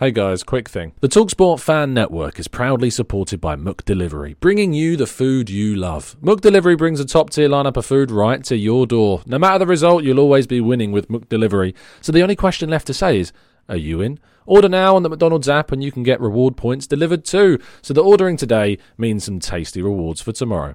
Hey 0.00 0.10
guys, 0.10 0.42
quick 0.42 0.68
thing. 0.68 0.92
The 1.02 1.08
Talksport 1.08 1.60
Fan 1.60 1.94
Network 1.94 2.40
is 2.40 2.48
proudly 2.48 2.90
supported 2.90 3.40
by 3.40 3.54
McDelivery, 3.54 4.34
bringing 4.40 4.72
you 4.72 4.96
the 4.96 5.06
food 5.06 5.48
you 5.48 5.76
love. 5.76 6.16
McDelivery 6.20 6.76
brings 6.76 6.98
a 6.98 7.04
top 7.04 7.30
tier 7.30 7.48
lineup 7.48 7.76
of 7.76 7.86
food 7.86 8.10
right 8.10 8.42
to 8.42 8.56
your 8.56 8.88
door. 8.88 9.22
No 9.24 9.38
matter 9.38 9.60
the 9.60 9.68
result, 9.68 10.02
you'll 10.02 10.18
always 10.18 10.48
be 10.48 10.60
winning 10.60 10.90
with 10.90 11.06
McDelivery. 11.06 11.74
So 12.00 12.10
the 12.10 12.22
only 12.22 12.34
question 12.34 12.70
left 12.70 12.88
to 12.88 12.92
say 12.92 13.20
is, 13.20 13.32
are 13.68 13.76
you 13.76 14.00
in? 14.00 14.18
Order 14.46 14.68
now 14.68 14.96
on 14.96 15.04
the 15.04 15.08
McDonald's 15.08 15.48
app 15.48 15.70
and 15.70 15.80
you 15.80 15.92
can 15.92 16.02
get 16.02 16.20
reward 16.20 16.56
points 16.56 16.88
delivered 16.88 17.24
too. 17.24 17.60
So 17.80 17.94
the 17.94 18.02
ordering 18.02 18.36
today 18.36 18.78
means 18.98 19.22
some 19.22 19.38
tasty 19.38 19.80
rewards 19.80 20.20
for 20.20 20.32
tomorrow. 20.32 20.74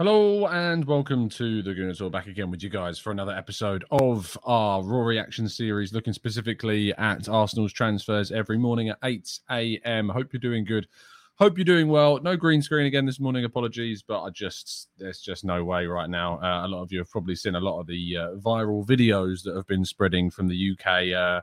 Hello 0.00 0.46
and 0.46 0.86
welcome 0.86 1.28
to 1.28 1.60
the 1.60 1.74
Gooners. 1.74 2.00
All 2.00 2.08
back 2.08 2.26
again 2.26 2.50
with 2.50 2.62
you 2.62 2.70
guys 2.70 2.98
for 2.98 3.10
another 3.10 3.36
episode 3.36 3.84
of 3.90 4.34
our 4.44 4.82
Raw 4.82 5.02
Reaction 5.02 5.46
series, 5.46 5.92
looking 5.92 6.14
specifically 6.14 6.94
at 6.94 7.28
Arsenal's 7.28 7.74
transfers 7.74 8.32
every 8.32 8.56
morning 8.56 8.88
at 8.88 8.96
8 9.04 9.40
a.m. 9.50 10.08
Hope 10.08 10.32
you're 10.32 10.40
doing 10.40 10.64
good. 10.64 10.88
Hope 11.34 11.58
you're 11.58 11.66
doing 11.66 11.88
well. 11.88 12.18
No 12.22 12.34
green 12.34 12.62
screen 12.62 12.86
again 12.86 13.04
this 13.04 13.20
morning. 13.20 13.44
Apologies, 13.44 14.02
but 14.02 14.22
I 14.22 14.30
just 14.30 14.88
there's 14.96 15.20
just 15.20 15.44
no 15.44 15.64
way 15.64 15.84
right 15.84 16.08
now. 16.08 16.40
Uh, 16.40 16.66
a 16.66 16.68
lot 16.68 16.80
of 16.80 16.90
you 16.90 17.00
have 17.00 17.10
probably 17.10 17.36
seen 17.36 17.54
a 17.54 17.60
lot 17.60 17.78
of 17.78 17.86
the 17.86 18.16
uh, 18.16 18.30
viral 18.36 18.86
videos 18.86 19.42
that 19.42 19.54
have 19.54 19.66
been 19.66 19.84
spreading 19.84 20.30
from 20.30 20.48
the 20.48 20.70
UK, 20.72 21.12
uh, 21.12 21.42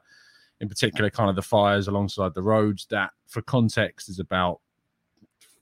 in 0.62 0.68
particular, 0.68 1.12
kind 1.12 1.30
of 1.30 1.36
the 1.36 1.44
fires 1.44 1.88
alongside 1.88 2.34
the 2.34 2.42
roads. 2.42 2.88
That, 2.90 3.12
for 3.28 3.44
context, 3.44 4.10
is 4.10 4.18
about 4.18 4.62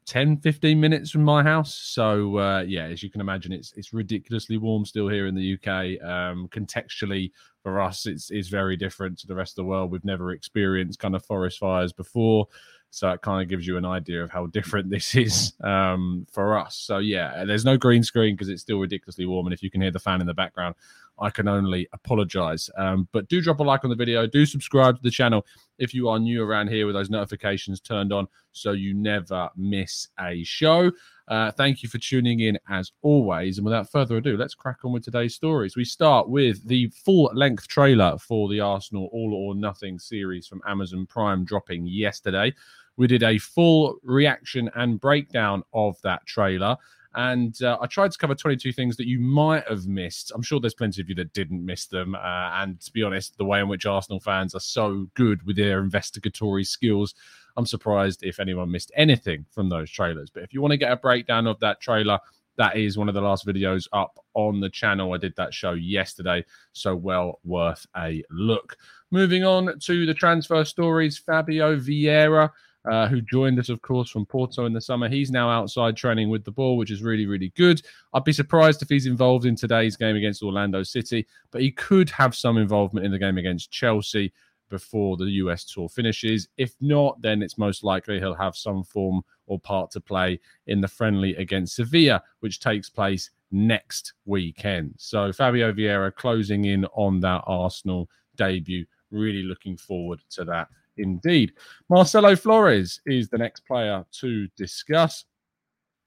10 0.05 0.37
15 0.37 0.79
minutes 0.79 1.09
from 1.09 1.23
my 1.23 1.41
house. 1.41 1.73
So 1.73 2.37
uh, 2.37 2.61
yeah 2.61 2.85
as 2.85 3.01
you 3.01 3.09
can 3.09 3.21
imagine 3.21 3.51
it's 3.51 3.73
it's 3.73 3.93
ridiculously 3.93 4.57
warm 4.57 4.85
still 4.85 5.07
here 5.07 5.27
in 5.27 5.35
the 5.35 5.53
uk 5.55 5.67
um, 5.67 6.47
contextually 6.49 7.31
for 7.63 7.81
us 7.81 8.05
it's, 8.05 8.29
it's 8.29 8.47
very 8.47 8.77
different 8.77 9.17
to 9.19 9.27
the 9.27 9.35
rest 9.35 9.53
of 9.53 9.55
the 9.57 9.65
world. 9.65 9.91
We've 9.91 10.05
never 10.05 10.31
experienced 10.31 10.99
kind 10.99 11.15
of 11.15 11.25
forest 11.25 11.59
fires 11.59 11.91
before. 11.91 12.47
So 12.91 13.09
it 13.09 13.21
kind 13.21 13.41
of 13.41 13.49
gives 13.49 13.67
you 13.67 13.77
an 13.77 13.85
idea 13.85 14.23
of 14.23 14.29
how 14.29 14.45
different 14.45 14.89
this 14.91 15.15
is 15.15 15.53
um, 15.63 16.27
for 16.31 16.57
us. 16.57 16.75
So 16.75 16.99
yeah 16.99 17.43
there's 17.45 17.65
no 17.65 17.77
green 17.77 18.03
screen 18.03 18.35
because 18.35 18.49
it's 18.49 18.61
still 18.61 18.79
ridiculously 18.79 19.25
warm. 19.25 19.47
And 19.47 19.53
if 19.53 19.63
you 19.63 19.71
can 19.71 19.81
hear 19.81 19.91
the 19.91 19.99
fan 19.99 20.21
in 20.21 20.27
the 20.27 20.33
background 20.33 20.75
I 21.19 21.29
can 21.29 21.47
only 21.47 21.87
apologize. 21.93 22.69
Um, 22.77 23.07
but 23.11 23.27
do 23.29 23.41
drop 23.41 23.59
a 23.59 23.63
like 23.63 23.83
on 23.83 23.89
the 23.89 23.95
video. 23.95 24.27
Do 24.27 24.45
subscribe 24.45 24.97
to 24.97 25.03
the 25.03 25.11
channel 25.11 25.45
if 25.77 25.93
you 25.93 26.09
are 26.09 26.19
new 26.19 26.43
around 26.43 26.69
here 26.69 26.85
with 26.85 26.95
those 26.95 27.09
notifications 27.09 27.79
turned 27.79 28.13
on 28.13 28.27
so 28.51 28.71
you 28.71 28.93
never 28.93 29.49
miss 29.55 30.07
a 30.19 30.43
show. 30.43 30.91
Uh, 31.27 31.51
thank 31.51 31.81
you 31.81 31.89
for 31.89 31.97
tuning 31.97 32.41
in 32.41 32.57
as 32.69 32.91
always. 33.01 33.57
And 33.57 33.65
without 33.65 33.91
further 33.91 34.17
ado, 34.17 34.37
let's 34.37 34.53
crack 34.53 34.83
on 34.83 34.91
with 34.91 35.03
today's 35.03 35.35
stories. 35.35 35.75
We 35.75 35.85
start 35.85 36.29
with 36.29 36.65
the 36.67 36.87
full 36.89 37.31
length 37.33 37.67
trailer 37.67 38.17
for 38.17 38.47
the 38.49 38.59
Arsenal 38.59 39.09
All 39.11 39.33
or 39.33 39.55
Nothing 39.55 39.99
series 39.99 40.47
from 40.47 40.61
Amazon 40.67 41.05
Prime 41.05 41.43
dropping 41.43 41.87
yesterday. 41.87 42.53
We 42.97 43.07
did 43.07 43.23
a 43.23 43.37
full 43.37 43.97
reaction 44.03 44.69
and 44.75 45.01
breakdown 45.01 45.63
of 45.73 45.97
that 46.03 46.25
trailer. 46.25 46.77
And 47.15 47.61
uh, 47.63 47.77
I 47.81 47.87
tried 47.87 48.11
to 48.11 48.17
cover 48.17 48.35
22 48.35 48.73
things 48.73 48.97
that 48.97 49.07
you 49.07 49.19
might 49.19 49.65
have 49.69 49.87
missed. 49.87 50.33
I'm 50.35 50.41
sure 50.41 50.59
there's 50.59 50.73
plenty 50.73 51.01
of 51.01 51.07
you 51.07 51.15
that 51.15 51.31
didn't 51.31 51.65
miss 51.65 51.85
them. 51.85 52.13
Uh, 52.13 52.19
and 52.55 52.79
to 52.81 52.91
be 52.91 53.03
honest, 53.03 53.37
the 53.37 53.45
way 53.45 53.61
in 53.61 53.69
which 53.69 53.85
Arsenal 53.85 54.19
fans 54.19 54.53
are 54.53 54.59
so 54.59 55.07
good 55.13 55.41
with 55.43 55.55
their 55.55 55.79
investigatory 55.79 56.65
skills, 56.65 57.15
I'm 57.55 57.65
surprised 57.65 58.23
if 58.23 58.39
anyone 58.41 58.69
missed 58.69 58.91
anything 58.95 59.45
from 59.49 59.69
those 59.69 59.89
trailers. 59.89 60.29
But 60.29 60.43
if 60.43 60.53
you 60.53 60.61
want 60.61 60.71
to 60.71 60.77
get 60.77 60.91
a 60.91 60.97
breakdown 60.97 61.47
of 61.47 61.57
that 61.61 61.79
trailer, 61.79 62.19
that 62.57 62.75
is 62.75 62.97
one 62.97 63.07
of 63.07 63.15
the 63.15 63.21
last 63.21 63.45
videos 63.45 63.87
up 63.93 64.19
on 64.33 64.59
the 64.59 64.69
channel. 64.69 65.13
I 65.13 65.17
did 65.17 65.35
that 65.37 65.53
show 65.53 65.71
yesterday, 65.71 66.43
so 66.73 66.95
well 66.95 67.39
worth 67.45 67.85
a 67.95 68.23
look. 68.29 68.77
Moving 69.11 69.45
on 69.45 69.79
to 69.79 70.05
the 70.05 70.13
transfer 70.13 70.65
stories, 70.65 71.17
Fabio 71.17 71.77
Vieira 71.77 72.51
uh, 72.89 73.07
who 73.07 73.21
joined 73.21 73.59
us, 73.59 73.69
of 73.69 73.81
course, 73.81 74.09
from 74.09 74.25
Porto 74.25 74.65
in 74.65 74.73
the 74.73 74.81
summer. 74.81 75.09
He's 75.09 75.31
now 75.31 75.49
outside 75.49 75.95
training 75.95 76.29
with 76.29 76.43
the 76.43 76.51
ball, 76.51 76.77
which 76.77 76.91
is 76.91 77.01
really, 77.01 77.25
really 77.25 77.51
good. 77.55 77.81
I'd 78.13 78.23
be 78.23 78.33
surprised 78.33 78.81
if 78.81 78.89
he's 78.89 79.05
involved 79.05 79.45
in 79.45 79.55
today's 79.55 79.97
game 79.97 80.15
against 80.15 80.43
Orlando 80.43 80.83
City, 80.83 81.25
but 81.51 81.61
he 81.61 81.71
could 81.71 82.09
have 82.09 82.35
some 82.35 82.57
involvement 82.57 83.05
in 83.05 83.11
the 83.11 83.19
game 83.19 83.37
against 83.37 83.71
Chelsea 83.71 84.31
before 84.69 85.17
the 85.17 85.25
US 85.25 85.63
tour 85.63 85.87
finishes. 85.87 86.47
If 86.57 86.73
not, 86.81 87.21
then 87.21 87.41
it's 87.41 87.57
most 87.57 87.83
likely 87.83 88.19
he'll 88.19 88.33
have 88.35 88.55
some 88.55 88.83
form 88.83 89.21
or 89.47 89.59
part 89.59 89.91
to 89.91 90.01
play 90.01 90.39
in 90.67 90.81
the 90.81 90.87
friendly 90.87 91.35
against 91.35 91.75
Sevilla, 91.75 92.23
which 92.39 92.59
takes 92.59 92.89
place 92.89 93.29
next 93.51 94.13
weekend. 94.25 94.93
So 94.97 95.31
Fabio 95.31 95.71
Vieira 95.71 96.13
closing 96.13 96.65
in 96.65 96.85
on 96.93 97.19
that 97.21 97.43
Arsenal 97.45 98.09
debut. 98.35 98.85
Really 99.11 99.43
looking 99.43 99.77
forward 99.77 100.19
to 100.31 100.43
that 100.45 100.67
indeed. 100.97 101.53
Marcelo 101.89 102.35
Flores 102.35 103.01
is 103.05 103.29
the 103.29 103.37
next 103.37 103.61
player 103.61 104.05
to 104.19 104.47
discuss. 104.57 105.25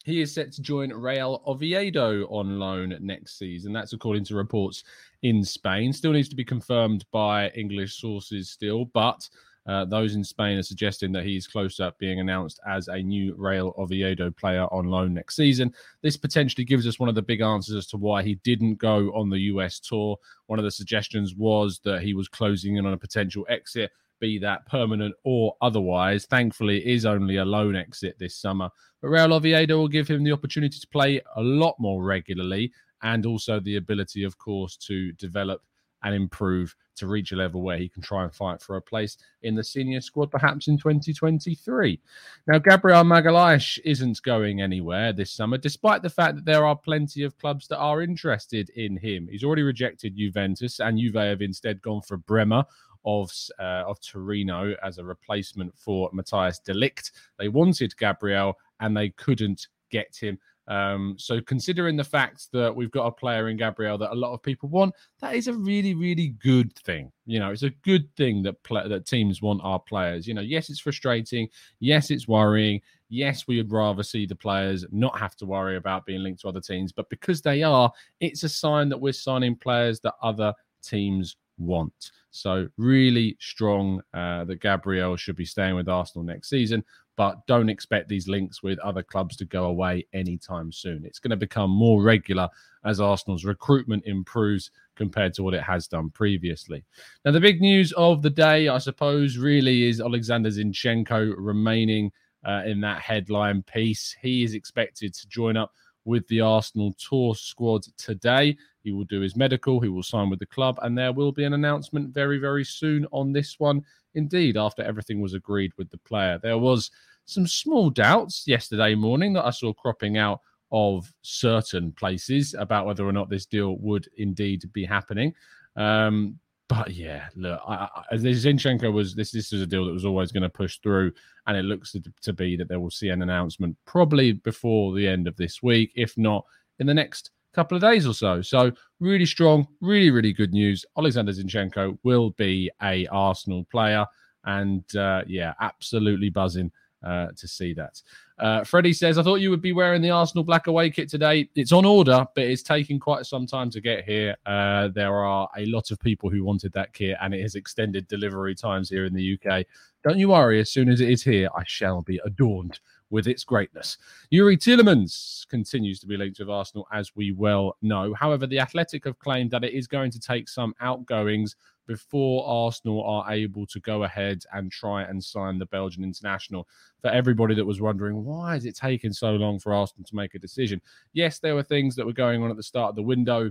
He 0.04 0.22
is 0.22 0.32
set 0.32 0.52
to 0.52 0.62
join 0.62 0.90
Real 0.90 1.42
Oviedo 1.46 2.24
on 2.28 2.58
loan 2.58 2.96
next 3.00 3.38
season. 3.38 3.72
That's 3.72 3.92
according 3.92 4.24
to 4.24 4.36
reports 4.36 4.84
in 5.22 5.44
Spain. 5.44 5.92
Still 5.92 6.12
needs 6.12 6.30
to 6.30 6.36
be 6.36 6.44
confirmed 6.44 7.04
by 7.12 7.50
English 7.50 8.00
sources, 8.00 8.48
still, 8.48 8.86
but 8.86 9.28
uh, 9.68 9.84
those 9.84 10.14
in 10.14 10.24
Spain 10.24 10.56
are 10.56 10.62
suggesting 10.62 11.12
that 11.12 11.26
he's 11.26 11.46
close 11.46 11.78
up 11.78 11.98
being 11.98 12.20
announced 12.20 12.58
as 12.66 12.88
a 12.88 13.02
new 13.02 13.34
Real 13.36 13.74
Oviedo 13.76 14.30
player 14.30 14.64
on 14.72 14.86
loan 14.86 15.12
next 15.12 15.36
season. 15.36 15.74
This 16.00 16.16
potentially 16.16 16.64
gives 16.64 16.86
us 16.86 16.98
one 16.98 17.10
of 17.10 17.14
the 17.14 17.20
big 17.20 17.42
answers 17.42 17.76
as 17.76 17.86
to 17.88 17.98
why 17.98 18.22
he 18.22 18.36
didn't 18.36 18.76
go 18.76 19.12
on 19.14 19.28
the 19.28 19.40
US 19.40 19.78
tour. 19.78 20.16
One 20.46 20.58
of 20.58 20.64
the 20.64 20.70
suggestions 20.70 21.34
was 21.34 21.80
that 21.84 22.00
he 22.00 22.14
was 22.14 22.28
closing 22.28 22.76
in 22.76 22.86
on 22.86 22.94
a 22.94 22.98
potential 22.98 23.44
exit 23.50 23.90
be 24.20 24.38
that 24.38 24.66
permanent 24.66 25.14
or 25.24 25.56
otherwise. 25.60 26.26
Thankfully, 26.26 26.78
it 26.78 26.92
is 26.92 27.06
only 27.06 27.36
a 27.36 27.44
loan 27.44 27.76
exit 27.76 28.18
this 28.18 28.36
summer. 28.36 28.70
But 29.00 29.08
Real 29.08 29.32
Oviedo 29.32 29.76
will 29.76 29.88
give 29.88 30.08
him 30.08 30.24
the 30.24 30.32
opportunity 30.32 30.78
to 30.78 30.88
play 30.88 31.20
a 31.36 31.42
lot 31.42 31.76
more 31.78 32.02
regularly 32.02 32.72
and 33.02 33.26
also 33.26 33.60
the 33.60 33.76
ability, 33.76 34.24
of 34.24 34.38
course, 34.38 34.76
to 34.76 35.12
develop 35.12 35.62
and 36.02 36.14
improve 36.14 36.74
to 36.96 37.06
reach 37.06 37.32
a 37.32 37.36
level 37.36 37.62
where 37.62 37.78
he 37.78 37.88
can 37.88 38.02
try 38.02 38.24
and 38.24 38.32
fight 38.32 38.60
for 38.60 38.76
a 38.76 38.82
place 38.82 39.16
in 39.42 39.54
the 39.54 39.62
senior 39.62 40.00
squad, 40.00 40.30
perhaps 40.30 40.68
in 40.68 40.76
2023. 40.76 42.00
Now, 42.46 42.58
Gabriel 42.58 43.04
Magalhaes 43.04 43.78
isn't 43.84 44.22
going 44.22 44.60
anywhere 44.60 45.12
this 45.12 45.32
summer, 45.32 45.58
despite 45.58 46.02
the 46.02 46.10
fact 46.10 46.36
that 46.36 46.44
there 46.44 46.66
are 46.66 46.76
plenty 46.76 47.22
of 47.22 47.38
clubs 47.38 47.68
that 47.68 47.78
are 47.78 48.02
interested 48.02 48.70
in 48.70 48.96
him. 48.96 49.28
He's 49.30 49.44
already 49.44 49.62
rejected 49.62 50.16
Juventus, 50.16 50.80
and 50.80 50.98
Juve 50.98 51.14
have 51.14 51.42
instead 51.42 51.82
gone 51.82 52.02
for 52.02 52.16
Bremer 52.16 52.64
of 53.08 53.32
uh, 53.58 53.84
of 53.86 53.98
Torino 54.00 54.74
as 54.84 54.98
a 54.98 55.04
replacement 55.04 55.72
for 55.76 56.10
Matthijs 56.12 56.62
de 56.62 56.74
Ligt. 56.74 57.10
They 57.38 57.48
wanted 57.48 57.96
Gabriel 57.96 58.54
and 58.80 58.94
they 58.96 59.08
couldn't 59.10 59.68
get 59.90 60.14
him. 60.14 60.38
Um, 60.68 61.14
so 61.16 61.40
considering 61.40 61.96
the 61.96 62.04
fact 62.04 62.48
that 62.52 62.76
we've 62.76 62.90
got 62.90 63.06
a 63.06 63.10
player 63.10 63.48
in 63.48 63.56
Gabriel 63.56 63.96
that 63.96 64.12
a 64.12 64.14
lot 64.14 64.34
of 64.34 64.42
people 64.42 64.68
want, 64.68 64.94
that 65.20 65.34
is 65.34 65.48
a 65.48 65.54
really, 65.54 65.94
really 65.94 66.34
good 66.42 66.76
thing. 66.80 67.10
You 67.24 67.38
know, 67.38 67.50
it's 67.50 67.62
a 67.62 67.70
good 67.70 68.14
thing 68.16 68.42
that 68.42 68.56
that 68.68 69.06
teams 69.06 69.40
want 69.40 69.62
our 69.64 69.78
players. 69.78 70.28
You 70.28 70.34
know, 70.34 70.42
yes, 70.42 70.68
it's 70.68 70.80
frustrating. 70.80 71.48
Yes, 71.80 72.10
it's 72.10 72.28
worrying. 72.28 72.82
Yes, 73.08 73.48
we 73.48 73.56
would 73.56 73.72
rather 73.72 74.02
see 74.02 74.26
the 74.26 74.36
players 74.36 74.84
not 74.92 75.18
have 75.18 75.34
to 75.36 75.46
worry 75.46 75.76
about 75.76 76.04
being 76.04 76.22
linked 76.22 76.42
to 76.42 76.48
other 76.48 76.60
teams, 76.60 76.92
but 76.92 77.08
because 77.08 77.40
they 77.40 77.62
are, 77.62 77.90
it's 78.20 78.42
a 78.42 78.50
sign 78.50 78.90
that 78.90 79.00
we're 79.00 79.14
signing 79.14 79.56
players 79.56 80.00
that 80.00 80.16
other 80.22 80.52
teams 80.82 81.36
want. 81.58 82.12
So 82.30 82.68
really 82.76 83.36
strong 83.40 84.00
uh, 84.14 84.44
that 84.44 84.60
Gabriel 84.60 85.16
should 85.16 85.36
be 85.36 85.44
staying 85.44 85.74
with 85.74 85.88
Arsenal 85.88 86.24
next 86.24 86.48
season, 86.48 86.84
but 87.16 87.44
don't 87.46 87.68
expect 87.68 88.08
these 88.08 88.28
links 88.28 88.62
with 88.62 88.78
other 88.78 89.02
clubs 89.02 89.36
to 89.36 89.44
go 89.44 89.64
away 89.64 90.06
anytime 90.12 90.70
soon. 90.70 91.04
It's 91.04 91.18
going 91.18 91.30
to 91.30 91.36
become 91.36 91.70
more 91.70 92.02
regular 92.02 92.48
as 92.84 93.00
Arsenal's 93.00 93.44
recruitment 93.44 94.04
improves 94.06 94.70
compared 94.94 95.34
to 95.34 95.42
what 95.42 95.54
it 95.54 95.62
has 95.62 95.88
done 95.88 96.10
previously. 96.10 96.84
Now, 97.24 97.32
the 97.32 97.40
big 97.40 97.60
news 97.60 97.92
of 97.92 98.22
the 98.22 98.30
day, 98.30 98.68
I 98.68 98.78
suppose, 98.78 99.36
really 99.36 99.88
is 99.88 100.00
Alexander 100.00 100.50
Zinchenko 100.50 101.34
remaining 101.36 102.12
uh, 102.46 102.62
in 102.66 102.80
that 102.82 103.00
headline 103.00 103.62
piece. 103.62 104.16
He 104.20 104.44
is 104.44 104.54
expected 104.54 105.14
to 105.14 105.28
join 105.28 105.56
up 105.56 105.72
with 106.04 106.26
the 106.28 106.40
Arsenal 106.40 106.94
tour 106.94 107.34
squad 107.34 107.82
today. 107.96 108.56
He 108.88 108.92
will 108.92 109.04
do 109.04 109.20
his 109.20 109.36
medical, 109.36 109.80
he 109.80 109.90
will 109.90 110.02
sign 110.02 110.30
with 110.30 110.38
the 110.38 110.46
club, 110.46 110.78
and 110.80 110.96
there 110.96 111.12
will 111.12 111.30
be 111.30 111.44
an 111.44 111.52
announcement 111.52 112.14
very, 112.14 112.38
very 112.38 112.64
soon 112.64 113.06
on 113.12 113.34
this 113.34 113.60
one. 113.60 113.84
Indeed, 114.14 114.56
after 114.56 114.82
everything 114.82 115.20
was 115.20 115.34
agreed 115.34 115.72
with 115.76 115.90
the 115.90 115.98
player, 115.98 116.40
there 116.42 116.56
was 116.56 116.90
some 117.26 117.46
small 117.46 117.90
doubts 117.90 118.44
yesterday 118.46 118.94
morning 118.94 119.34
that 119.34 119.44
I 119.44 119.50
saw 119.50 119.74
cropping 119.74 120.16
out 120.16 120.40
of 120.72 121.12
certain 121.20 121.92
places 121.92 122.54
about 122.58 122.86
whether 122.86 123.06
or 123.06 123.12
not 123.12 123.28
this 123.28 123.44
deal 123.44 123.76
would 123.76 124.08
indeed 124.16 124.64
be 124.72 124.86
happening. 124.86 125.34
Um, 125.76 126.38
but 126.70 126.90
yeah, 126.90 127.26
look, 127.36 127.60
I, 127.68 127.90
I, 128.10 128.14
Zinchenko 128.14 128.90
was 128.90 129.14
this. 129.14 129.32
This 129.32 129.52
is 129.52 129.60
a 129.60 129.66
deal 129.66 129.84
that 129.84 129.92
was 129.92 130.06
always 130.06 130.32
going 130.32 130.44
to 130.44 130.48
push 130.48 130.78
through, 130.78 131.12
and 131.46 131.58
it 131.58 131.64
looks 131.64 131.92
to, 131.92 132.02
to 132.22 132.32
be 132.32 132.56
that 132.56 132.70
they 132.70 132.78
will 132.78 132.90
see 132.90 133.10
an 133.10 133.20
announcement 133.20 133.76
probably 133.84 134.32
before 134.32 134.94
the 134.94 135.06
end 135.06 135.28
of 135.28 135.36
this 135.36 135.62
week, 135.62 135.92
if 135.94 136.16
not 136.16 136.46
in 136.78 136.86
the 136.86 136.94
next 136.94 137.32
couple 137.54 137.76
of 137.76 137.82
days 137.82 138.06
or 138.06 138.14
so. 138.14 138.42
So 138.42 138.70
really 139.00 139.26
strong, 139.26 139.66
really 139.80 140.10
really 140.10 140.32
good 140.32 140.52
news. 140.52 140.84
Alexander 140.96 141.32
Zinchenko 141.32 141.98
will 142.02 142.30
be 142.30 142.70
a 142.82 143.06
Arsenal 143.08 143.64
player, 143.70 144.06
and 144.44 144.84
uh, 144.96 145.22
yeah, 145.26 145.54
absolutely 145.60 146.30
buzzing 146.30 146.70
uh, 147.02 147.28
to 147.36 147.46
see 147.48 147.72
that. 147.74 148.00
Uh, 148.38 148.62
Freddie 148.64 148.92
says, 148.92 149.18
I 149.18 149.22
thought 149.22 149.36
you 149.36 149.50
would 149.50 149.62
be 149.62 149.72
wearing 149.72 150.02
the 150.02 150.10
Arsenal 150.10 150.44
black 150.44 150.68
away 150.68 150.90
kit 150.90 151.08
today. 151.08 151.48
It's 151.54 151.72
on 151.72 151.84
order, 151.84 152.26
but 152.34 152.44
it's 152.44 152.62
taking 152.62 153.00
quite 153.00 153.26
some 153.26 153.46
time 153.46 153.70
to 153.70 153.80
get 153.80 154.04
here. 154.04 154.36
Uh, 154.46 154.88
there 154.88 155.14
are 155.14 155.48
a 155.56 155.66
lot 155.66 155.90
of 155.90 155.98
people 155.98 156.30
who 156.30 156.44
wanted 156.44 156.72
that 156.72 156.92
kit, 156.92 157.16
and 157.20 157.34
it 157.34 157.42
has 157.42 157.54
extended 157.56 158.06
delivery 158.08 158.54
times 158.54 158.88
here 158.88 159.06
in 159.06 159.14
the 159.14 159.38
UK. 159.38 159.64
Don't 160.04 160.18
you 160.18 160.28
worry, 160.28 160.60
as 160.60 160.70
soon 160.70 160.88
as 160.88 161.00
it 161.00 161.10
is 161.10 161.22
here, 161.22 161.48
I 161.56 161.64
shall 161.66 162.02
be 162.02 162.20
adorned 162.24 162.78
with 163.10 163.26
its 163.26 163.44
greatness. 163.44 163.96
Youri 164.32 164.56
Tielemans 164.56 165.46
continues 165.48 165.98
to 166.00 166.06
be 166.06 166.16
linked 166.16 166.38
with 166.38 166.50
Arsenal, 166.50 166.86
as 166.92 167.14
we 167.16 167.32
well 167.32 167.76
know. 167.82 168.14
However, 168.14 168.46
the 168.46 168.58
Athletic 168.58 169.04
have 169.04 169.18
claimed 169.18 169.50
that 169.50 169.64
it 169.64 169.72
is 169.72 169.86
going 169.86 170.10
to 170.10 170.20
take 170.20 170.48
some 170.48 170.74
outgoings 170.80 171.56
before 171.86 172.46
Arsenal 172.46 173.02
are 173.02 173.32
able 173.32 173.66
to 173.66 173.80
go 173.80 174.04
ahead 174.04 174.44
and 174.52 174.70
try 174.70 175.04
and 175.04 175.24
sign 175.24 175.58
the 175.58 175.66
Belgian 175.66 176.04
international. 176.04 176.68
For 177.00 177.08
everybody 177.08 177.54
that 177.54 177.64
was 177.64 177.80
wondering, 177.80 178.24
why 178.24 178.56
is 178.56 178.66
it 178.66 178.76
taking 178.76 179.12
so 179.12 179.32
long 179.32 179.58
for 179.58 179.72
Arsenal 179.72 180.04
to 180.04 180.16
make 180.16 180.34
a 180.34 180.38
decision? 180.38 180.82
Yes, 181.14 181.38
there 181.38 181.54
were 181.54 181.62
things 181.62 181.96
that 181.96 182.04
were 182.04 182.12
going 182.12 182.42
on 182.42 182.50
at 182.50 182.56
the 182.56 182.62
start 182.62 182.90
of 182.90 182.96
the 182.96 183.02
window. 183.02 183.50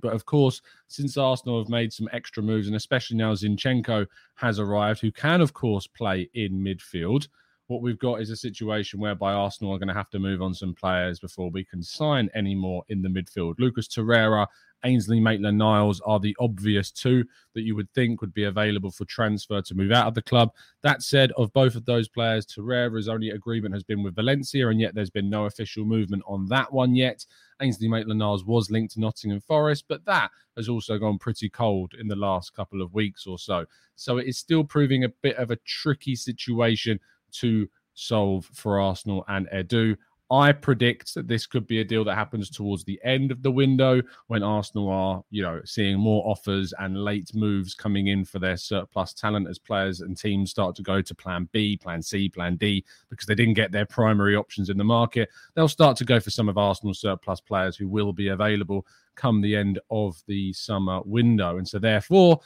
But 0.00 0.12
of 0.14 0.24
course, 0.24 0.62
since 0.86 1.16
Arsenal 1.16 1.58
have 1.58 1.68
made 1.68 1.92
some 1.92 2.08
extra 2.12 2.42
moves, 2.42 2.68
and 2.68 2.76
especially 2.76 3.16
now 3.16 3.34
Zinchenko 3.34 4.06
has 4.36 4.58
arrived, 4.58 5.00
who 5.00 5.12
can, 5.12 5.40
of 5.40 5.52
course, 5.52 5.86
play 5.86 6.30
in 6.34 6.52
midfield, 6.52 7.28
what 7.70 7.82
we've 7.82 8.00
got 8.00 8.20
is 8.20 8.30
a 8.30 8.36
situation 8.36 8.98
whereby 8.98 9.32
Arsenal 9.32 9.72
are 9.72 9.78
going 9.78 9.88
to 9.88 9.94
have 9.94 10.10
to 10.10 10.18
move 10.18 10.42
on 10.42 10.52
some 10.52 10.74
players 10.74 11.20
before 11.20 11.50
we 11.50 11.64
can 11.64 11.80
sign 11.80 12.28
any 12.34 12.54
more 12.54 12.82
in 12.88 13.00
the 13.00 13.08
midfield. 13.08 13.54
Lucas 13.60 13.86
Torreira, 13.86 14.44
Ainsley 14.84 15.20
Maitland 15.20 15.58
Niles 15.58 16.00
are 16.00 16.18
the 16.18 16.36
obvious 16.40 16.90
two 16.90 17.24
that 17.54 17.60
you 17.60 17.76
would 17.76 17.88
think 17.94 18.20
would 18.20 18.34
be 18.34 18.44
available 18.44 18.90
for 18.90 19.04
transfer 19.04 19.62
to 19.62 19.74
move 19.76 19.92
out 19.92 20.08
of 20.08 20.14
the 20.14 20.22
club. 20.22 20.50
That 20.82 21.02
said, 21.02 21.30
of 21.36 21.52
both 21.52 21.76
of 21.76 21.84
those 21.84 22.08
players, 22.08 22.44
Torreira's 22.44 23.08
only 23.08 23.30
agreement 23.30 23.74
has 23.74 23.84
been 23.84 24.02
with 24.02 24.16
Valencia, 24.16 24.68
and 24.68 24.80
yet 24.80 24.96
there's 24.96 25.10
been 25.10 25.30
no 25.30 25.44
official 25.44 25.84
movement 25.84 26.24
on 26.26 26.46
that 26.46 26.72
one 26.72 26.96
yet. 26.96 27.24
Ainsley 27.62 27.86
Maitland 27.86 28.18
Niles 28.18 28.44
was 28.44 28.70
linked 28.70 28.94
to 28.94 29.00
Nottingham 29.00 29.42
Forest, 29.42 29.84
but 29.86 30.04
that 30.06 30.30
has 30.56 30.68
also 30.68 30.98
gone 30.98 31.18
pretty 31.18 31.48
cold 31.48 31.92
in 32.00 32.08
the 32.08 32.16
last 32.16 32.52
couple 32.52 32.82
of 32.82 32.94
weeks 32.94 33.28
or 33.28 33.38
so. 33.38 33.64
So 33.94 34.18
it 34.18 34.26
is 34.26 34.38
still 34.38 34.64
proving 34.64 35.04
a 35.04 35.10
bit 35.22 35.36
of 35.36 35.52
a 35.52 35.56
tricky 35.66 36.16
situation 36.16 36.98
to 37.32 37.68
solve 37.94 38.48
for 38.52 38.80
Arsenal 38.80 39.24
and 39.28 39.48
Edu. 39.48 39.96
I 40.32 40.52
predict 40.52 41.14
that 41.14 41.26
this 41.26 41.44
could 41.44 41.66
be 41.66 41.80
a 41.80 41.84
deal 41.84 42.04
that 42.04 42.14
happens 42.14 42.50
towards 42.50 42.84
the 42.84 43.00
end 43.02 43.32
of 43.32 43.42
the 43.42 43.50
window 43.50 44.00
when 44.28 44.44
Arsenal 44.44 44.88
are, 44.88 45.24
you 45.30 45.42
know, 45.42 45.60
seeing 45.64 45.98
more 45.98 46.22
offers 46.24 46.72
and 46.78 47.02
late 47.02 47.34
moves 47.34 47.74
coming 47.74 48.06
in 48.06 48.24
for 48.24 48.38
their 48.38 48.56
surplus 48.56 49.12
talent 49.12 49.48
as 49.48 49.58
players 49.58 50.02
and 50.02 50.16
teams 50.16 50.52
start 50.52 50.76
to 50.76 50.82
go 50.82 51.02
to 51.02 51.14
plan 51.16 51.48
B, 51.50 51.76
plan 51.76 52.00
C, 52.00 52.28
plan 52.28 52.54
D 52.54 52.84
because 53.08 53.26
they 53.26 53.34
didn't 53.34 53.54
get 53.54 53.72
their 53.72 53.86
primary 53.86 54.36
options 54.36 54.70
in 54.70 54.78
the 54.78 54.84
market. 54.84 55.28
They'll 55.54 55.66
start 55.66 55.96
to 55.96 56.04
go 56.04 56.20
for 56.20 56.30
some 56.30 56.48
of 56.48 56.56
Arsenal's 56.56 57.00
surplus 57.00 57.40
players 57.40 57.76
who 57.76 57.88
will 57.88 58.12
be 58.12 58.28
available 58.28 58.86
come 59.16 59.40
the 59.40 59.56
end 59.56 59.80
of 59.90 60.22
the 60.28 60.52
summer 60.52 61.00
window. 61.04 61.58
And 61.58 61.68
so 61.68 61.80
therefore, 61.80 62.40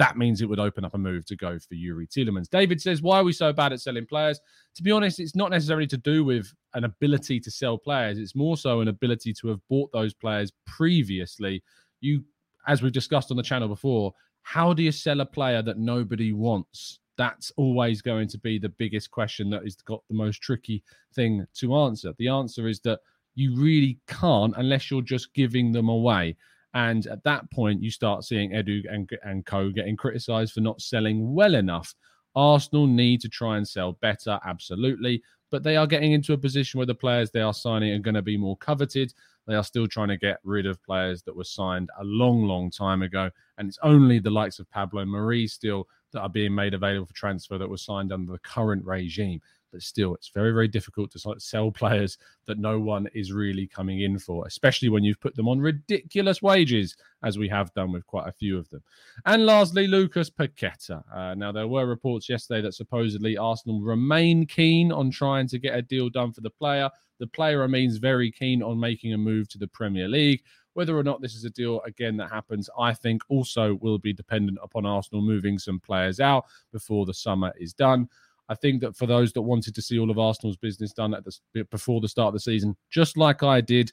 that 0.00 0.16
means 0.16 0.40
it 0.40 0.48
would 0.48 0.58
open 0.58 0.82
up 0.82 0.94
a 0.94 0.98
move 0.98 1.26
to 1.26 1.36
go 1.36 1.58
for 1.58 1.74
Youri 1.74 2.08
Tielemans. 2.08 2.48
David 2.48 2.80
says, 2.80 3.02
Why 3.02 3.18
are 3.18 3.24
we 3.24 3.34
so 3.34 3.52
bad 3.52 3.74
at 3.74 3.82
selling 3.82 4.06
players? 4.06 4.40
To 4.76 4.82
be 4.82 4.90
honest, 4.90 5.20
it's 5.20 5.36
not 5.36 5.50
necessarily 5.50 5.86
to 5.88 5.98
do 5.98 6.24
with 6.24 6.50
an 6.72 6.84
ability 6.84 7.38
to 7.38 7.50
sell 7.50 7.76
players, 7.76 8.18
it's 8.18 8.34
more 8.34 8.56
so 8.56 8.80
an 8.80 8.88
ability 8.88 9.34
to 9.34 9.48
have 9.48 9.60
bought 9.68 9.92
those 9.92 10.14
players 10.14 10.52
previously. 10.66 11.62
You, 12.00 12.24
as 12.66 12.80
we've 12.80 12.90
discussed 12.90 13.30
on 13.30 13.36
the 13.36 13.42
channel 13.42 13.68
before, 13.68 14.14
how 14.40 14.72
do 14.72 14.82
you 14.82 14.90
sell 14.90 15.20
a 15.20 15.26
player 15.26 15.60
that 15.60 15.76
nobody 15.76 16.32
wants? 16.32 17.00
That's 17.18 17.52
always 17.58 18.00
going 18.00 18.28
to 18.28 18.38
be 18.38 18.58
the 18.58 18.70
biggest 18.70 19.10
question 19.10 19.50
that 19.50 19.64
has 19.64 19.76
got 19.76 20.02
the 20.08 20.16
most 20.16 20.40
tricky 20.40 20.82
thing 21.14 21.46
to 21.56 21.76
answer. 21.76 22.14
The 22.16 22.28
answer 22.28 22.68
is 22.68 22.80
that 22.80 23.00
you 23.34 23.54
really 23.54 23.98
can't 24.06 24.54
unless 24.56 24.90
you're 24.90 25.02
just 25.02 25.34
giving 25.34 25.72
them 25.72 25.90
away. 25.90 26.36
And 26.74 27.06
at 27.06 27.24
that 27.24 27.50
point, 27.50 27.82
you 27.82 27.90
start 27.90 28.24
seeing 28.24 28.50
Edu 28.50 28.82
and, 28.88 29.10
and 29.24 29.44
co 29.44 29.70
getting 29.70 29.96
criticised 29.96 30.52
for 30.52 30.60
not 30.60 30.80
selling 30.80 31.34
well 31.34 31.54
enough. 31.54 31.94
Arsenal 32.36 32.86
need 32.86 33.20
to 33.22 33.28
try 33.28 33.56
and 33.56 33.66
sell 33.66 33.92
better, 33.92 34.38
absolutely. 34.44 35.22
But 35.50 35.64
they 35.64 35.76
are 35.76 35.86
getting 35.86 36.12
into 36.12 36.32
a 36.32 36.38
position 36.38 36.78
where 36.78 36.86
the 36.86 36.94
players 36.94 37.30
they 37.30 37.40
are 37.40 37.54
signing 37.54 37.92
are 37.92 37.98
going 37.98 38.14
to 38.14 38.22
be 38.22 38.36
more 38.36 38.56
coveted. 38.58 39.12
They 39.48 39.56
are 39.56 39.64
still 39.64 39.88
trying 39.88 40.08
to 40.08 40.16
get 40.16 40.38
rid 40.44 40.64
of 40.66 40.82
players 40.84 41.22
that 41.24 41.34
were 41.34 41.42
signed 41.42 41.90
a 41.98 42.04
long, 42.04 42.44
long 42.44 42.70
time 42.70 43.02
ago. 43.02 43.30
And 43.58 43.68
it's 43.68 43.78
only 43.82 44.20
the 44.20 44.30
likes 44.30 44.60
of 44.60 44.70
Pablo 44.70 45.04
Mari 45.04 45.48
still 45.48 45.88
that 46.12 46.20
are 46.20 46.28
being 46.28 46.54
made 46.54 46.74
available 46.74 47.06
for 47.06 47.14
transfer 47.14 47.58
that 47.58 47.68
were 47.68 47.76
signed 47.76 48.12
under 48.12 48.32
the 48.32 48.38
current 48.38 48.84
regime 48.84 49.40
but 49.72 49.82
still, 49.82 50.14
it's 50.14 50.28
very, 50.28 50.52
very 50.52 50.68
difficult 50.68 51.12
to 51.12 51.34
sell 51.38 51.70
players 51.70 52.18
that 52.46 52.58
no 52.58 52.80
one 52.80 53.08
is 53.14 53.32
really 53.32 53.66
coming 53.66 54.00
in 54.00 54.18
for, 54.18 54.46
especially 54.46 54.88
when 54.88 55.04
you've 55.04 55.20
put 55.20 55.36
them 55.36 55.48
on 55.48 55.60
ridiculous 55.60 56.42
wages, 56.42 56.96
as 57.22 57.38
we 57.38 57.48
have 57.48 57.72
done 57.74 57.92
with 57.92 58.06
quite 58.06 58.28
a 58.28 58.32
few 58.32 58.58
of 58.58 58.68
them. 58.70 58.82
And 59.26 59.46
lastly, 59.46 59.86
Lucas 59.86 60.30
Paqueta. 60.30 61.02
Uh, 61.14 61.34
now, 61.34 61.52
there 61.52 61.68
were 61.68 61.86
reports 61.86 62.28
yesterday 62.28 62.62
that 62.62 62.74
supposedly 62.74 63.36
Arsenal 63.36 63.80
remain 63.80 64.46
keen 64.46 64.90
on 64.90 65.10
trying 65.10 65.46
to 65.48 65.58
get 65.58 65.76
a 65.76 65.82
deal 65.82 66.08
done 66.08 66.32
for 66.32 66.40
the 66.40 66.50
player. 66.50 66.90
The 67.18 67.26
player 67.26 67.58
remains 67.58 67.98
very 67.98 68.30
keen 68.30 68.62
on 68.62 68.80
making 68.80 69.12
a 69.12 69.18
move 69.18 69.48
to 69.50 69.58
the 69.58 69.68
Premier 69.68 70.08
League. 70.08 70.42
Whether 70.80 70.96
or 70.96 71.02
not 71.02 71.20
this 71.20 71.34
is 71.34 71.44
a 71.44 71.50
deal 71.50 71.82
again 71.82 72.16
that 72.16 72.30
happens, 72.30 72.70
I 72.78 72.94
think 72.94 73.20
also 73.28 73.74
will 73.82 73.98
be 73.98 74.14
dependent 74.14 74.56
upon 74.62 74.86
Arsenal 74.86 75.20
moving 75.20 75.58
some 75.58 75.78
players 75.78 76.20
out 76.20 76.46
before 76.72 77.04
the 77.04 77.12
summer 77.12 77.52
is 77.60 77.74
done. 77.74 78.08
I 78.48 78.54
think 78.54 78.80
that 78.80 78.96
for 78.96 79.04
those 79.04 79.30
that 79.34 79.42
wanted 79.42 79.74
to 79.74 79.82
see 79.82 79.98
all 79.98 80.10
of 80.10 80.18
Arsenal's 80.18 80.56
business 80.56 80.94
done 80.94 81.12
at 81.12 81.22
the 81.22 81.64
before 81.64 82.00
the 82.00 82.08
start 82.08 82.28
of 82.28 82.32
the 82.32 82.40
season, 82.40 82.78
just 82.88 83.18
like 83.18 83.42
I 83.42 83.60
did, 83.60 83.92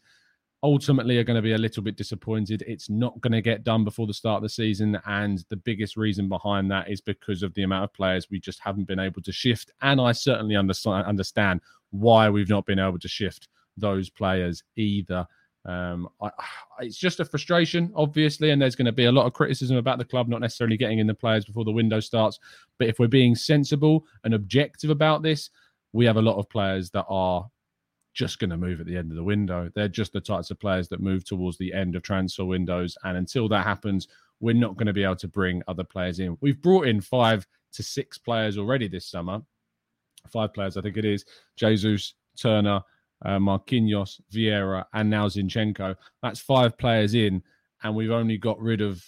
ultimately 0.64 1.18
are 1.18 1.26
going 1.26 1.36
to 1.36 1.42
be 1.42 1.52
a 1.52 1.58
little 1.58 1.84
bit 1.84 1.98
disappointed. 1.98 2.64
It's 2.66 2.90
not 2.90 3.20
going 3.20 3.34
to 3.34 3.42
get 3.42 3.66
done 3.66 3.84
before 3.84 4.08
the 4.08 4.14
start 4.14 4.38
of 4.38 4.44
the 4.44 4.50
season, 4.50 4.98
and 5.06 5.44
the 5.50 5.58
biggest 5.58 5.98
reason 5.98 6.30
behind 6.30 6.72
that 6.72 6.90
is 6.90 7.02
because 7.02 7.44
of 7.44 7.54
the 7.54 7.64
amount 7.64 7.84
of 7.84 7.92
players 7.92 8.30
we 8.32 8.40
just 8.40 8.62
haven't 8.62 8.88
been 8.88 8.98
able 8.98 9.22
to 9.24 9.34
shift. 9.34 9.74
And 9.82 10.00
I 10.00 10.14
certainly 10.14 10.56
understand 10.56 11.06
understand 11.06 11.60
why 11.90 12.30
we've 12.30 12.48
not 12.48 12.66
been 12.66 12.80
able 12.80 13.00
to 13.00 13.10
shift 13.10 13.50
those 13.76 14.10
players 14.10 14.64
either 14.78 15.28
Um, 15.66 16.10
I, 16.22 16.30
it's 16.80 16.98
just 16.98 17.20
a 17.20 17.26
frustration, 17.26 17.92
obviously, 17.96 18.52
and 18.52 18.62
there's 18.62 18.76
going 18.76 18.86
to 18.86 18.92
be 18.92 19.06
a 19.06 19.12
lot 19.12 19.26
of 19.26 19.34
criticism 19.34 19.78
about 19.78 19.98
the 19.98 20.06
club 20.06 20.28
not 20.28 20.42
necessarily 20.42 20.78
getting 20.78 21.00
in 21.00 21.08
the 21.08 21.14
players 21.14 21.46
before 21.46 21.66
the 21.66 21.72
window 21.72 22.00
starts. 22.00 22.40
But 22.78 22.88
if 22.88 23.00
we're 23.00 23.08
being 23.08 23.36
sensible 23.36 24.06
and 24.24 24.34
objective 24.34 24.90
about 24.90 25.24
this, 25.24 25.50
we 25.94 26.06
have 26.06 26.18
a 26.18 26.22
lot 26.22 26.38
of 26.38 26.50
players 26.50 26.90
that 26.92 27.06
are 27.10 27.50
just 28.14 28.40
going 28.40 28.50
to 28.50 28.58
move 28.58 28.80
at 28.80 28.88
the 28.88 28.98
end 28.98 29.12
of 29.12 29.16
the 29.16 29.24
window. 29.24 29.70
They're 29.76 29.88
just 29.88 30.12
the 30.12 30.20
types 30.20 30.50
of 30.50 30.60
players 30.60 30.88
that 30.90 31.00
move 31.00 31.24
towards 31.24 31.58
the 31.58 31.72
end 31.72 31.96
of 31.96 32.02
transfer 32.02 32.46
windows. 32.46 32.98
And 33.04 33.16
until 33.16 33.48
that 33.50 33.64
happens, 33.64 34.08
we're 34.40 34.56
not 34.56 34.76
going 34.76 34.88
to 34.88 34.94
be 34.94 35.04
able 35.04 35.16
to 35.18 35.28
bring 35.28 35.62
other 35.68 35.84
players 35.84 36.20
in. 36.20 36.38
We've 36.42 36.62
brought 36.62 36.88
in 36.88 37.00
five 37.00 37.46
to 37.74 37.84
six 37.84 38.18
players 38.18 38.58
already 38.58 38.88
this 38.88 39.06
summer. 39.06 39.42
Five 40.32 40.54
players, 40.54 40.78
I 40.78 40.82
think 40.82 40.98
it 40.98 41.06
is. 41.06 41.26
Jesus, 41.56 42.16
Turner, 42.36 42.82
uh, 43.26 43.38
Marquinhos, 43.38 44.22
Vieira, 44.34 44.86
and 44.94 45.10
now 45.10 45.28
Zinchenko. 45.28 45.96
That's 46.22 46.40
five 46.40 46.78
players 46.78 47.14
in, 47.14 47.42
and 47.84 47.96
we've 47.96 48.12
only 48.12 48.38
got 48.38 48.60
rid 48.60 48.82
of, 48.82 49.04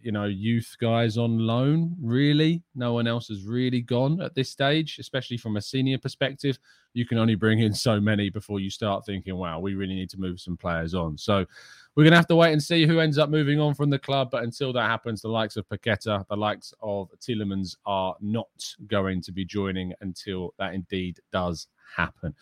you 0.00 0.12
know, 0.12 0.24
youth 0.24 0.76
guys 0.80 1.16
on 1.16 1.38
loan. 1.38 1.96
Really, 2.00 2.62
no 2.74 2.92
one 2.92 3.06
else 3.06 3.28
has 3.28 3.44
really 3.44 3.80
gone 3.80 4.20
at 4.20 4.34
this 4.34 4.50
stage, 4.50 4.98
especially 4.98 5.36
from 5.36 5.56
a 5.56 5.62
senior 5.62 5.98
perspective. 5.98 6.58
You 6.94 7.06
can 7.06 7.18
only 7.18 7.34
bring 7.36 7.60
in 7.60 7.72
so 7.72 8.00
many 8.00 8.28
before 8.30 8.60
you 8.60 8.70
start 8.70 9.06
thinking, 9.06 9.36
"Wow, 9.36 9.60
we 9.60 9.74
really 9.74 9.94
need 9.94 10.10
to 10.10 10.20
move 10.20 10.40
some 10.40 10.56
players 10.56 10.94
on." 10.94 11.16
So 11.18 11.46
we're 11.94 12.04
going 12.04 12.12
to 12.12 12.18
have 12.18 12.26
to 12.28 12.36
wait 12.36 12.52
and 12.52 12.62
see 12.62 12.86
who 12.86 13.00
ends 13.00 13.18
up 13.18 13.28
moving 13.28 13.60
on 13.60 13.74
from 13.74 13.90
the 13.90 13.98
club. 13.98 14.30
But 14.30 14.44
until 14.44 14.72
that 14.72 14.88
happens, 14.88 15.20
the 15.20 15.28
likes 15.28 15.56
of 15.56 15.68
Paqueta, 15.68 16.26
the 16.28 16.36
likes 16.36 16.72
of 16.80 17.10
Tielemans 17.20 17.76
are 17.86 18.14
not 18.20 18.48
going 18.86 19.20
to 19.22 19.32
be 19.32 19.44
joining 19.44 19.92
until 20.00 20.54
that 20.58 20.74
indeed 20.74 21.20
does 21.32 21.68
happen. 21.96 22.34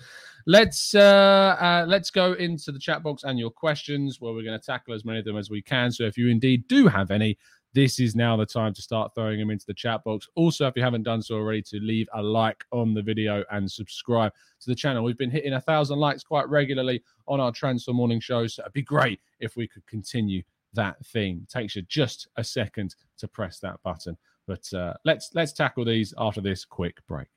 Let's 0.46 0.94
uh, 0.94 1.56
uh, 1.60 1.84
let's 1.88 2.10
go 2.10 2.32
into 2.34 2.72
the 2.72 2.78
chat 2.78 3.02
box 3.02 3.24
and 3.24 3.38
your 3.38 3.50
questions, 3.50 4.20
where 4.20 4.32
we're 4.32 4.44
going 4.44 4.58
to 4.58 4.64
tackle 4.64 4.94
as 4.94 5.04
many 5.04 5.18
of 5.18 5.24
them 5.24 5.36
as 5.36 5.50
we 5.50 5.62
can. 5.62 5.90
So 5.90 6.04
if 6.04 6.16
you 6.16 6.28
indeed 6.28 6.66
do 6.68 6.88
have 6.88 7.10
any, 7.10 7.38
this 7.72 8.00
is 8.00 8.16
now 8.16 8.36
the 8.36 8.46
time 8.46 8.74
to 8.74 8.82
start 8.82 9.14
throwing 9.14 9.38
them 9.38 9.50
into 9.50 9.66
the 9.66 9.74
chat 9.74 10.02
box. 10.04 10.28
Also, 10.34 10.66
if 10.66 10.76
you 10.76 10.82
haven't 10.82 11.04
done 11.04 11.22
so 11.22 11.36
already, 11.36 11.62
to 11.62 11.78
leave 11.80 12.08
a 12.14 12.22
like 12.22 12.64
on 12.72 12.94
the 12.94 13.02
video 13.02 13.44
and 13.50 13.70
subscribe 13.70 14.32
to 14.60 14.66
the 14.66 14.74
channel. 14.74 15.04
We've 15.04 15.18
been 15.18 15.30
hitting 15.30 15.54
a 15.54 15.60
thousand 15.60 15.98
likes 15.98 16.22
quite 16.24 16.48
regularly 16.48 17.02
on 17.28 17.40
our 17.40 17.52
Transfer 17.52 17.92
Morning 17.92 18.20
show, 18.20 18.46
so 18.46 18.62
it'd 18.62 18.72
be 18.72 18.82
great 18.82 19.20
if 19.38 19.56
we 19.56 19.68
could 19.68 19.86
continue 19.86 20.42
that 20.72 20.96
theme. 21.06 21.40
It 21.42 21.50
takes 21.50 21.76
you 21.76 21.82
just 21.82 22.28
a 22.36 22.44
second 22.44 22.94
to 23.18 23.28
press 23.28 23.60
that 23.60 23.82
button. 23.82 24.16
But 24.46 24.72
uh, 24.72 24.94
let's 25.04 25.30
let's 25.34 25.52
tackle 25.52 25.84
these 25.84 26.12
after 26.18 26.40
this 26.40 26.64
quick 26.64 27.06
break. 27.06 27.28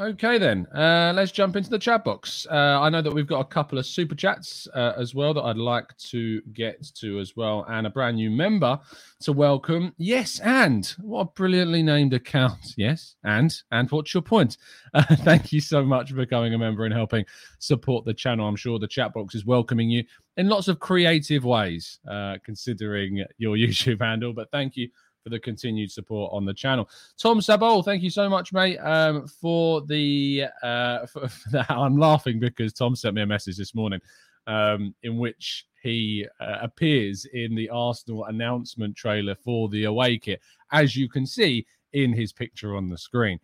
Okay, 0.00 0.38
then 0.38 0.66
uh, 0.74 1.12
let's 1.14 1.32
jump 1.32 1.54
into 1.54 1.68
the 1.68 1.78
chat 1.78 2.02
box. 2.02 2.46
Uh, 2.50 2.80
I 2.80 2.88
know 2.88 3.02
that 3.02 3.12
we've 3.12 3.26
got 3.26 3.40
a 3.40 3.44
couple 3.44 3.78
of 3.78 3.84
super 3.84 4.14
chats 4.14 4.66
uh, 4.74 4.94
as 4.96 5.14
well 5.14 5.34
that 5.34 5.42
I'd 5.42 5.58
like 5.58 5.94
to 6.08 6.40
get 6.54 6.82
to 6.94 7.20
as 7.20 7.36
well, 7.36 7.66
and 7.68 7.86
a 7.86 7.90
brand 7.90 8.16
new 8.16 8.30
member 8.30 8.80
to 9.20 9.34
welcome. 9.34 9.92
Yes, 9.98 10.40
and 10.40 10.86
what 10.98 11.20
a 11.20 11.24
brilliantly 11.26 11.82
named 11.82 12.14
account. 12.14 12.58
Yes, 12.78 13.16
and 13.22 13.54
and 13.70 13.90
what's 13.90 14.14
your 14.14 14.22
point? 14.22 14.56
Uh, 14.94 15.16
thank 15.16 15.52
you 15.52 15.60
so 15.60 15.82
much 15.82 16.10
for 16.10 16.16
becoming 16.16 16.52
a 16.52 16.58
member 16.58 16.84
and 16.84 16.92
helping 16.92 17.24
support 17.58 18.04
the 18.04 18.12
channel. 18.12 18.46
I'm 18.46 18.56
sure 18.56 18.78
the 18.78 18.86
chat 18.86 19.14
box 19.14 19.34
is 19.34 19.46
welcoming 19.46 19.88
you 19.88 20.04
in 20.36 20.48
lots 20.48 20.68
of 20.68 20.80
creative 20.80 21.44
ways, 21.44 21.98
uh, 22.10 22.36
considering 22.44 23.24
your 23.38 23.56
YouTube 23.56 24.02
handle. 24.02 24.34
But 24.34 24.50
thank 24.50 24.76
you 24.76 24.88
for 25.22 25.30
the 25.30 25.38
continued 25.38 25.90
support 25.90 26.32
on 26.32 26.44
the 26.44 26.54
channel. 26.54 26.88
Tom 27.16 27.40
Sabol, 27.40 27.84
thank 27.84 28.02
you 28.02 28.10
so 28.10 28.28
much, 28.28 28.52
mate, 28.52 28.78
um, 28.78 29.26
for 29.26 29.80
the. 29.82 30.46
Uh, 30.62 31.06
for, 31.06 31.28
for 31.28 31.50
that. 31.50 31.70
I'm 31.70 31.96
laughing 31.96 32.38
because 32.38 32.72
Tom 32.72 32.96
sent 32.96 33.14
me 33.14 33.22
a 33.22 33.26
message 33.26 33.56
this 33.56 33.74
morning 33.74 34.00
um, 34.46 34.94
in 35.02 35.16
which 35.16 35.66
he 35.82 36.26
uh, 36.40 36.58
appears 36.62 37.24
in 37.32 37.54
the 37.54 37.68
Arsenal 37.70 38.24
announcement 38.26 38.96
trailer 38.96 39.34
for 39.34 39.68
the 39.68 39.84
away 39.84 40.18
kit, 40.18 40.40
as 40.70 40.96
you 40.96 41.08
can 41.08 41.26
see 41.26 41.66
in 41.92 42.12
his 42.12 42.32
picture 42.32 42.76
on 42.76 42.88
the 42.88 42.96
screen 42.96 43.38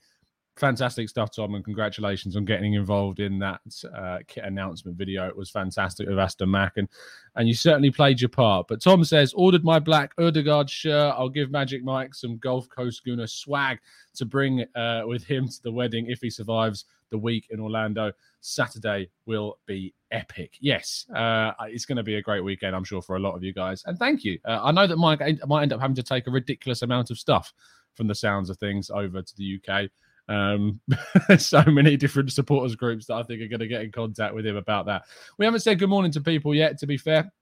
fantastic 0.58 1.08
stuff, 1.08 1.34
Tom, 1.34 1.54
and 1.54 1.64
congratulations 1.64 2.36
on 2.36 2.44
getting 2.44 2.74
involved 2.74 3.20
in 3.20 3.38
that 3.38 3.60
uh, 3.94 4.18
kit 4.26 4.44
announcement 4.44 4.96
video. 4.96 5.26
It 5.28 5.36
was 5.36 5.50
fantastic 5.50 6.08
with 6.08 6.18
Aston 6.18 6.50
Mac, 6.50 6.76
and 6.76 6.88
and 7.36 7.48
you 7.48 7.54
certainly 7.54 7.90
played 7.90 8.20
your 8.20 8.28
part. 8.28 8.66
But 8.68 8.82
Tom 8.82 9.04
says, 9.04 9.32
ordered 9.34 9.64
my 9.64 9.78
black 9.78 10.12
Odegaard 10.18 10.68
shirt. 10.68 11.14
I'll 11.16 11.28
give 11.28 11.50
Magic 11.50 11.82
Mike 11.82 12.14
some 12.14 12.38
Gulf 12.38 12.68
Coast 12.68 13.02
Gooner 13.06 13.28
swag 13.28 13.78
to 14.14 14.24
bring 14.24 14.64
uh, 14.74 15.02
with 15.06 15.24
him 15.24 15.48
to 15.48 15.62
the 15.62 15.72
wedding 15.72 16.06
if 16.08 16.20
he 16.20 16.30
survives 16.30 16.84
the 17.10 17.18
week 17.18 17.46
in 17.50 17.60
Orlando. 17.60 18.12
Saturday 18.40 19.10
will 19.26 19.58
be 19.66 19.94
epic. 20.10 20.56
Yes, 20.60 21.06
uh, 21.14 21.52
it's 21.62 21.86
going 21.86 21.96
to 21.96 22.02
be 22.02 22.16
a 22.16 22.22
great 22.22 22.42
weekend, 22.44 22.74
I'm 22.74 22.84
sure, 22.84 23.02
for 23.02 23.16
a 23.16 23.20
lot 23.20 23.34
of 23.34 23.42
you 23.42 23.52
guys. 23.52 23.82
And 23.86 23.98
thank 23.98 24.24
you. 24.24 24.38
Uh, 24.44 24.60
I 24.62 24.72
know 24.72 24.86
that 24.86 24.96
Mike 24.96 25.20
might 25.46 25.62
end 25.62 25.72
up 25.72 25.80
having 25.80 25.96
to 25.96 26.02
take 26.02 26.26
a 26.26 26.30
ridiculous 26.30 26.82
amount 26.82 27.10
of 27.10 27.18
stuff 27.18 27.52
from 27.94 28.06
the 28.06 28.14
sounds 28.14 28.48
of 28.48 28.58
things 28.58 28.90
over 28.90 29.22
to 29.22 29.36
the 29.36 29.60
UK. 29.60 29.90
Um, 30.28 30.80
so 31.38 31.62
many 31.66 31.97
different 31.97 32.32
supporters 32.32 32.76
groups 32.76 33.06
that 33.06 33.14
I 33.14 33.23
think 33.23 33.40
are 33.42 33.49
going 33.49 33.61
to 33.61 33.66
get 33.66 33.82
in 33.82 33.92
contact 33.92 34.35
with 34.35 34.47
him 34.47 34.56
about 34.56 34.87
that. 34.87 35.04
We 35.38 35.44
haven't 35.44 35.61
said 35.61 35.78
good 35.78 35.88
morning 35.88 36.12
to 36.12 36.20
people 36.20 36.54
yet, 36.54 36.78
to 36.78 36.87
be 36.87 36.97
fair. 36.97 37.32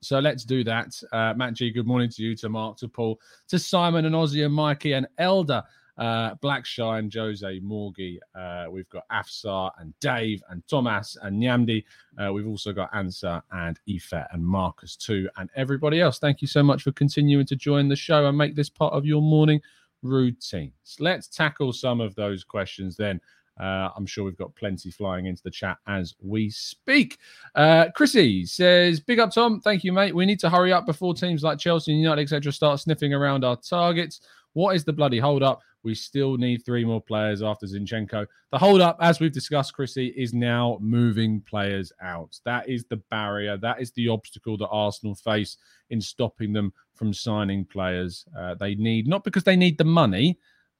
So 0.00 0.18
let's 0.18 0.44
do 0.44 0.64
that. 0.64 0.94
Uh, 1.12 1.34
Matt 1.36 1.54
G, 1.54 1.70
good 1.70 1.86
morning 1.86 2.10
to 2.10 2.22
you, 2.22 2.34
to 2.36 2.48
Mark, 2.48 2.76
to 2.78 2.88
Paul, 2.88 3.20
to 3.48 3.58
Simon 3.58 4.04
and 4.04 4.14
Ozzy 4.14 4.44
and 4.44 4.54
Mikey 4.54 4.92
and 4.92 5.06
Elder, 5.18 5.62
uh, 5.98 6.34
Blackshine, 6.36 7.12
Jose, 7.14 7.60
Morgie. 7.60 8.18
Uh, 8.34 8.66
we've 8.70 8.88
got 8.88 9.04
Afsar 9.12 9.70
and 9.78 9.94
Dave 10.00 10.42
and 10.50 10.66
Thomas 10.66 11.16
and 11.22 11.40
Nyamdi. 11.40 11.84
Uh, 12.18 12.32
we've 12.32 12.48
also 12.48 12.72
got 12.72 12.92
Ansa 12.92 13.42
and 13.52 13.78
Ife 13.88 14.12
and 14.32 14.44
Marcus 14.44 14.96
too, 14.96 15.28
and 15.36 15.48
everybody 15.54 16.00
else. 16.00 16.18
Thank 16.18 16.42
you 16.42 16.48
so 16.48 16.62
much 16.62 16.82
for 16.82 16.92
continuing 16.92 17.46
to 17.46 17.56
join 17.56 17.88
the 17.88 17.96
show 17.96 18.26
and 18.26 18.36
make 18.36 18.56
this 18.56 18.70
part 18.70 18.92
of 18.92 19.06
your 19.06 19.22
morning 19.22 19.60
routines. 20.04 20.96
Let's 21.00 21.26
tackle 21.26 21.72
some 21.72 22.00
of 22.00 22.14
those 22.14 22.44
questions 22.44 22.96
then. 22.96 23.20
Uh, 23.58 23.88
I'm 23.96 24.06
sure 24.06 24.24
we've 24.24 24.36
got 24.36 24.54
plenty 24.56 24.90
flying 24.90 25.26
into 25.26 25.42
the 25.42 25.50
chat 25.50 25.78
as 25.86 26.14
we 26.20 26.50
speak. 26.50 27.18
Uh, 27.54 27.86
Chrissy 27.94 28.46
says, 28.46 29.00
Big 29.00 29.20
up, 29.20 29.32
Tom. 29.32 29.60
Thank 29.60 29.84
you, 29.84 29.92
mate. 29.92 30.14
We 30.14 30.26
need 30.26 30.40
to 30.40 30.50
hurry 30.50 30.72
up 30.72 30.86
before 30.86 31.14
teams 31.14 31.42
like 31.42 31.58
Chelsea 31.58 31.92
United, 31.92 32.22
etc., 32.22 32.52
start 32.52 32.80
sniffing 32.80 33.14
around 33.14 33.44
our 33.44 33.56
targets. 33.56 34.20
What 34.54 34.74
is 34.76 34.84
the 34.84 34.92
bloody 34.92 35.18
hold 35.18 35.42
up? 35.42 35.60
We 35.84 35.94
still 35.94 36.36
need 36.36 36.64
three 36.64 36.84
more 36.84 37.00
players 37.00 37.42
after 37.42 37.66
Zinchenko. 37.66 38.26
The 38.50 38.58
hold 38.58 38.80
up, 38.80 38.96
as 39.00 39.20
we've 39.20 39.32
discussed, 39.32 39.74
Chrissy, 39.74 40.08
is 40.16 40.32
now 40.32 40.78
moving 40.80 41.42
players 41.42 41.92
out. 42.02 42.40
That 42.44 42.68
is 42.68 42.84
the 42.86 42.96
barrier. 43.10 43.56
That 43.58 43.80
is 43.80 43.92
the 43.92 44.08
obstacle 44.08 44.56
that 44.56 44.68
Arsenal 44.68 45.14
face 45.14 45.58
in 45.90 46.00
stopping 46.00 46.52
them 46.52 46.72
from 46.94 47.12
signing 47.12 47.66
players. 47.66 48.24
Uh, 48.36 48.54
they 48.54 48.74
need, 48.74 49.06
not 49.06 49.24
because 49.24 49.44
they 49.44 49.56
need 49.56 49.76
the 49.76 49.84
money, 49.84 50.38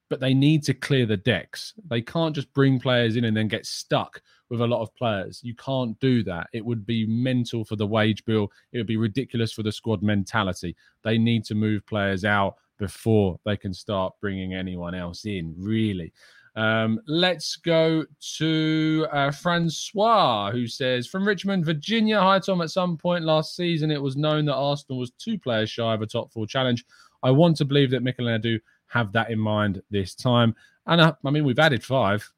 but 0.09 0.21
they 0.21 0.35
need 0.35 0.63
to 0.65 0.75
clear 0.75 1.07
the 1.07 1.17
decks. 1.17 1.75
They 1.89 2.01
can't 2.01 2.35
just 2.35 2.53
bring 2.53 2.81
players 2.81 3.17
in 3.17 3.25
and 3.25 3.37
then 3.37 3.49
get 3.49 3.67
stuck 3.67 4.23
with 4.51 4.61
a 4.61 4.67
lot 4.67 4.83
of 4.83 4.95
players. 4.95 5.41
You 5.43 5.55
can't 5.55 5.99
do 6.01 6.23
that. 6.25 6.49
It 6.53 6.65
would 6.65 6.87
be 6.87 7.07
mental 7.07 7.65
for 7.65 7.77
the 7.77 7.87
wage 7.87 8.25
bill. 8.25 8.51
It 8.73 8.79
would 8.79 8.87
be 8.87 8.97
ridiculous 8.97 9.53
for 9.53 9.63
the 9.63 9.73
squad 9.73 10.03
mentality. 10.03 10.77
They 11.03 11.19
need 11.19 11.45
to 11.47 11.55
move 11.55 11.87
players 11.87 12.25
out 12.25 12.57
before 12.79 13.39
they 13.45 13.57
can 13.57 13.73
start 13.73 14.15
bringing 14.21 14.55
anyone 14.55 14.95
else 14.95 15.25
in, 15.25 15.55
really. 15.57 16.13
Um, 16.57 17.01
let's 17.09 17.57
go 17.57 18.05
to 18.37 19.07
uh, 19.11 19.31
Francois, 19.33 20.53
who 20.53 20.67
says 20.67 21.07
from 21.07 21.27
Richmond, 21.27 21.65
Virginia. 21.65 22.21
Hi, 22.21 22.39
Tom. 22.39 22.61
At 22.61 22.71
some 22.71 22.97
point 22.97 23.25
last 23.25 23.57
season, 23.57 23.91
it 23.91 24.01
was 24.01 24.17
known 24.17 24.45
that 24.45 24.55
Arsenal 24.55 25.01
was 25.01 25.11
two 25.19 25.39
players 25.39 25.71
shy 25.71 25.93
of 25.93 26.03
a 26.03 26.07
top 26.07 26.33
four 26.33 26.47
challenge. 26.47 26.85
I 27.23 27.31
want 27.33 27.57
to 27.57 27.65
believe 27.65 27.91
that 27.91 28.03
Mikel 28.03 28.27
Edu 28.27 28.61
have 28.87 29.13
that 29.13 29.31
in 29.31 29.39
mind 29.39 29.83
this 29.91 30.15
time. 30.15 30.55
And 30.87 31.01
uh, 31.01 31.15
I 31.25 31.31
mean, 31.31 31.45
we've 31.45 31.59
added 31.59 31.83
five, 31.83 32.31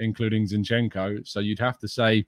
including 0.00 0.46
Zinchenko. 0.46 1.26
So 1.26 1.40
you'd 1.40 1.58
have 1.58 1.78
to 1.78 1.88
say, 1.88 2.26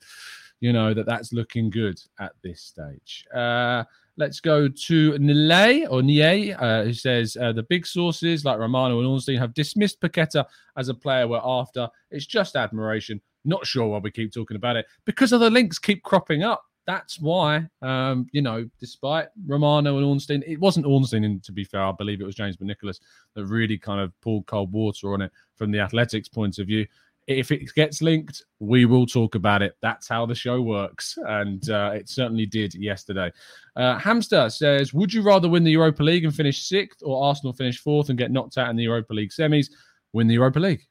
you 0.60 0.72
know, 0.72 0.94
that 0.94 1.04
that's 1.04 1.32
looking 1.34 1.68
good 1.68 2.00
at 2.18 2.32
this 2.42 2.62
stage. 2.62 3.26
Uh, 3.34 3.84
Let's 4.16 4.38
go 4.38 4.68
to 4.68 5.18
Nile 5.18 5.88
or 5.90 6.02
Nie, 6.02 6.52
uh, 6.52 6.84
who 6.84 6.92
says 6.92 7.36
uh, 7.40 7.52
the 7.52 7.64
big 7.64 7.84
sources 7.84 8.44
like 8.44 8.58
Romano 8.58 8.98
and 8.98 9.08
Ornstein 9.08 9.38
have 9.38 9.54
dismissed 9.54 10.00
Paqueta 10.00 10.44
as 10.76 10.88
a 10.88 10.94
player 10.94 11.26
we're 11.26 11.40
after. 11.42 11.88
It's 12.12 12.26
just 12.26 12.54
admiration. 12.54 13.20
Not 13.44 13.66
sure 13.66 13.88
why 13.88 13.98
we 13.98 14.12
keep 14.12 14.32
talking 14.32 14.56
about 14.56 14.76
it 14.76 14.86
because 15.04 15.32
other 15.32 15.50
links 15.50 15.78
keep 15.78 16.02
cropping 16.04 16.44
up. 16.44 16.62
That's 16.86 17.18
why, 17.18 17.66
um, 17.82 18.26
you 18.32 18.42
know, 18.42 18.68
despite 18.78 19.28
Romano 19.46 19.96
and 19.96 20.06
Ornstein, 20.06 20.44
it 20.46 20.60
wasn't 20.60 20.86
Ornstein, 20.86 21.40
to 21.42 21.52
be 21.52 21.64
fair, 21.64 21.82
I 21.82 21.92
believe 21.92 22.20
it 22.20 22.26
was 22.26 22.34
James 22.34 22.56
Nicholas 22.60 23.00
that 23.34 23.46
really 23.46 23.78
kind 23.78 24.00
of 24.00 24.12
poured 24.20 24.46
cold 24.46 24.70
water 24.70 25.14
on 25.14 25.22
it 25.22 25.32
from 25.56 25.70
the 25.70 25.80
Athletic's 25.80 26.28
point 26.28 26.58
of 26.58 26.66
view 26.66 26.86
if 27.26 27.50
it 27.50 27.72
gets 27.74 28.02
linked, 28.02 28.42
we 28.58 28.84
will 28.84 29.06
talk 29.06 29.34
about 29.34 29.62
it. 29.62 29.76
That's 29.80 30.08
how 30.08 30.26
the 30.26 30.34
show 30.34 30.60
works. 30.60 31.16
And 31.26 31.68
uh, 31.70 31.92
it 31.94 32.08
certainly 32.08 32.46
did 32.46 32.74
yesterday. 32.74 33.32
Uh, 33.76 33.98
Hamster 33.98 34.50
says 34.50 34.92
Would 34.92 35.12
you 35.12 35.22
rather 35.22 35.48
win 35.48 35.64
the 35.64 35.72
Europa 35.72 36.02
League 36.02 36.24
and 36.24 36.34
finish 36.34 36.66
sixth 36.66 37.00
or 37.02 37.24
Arsenal 37.24 37.52
finish 37.52 37.78
fourth 37.78 38.08
and 38.08 38.18
get 38.18 38.30
knocked 38.30 38.58
out 38.58 38.68
in 38.68 38.76
the 38.76 38.84
Europa 38.84 39.14
League 39.14 39.30
semis? 39.30 39.68
win 40.14 40.28
the 40.28 40.34
Europa 40.34 40.60
League. 40.60 40.86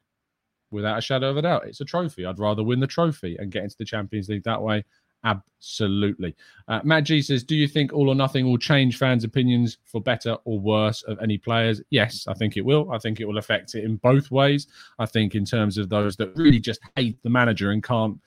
Without 0.70 0.98
a 0.98 1.02
shadow 1.02 1.30
of 1.30 1.38
a 1.38 1.42
doubt, 1.42 1.66
it's 1.66 1.82
a 1.82 1.86
trophy. 1.86 2.25
I'd 2.25 2.40
rather 2.40 2.63
win 2.63 2.80
the 2.80 2.88
trophy 2.88 3.38
and 3.40 3.52
get 3.52 3.63
into 3.63 3.75
the 3.80 3.86
Champions 3.86 4.30
League 4.30 4.44
that 4.44 4.62
way. 4.62 4.84
Absolutely. 5.24 6.36
Uh, 6.68 6.82
Matt 6.84 7.06
G 7.06 7.22
says, 7.22 7.44
Do 7.44 7.56
you 7.56 7.68
think 7.68 7.94
all 7.94 8.10
or 8.10 8.15
nothing 8.15 8.46
will 8.46 8.58
change 8.58 8.98
fans' 8.98 9.24
opinions 9.24 9.77
for 9.86 10.01
better 10.01 10.38
or 10.44 10.60
worse 10.60 11.01
of 11.03 11.18
any 11.22 11.38
players? 11.38 11.82
Yes, 11.89 12.27
I 12.27 12.34
think 12.34 12.58
it 12.58 12.62
will. 12.62 12.92
I 12.92 12.98
think 12.98 13.22
it 13.22 13.25
will 13.25 13.38
affect 13.38 13.75
it 13.75 13.86
in 13.86 13.96
both 13.98 14.32
ways. 14.32 14.68
I 15.00 15.06
think, 15.06 15.36
in 15.36 15.46
terms 15.46 15.77
of 15.77 15.89
those 15.89 16.18
that 16.18 16.36
really 16.36 16.60
just 16.60 16.82
hate 16.96 17.22
the 17.24 17.30
manager 17.30 17.72
and 17.72 17.82
can't 17.82 18.20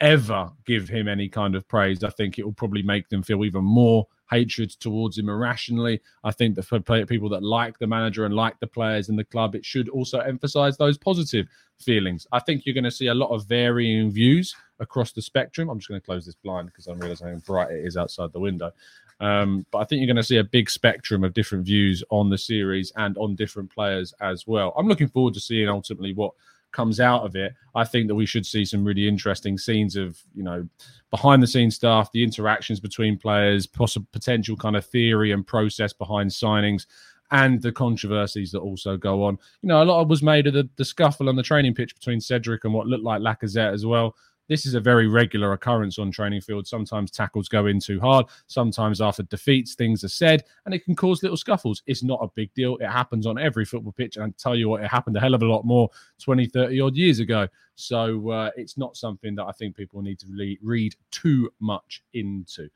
ever 0.00 0.50
give 0.66 0.88
him 0.88 1.08
any 1.08 1.28
kind 1.28 1.54
of 1.54 1.66
praise, 1.68 2.04
I 2.04 2.10
think 2.10 2.38
it 2.38 2.44
will 2.44 2.52
probably 2.52 2.82
make 2.82 3.08
them 3.08 3.22
feel 3.22 3.44
even 3.44 3.64
more 3.64 4.06
hatred 4.30 4.70
towards 4.70 5.18
him 5.18 5.28
irrationally. 5.28 6.00
I 6.24 6.32
think 6.32 6.56
that 6.56 6.64
for 6.64 6.80
people 6.80 7.28
that 7.30 7.42
like 7.42 7.78
the 7.78 7.86
manager 7.86 8.24
and 8.24 8.34
like 8.34 8.58
the 8.60 8.66
players 8.66 9.08
in 9.08 9.16
the 9.16 9.24
club, 9.24 9.54
it 9.54 9.64
should 9.64 9.88
also 9.88 10.20
emphasize 10.20 10.76
those 10.76 10.98
positive 10.98 11.46
feelings. 11.78 12.26
I 12.32 12.40
think 12.40 12.64
you're 12.64 12.74
going 12.74 12.84
to 12.84 12.90
see 12.90 13.08
a 13.08 13.14
lot 13.14 13.30
of 13.30 13.46
varying 13.46 14.10
views 14.10 14.54
across 14.80 15.12
the 15.12 15.22
spectrum. 15.22 15.68
I'm 15.68 15.78
just 15.78 15.88
going 15.88 16.00
to 16.00 16.04
close 16.04 16.26
this 16.26 16.34
blind 16.34 16.68
because 16.68 16.86
I'm 16.86 16.98
realizing 16.98 17.28
how 17.28 17.36
bright 17.46 17.70
it 17.70 17.84
is 17.84 17.96
outside 17.96 18.32
the 18.32 18.40
window. 18.40 18.72
Um, 19.20 19.64
but 19.70 19.78
I 19.78 19.84
think 19.84 20.00
you're 20.00 20.12
going 20.12 20.16
to 20.16 20.22
see 20.22 20.38
a 20.38 20.44
big 20.44 20.68
spectrum 20.68 21.22
of 21.22 21.34
different 21.34 21.64
views 21.64 22.02
on 22.10 22.30
the 22.30 22.38
series 22.38 22.92
and 22.96 23.16
on 23.16 23.36
different 23.36 23.70
players 23.70 24.12
as 24.20 24.46
well. 24.46 24.72
I'm 24.76 24.88
looking 24.88 25.08
forward 25.08 25.34
to 25.34 25.40
seeing 25.40 25.68
ultimately 25.68 26.12
what 26.14 26.32
comes 26.74 27.00
out 27.00 27.22
of 27.22 27.36
it, 27.36 27.54
I 27.74 27.84
think 27.84 28.08
that 28.08 28.14
we 28.14 28.26
should 28.26 28.44
see 28.44 28.64
some 28.64 28.84
really 28.84 29.08
interesting 29.08 29.56
scenes 29.56 29.96
of, 29.96 30.18
you 30.34 30.42
know, 30.42 30.68
behind 31.10 31.42
the 31.42 31.46
scenes 31.46 31.76
stuff, 31.76 32.12
the 32.12 32.22
interactions 32.22 32.80
between 32.80 33.16
players, 33.16 33.66
possible 33.66 34.06
potential 34.12 34.56
kind 34.56 34.76
of 34.76 34.84
theory 34.84 35.32
and 35.32 35.46
process 35.46 35.92
behind 35.92 36.30
signings, 36.30 36.86
and 37.30 37.62
the 37.62 37.72
controversies 37.72 38.52
that 38.52 38.60
also 38.60 38.96
go 38.96 39.24
on. 39.24 39.38
You 39.62 39.68
know, 39.68 39.82
a 39.82 39.84
lot 39.84 40.06
was 40.08 40.22
made 40.22 40.46
of 40.46 40.52
the, 40.52 40.68
the 40.76 40.84
scuffle 40.84 41.28
on 41.28 41.36
the 41.36 41.42
training 41.42 41.74
pitch 41.74 41.94
between 41.94 42.20
Cedric 42.20 42.64
and 42.64 42.74
what 42.74 42.86
looked 42.86 43.04
like 43.04 43.22
Lacazette 43.22 43.72
as 43.72 43.86
well 43.86 44.14
this 44.48 44.66
is 44.66 44.74
a 44.74 44.80
very 44.80 45.08
regular 45.08 45.52
occurrence 45.52 45.98
on 45.98 46.10
training 46.10 46.40
fields. 46.40 46.70
Sometimes 46.70 47.10
tackles 47.10 47.48
go 47.48 47.66
in 47.66 47.80
too 47.80 48.00
hard. 48.00 48.26
Sometimes 48.46 49.00
after 49.00 49.22
defeats, 49.24 49.74
things 49.74 50.04
are 50.04 50.08
said, 50.08 50.44
and 50.64 50.74
it 50.74 50.84
can 50.84 50.94
cause 50.94 51.22
little 51.22 51.36
scuffles. 51.36 51.82
It's 51.86 52.02
not 52.02 52.20
a 52.22 52.28
big 52.34 52.52
deal. 52.54 52.76
It 52.76 52.88
happens 52.88 53.26
on 53.26 53.38
every 53.38 53.64
football 53.64 53.92
pitch. 53.92 54.16
And 54.16 54.24
I 54.24 54.34
tell 54.38 54.56
you 54.56 54.68
what, 54.68 54.82
it 54.82 54.90
happened 54.90 55.16
a 55.16 55.20
hell 55.20 55.34
of 55.34 55.42
a 55.42 55.46
lot 55.46 55.64
more 55.64 55.88
20, 56.22 56.46
30 56.46 56.80
odd 56.80 56.96
years 56.96 57.20
ago. 57.20 57.48
So 57.76 58.30
uh, 58.30 58.50
it's 58.56 58.78
not 58.78 58.96
something 58.96 59.34
that 59.34 59.44
I 59.44 59.52
think 59.52 59.76
people 59.76 60.00
need 60.02 60.18
to 60.20 60.56
read 60.62 60.94
too 61.10 61.50
much 61.60 62.02
into. 62.12 62.68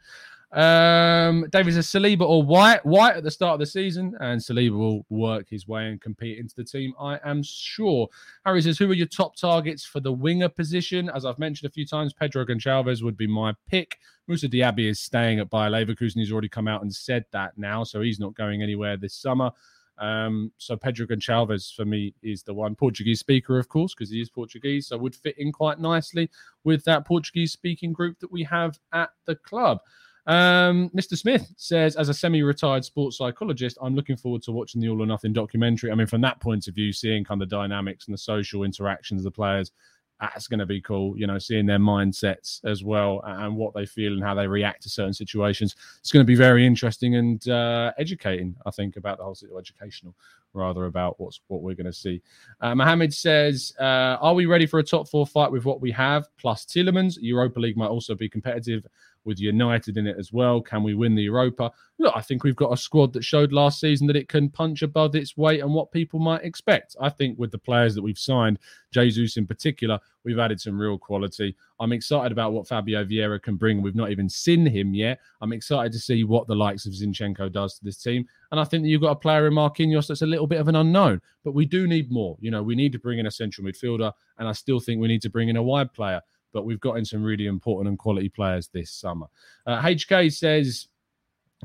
Um, 0.51 1.47
David 1.51 1.75
says 1.75 1.87
Saliba 1.87 2.23
or 2.23 2.43
White. 2.43 2.85
White 2.87 3.17
at 3.17 3.23
the 3.23 3.31
start 3.31 3.55
of 3.55 3.61
the 3.61 3.67
season, 3.67 4.15
and 4.21 4.41
Saliba 4.41 4.79
will 4.79 5.05
work 5.11 5.49
his 5.49 5.69
way 5.69 5.89
and 5.89 6.01
compete 6.01 6.39
into 6.39 6.55
the 6.55 6.65
team. 6.65 6.95
I 6.99 7.21
am 7.23 7.43
sure. 7.43 8.09
Harry 8.47 8.63
says, 8.63 8.79
"Who 8.79 8.91
are 8.91 8.95
your 8.95 9.07
top 9.07 9.37
targets 9.37 9.85
for 9.85 10.01
the 10.01 10.13
winger 10.13 10.49
position?" 10.49 11.11
As 11.11 11.27
I've 11.27 11.39
mentioned 11.39 11.69
a 11.69 11.73
few 11.73 11.85
times, 11.85 12.15
Pedro 12.15 12.47
Goncalves 12.47 13.03
would 13.03 13.17
be 13.17 13.27
my 13.27 13.53
pick. 13.67 13.99
Moussa 14.27 14.49
Diaby 14.49 14.89
is 14.89 15.01
staying 15.01 15.39
at 15.39 15.51
Bayer 15.51 15.71
Leverkusen. 15.71 16.17
He's 16.17 16.33
already 16.33 16.49
come 16.49 16.69
out 16.69 16.83
and 16.83 16.95
said 16.95 17.27
that 17.33 17.59
now, 17.59 17.85
so 17.85 18.01
he's 18.01 18.21
not 18.21 18.35
going 18.35 18.63
anywhere 18.63 18.97
this 18.97 19.15
summer. 19.15 19.51
Um, 19.99 20.53
so 20.59 20.77
Pedro 20.77 21.07
Goncalves 21.07 21.75
for 21.75 21.85
me 21.85 22.15
is 22.23 22.43
the 22.43 22.55
one 22.55 22.75
Portuguese 22.75 23.21
speaker, 23.21 23.59
of 23.59 23.69
course, 23.69 23.95
because 23.95 24.11
he 24.11 24.21
is 24.21 24.31
Portuguese, 24.31 24.87
so 24.87 24.97
would 24.97 25.15
fit 25.15 25.37
in 25.39 25.53
quite 25.53 25.81
nicely 25.81 26.31
with 26.65 26.85
that 26.85 27.05
Portuguese 27.05 27.53
speaking 27.53 27.93
group 27.93 28.19
that 28.21 28.31
we 28.31 28.45
have 28.45 28.79
at 28.93 29.11
the 29.27 29.35
club. 29.35 29.81
Um, 30.29 30.91
Mr. 30.91 31.17
Smith 31.17 31.51
says, 31.57 31.97
as 31.97 32.11
a 32.11 32.15
semi 32.15 32.43
retired 32.43 32.85
sports 32.85 33.17
psychologist, 33.17 33.79
I'm 33.81 33.97
looking 33.97 34.17
forward 34.17 34.43
to 34.43 34.53
watching 34.53 34.81
the 34.81 34.91
All 34.91 35.03
or 35.03 35.07
Nothing 35.07 35.33
documentary. 35.33 35.91
I 35.91 35.95
mean, 35.95 36.07
from 36.07 36.21
that 36.21 36.39
point 36.39 36.69
of 36.69 36.75
view, 36.75 36.93
seeing 36.93 37.25
kind 37.25 37.43
of 37.43 37.49
the 37.49 37.57
dynamics 37.57 38.07
and 38.07 38.13
the 38.13 38.19
social 38.19 38.63
interactions 38.63 39.21
of 39.21 39.25
the 39.25 39.31
players, 39.31 39.73
that's 40.21 40.47
going 40.47 40.59
to 40.59 40.67
be 40.67 40.83
cool. 40.83 41.17
You 41.17 41.27
know, 41.27 41.39
seeing 41.39 41.65
their 41.65 41.79
mindsets 41.79 42.63
as 42.67 42.85
well 42.85 43.23
and 43.25 43.57
what 43.57 43.73
they 43.73 43.87
feel 43.87 44.13
and 44.13 44.23
how 44.23 44.35
they 44.35 44.47
react 44.47 44.83
to 44.83 44.91
certain 44.91 45.15
situations. 45.15 45.77
It's 46.01 46.13
going 46.13 46.25
to 46.25 46.27
be 46.27 46.35
very 46.35 46.67
interesting 46.67 47.15
and 47.17 47.49
uh, 47.49 47.93
educating, 47.99 48.55
I 48.67 48.71
think, 48.71 48.97
about 48.97 49.17
the 49.17 49.25
whole 49.25 49.37
educational 49.59 50.15
rather 50.55 50.87
about 50.87 51.19
what's 51.21 51.41
what 51.49 51.63
we're 51.63 51.75
going 51.75 51.87
to 51.87 51.93
see. 51.93 52.21
Uh, 52.61 52.75
Mohammed 52.75 53.15
says, 53.15 53.73
uh, 53.81 54.19
"Are 54.21 54.35
we 54.35 54.45
ready 54.45 54.67
for 54.67 54.79
a 54.79 54.85
top 54.85 55.09
four 55.09 55.27
fight 55.27 55.51
with 55.51 55.65
what 55.65 55.81
we 55.81 55.91
have 55.93 56.29
plus 56.37 56.67
Tielemans? 56.67 57.17
Europa 57.21 57.61
League 57.61 57.77
might 57.77 57.89
also 57.89 58.15
be 58.15 58.29
competitive 58.29 58.87
with 59.29 59.39
United 59.39 59.97
in 59.97 60.07
it 60.09 60.17
as 60.19 60.33
well. 60.33 60.61
Can 60.61 60.83
we 60.83 60.95
win 60.95 61.15
the 61.15 61.23
Europa? 61.23 61.71
Look, 62.01 62.13
I 62.17 62.21
think 62.21 62.43
we've 62.43 62.57
got 62.57 62.73
a 62.73 62.77
squad 62.77 63.13
that 63.13 63.23
showed 63.23 63.53
last 63.53 63.79
season 63.79 64.07
that 64.09 64.17
it 64.17 64.29
can 64.29 64.49
punch 64.49 64.83
above 64.83 65.15
its 65.15 65.37
weight 65.37 65.61
and 65.61 65.73
what 65.73 65.93
people 65.93 66.19
might 66.19 66.45
expect. 66.45 66.97
I 67.01 67.11
think 67.11 67.39
with 67.39 67.53
the 67.53 67.59
players 67.59 67.95
that 67.95 68.03
we've 68.03 68.19
signed, 68.19 68.59
Jesus 68.91 69.37
in 69.37 69.47
particular, 69.47 70.01
we've 70.25 70.39
added 70.39 70.61
some 70.61 70.79
real 70.79 70.99
quality. 70.99 71.55
I'm 71.79 71.93
excited 71.93 72.33
about 72.33 72.53
what 72.53 72.67
Fabio 72.67 73.05
Vieira 73.05 73.41
can 73.41 73.57
bring. 73.57 73.83
We've 73.83 73.95
not 73.95 74.11
even 74.11 74.29
seen 74.29 74.65
him 74.67 74.95
yet. 74.95 75.21
I'm 75.41 75.53
excited 75.53 75.93
to 75.93 75.99
see 75.99 76.25
what 76.25 76.47
the 76.47 76.57
likes 76.57 76.87
of 76.87 76.93
Zinchenko 76.93 77.53
does 77.53 77.79
to 77.79 77.85
this 77.85 78.03
team. 78.03 78.27
And 78.51 78.59
I 78.59 78.65
think 78.65 78.83
that 78.83 78.89
you've 78.89 79.03
got 79.03 79.13
a 79.13 79.17
player 79.17 79.47
in 79.47 79.53
Marquinhos 79.53 80.09
that's 80.09 80.23
a 80.23 80.27
little 80.27 80.47
bit 80.47 80.61
of 80.61 80.69
an 80.69 80.77
unknown, 80.77 81.21
but 81.45 81.55
we 81.55 81.67
do 81.67 81.87
need 81.87 82.11
more. 82.11 82.37
You 82.41 82.51
know, 82.51 82.63
we 82.63 82.75
need 82.75 82.93
to 82.93 82.99
bring 82.99 83.19
in 83.19 83.27
a 83.27 83.31
central 83.31 83.67
midfielder, 83.67 84.13
and 84.39 84.49
I 84.49 84.53
still 84.53 84.81
think 84.81 85.01
we 85.01 85.09
need 85.09 85.23
to 85.23 85.31
bring 85.31 85.49
in 85.49 85.57
a 85.57 85.63
wide 85.63 85.93
player 85.93 86.23
but 86.59 86.65
we've 86.65 86.81
got 86.81 86.99
in 86.99 87.05
some 87.05 87.23
really 87.23 87.47
important 87.47 87.89
and 87.89 87.97
quality 88.01 88.29
players 88.29 88.69
this 88.75 88.91
summer. 88.91 89.27
Uh, 89.65 89.81
HK 89.81 90.33
says, 90.33 90.89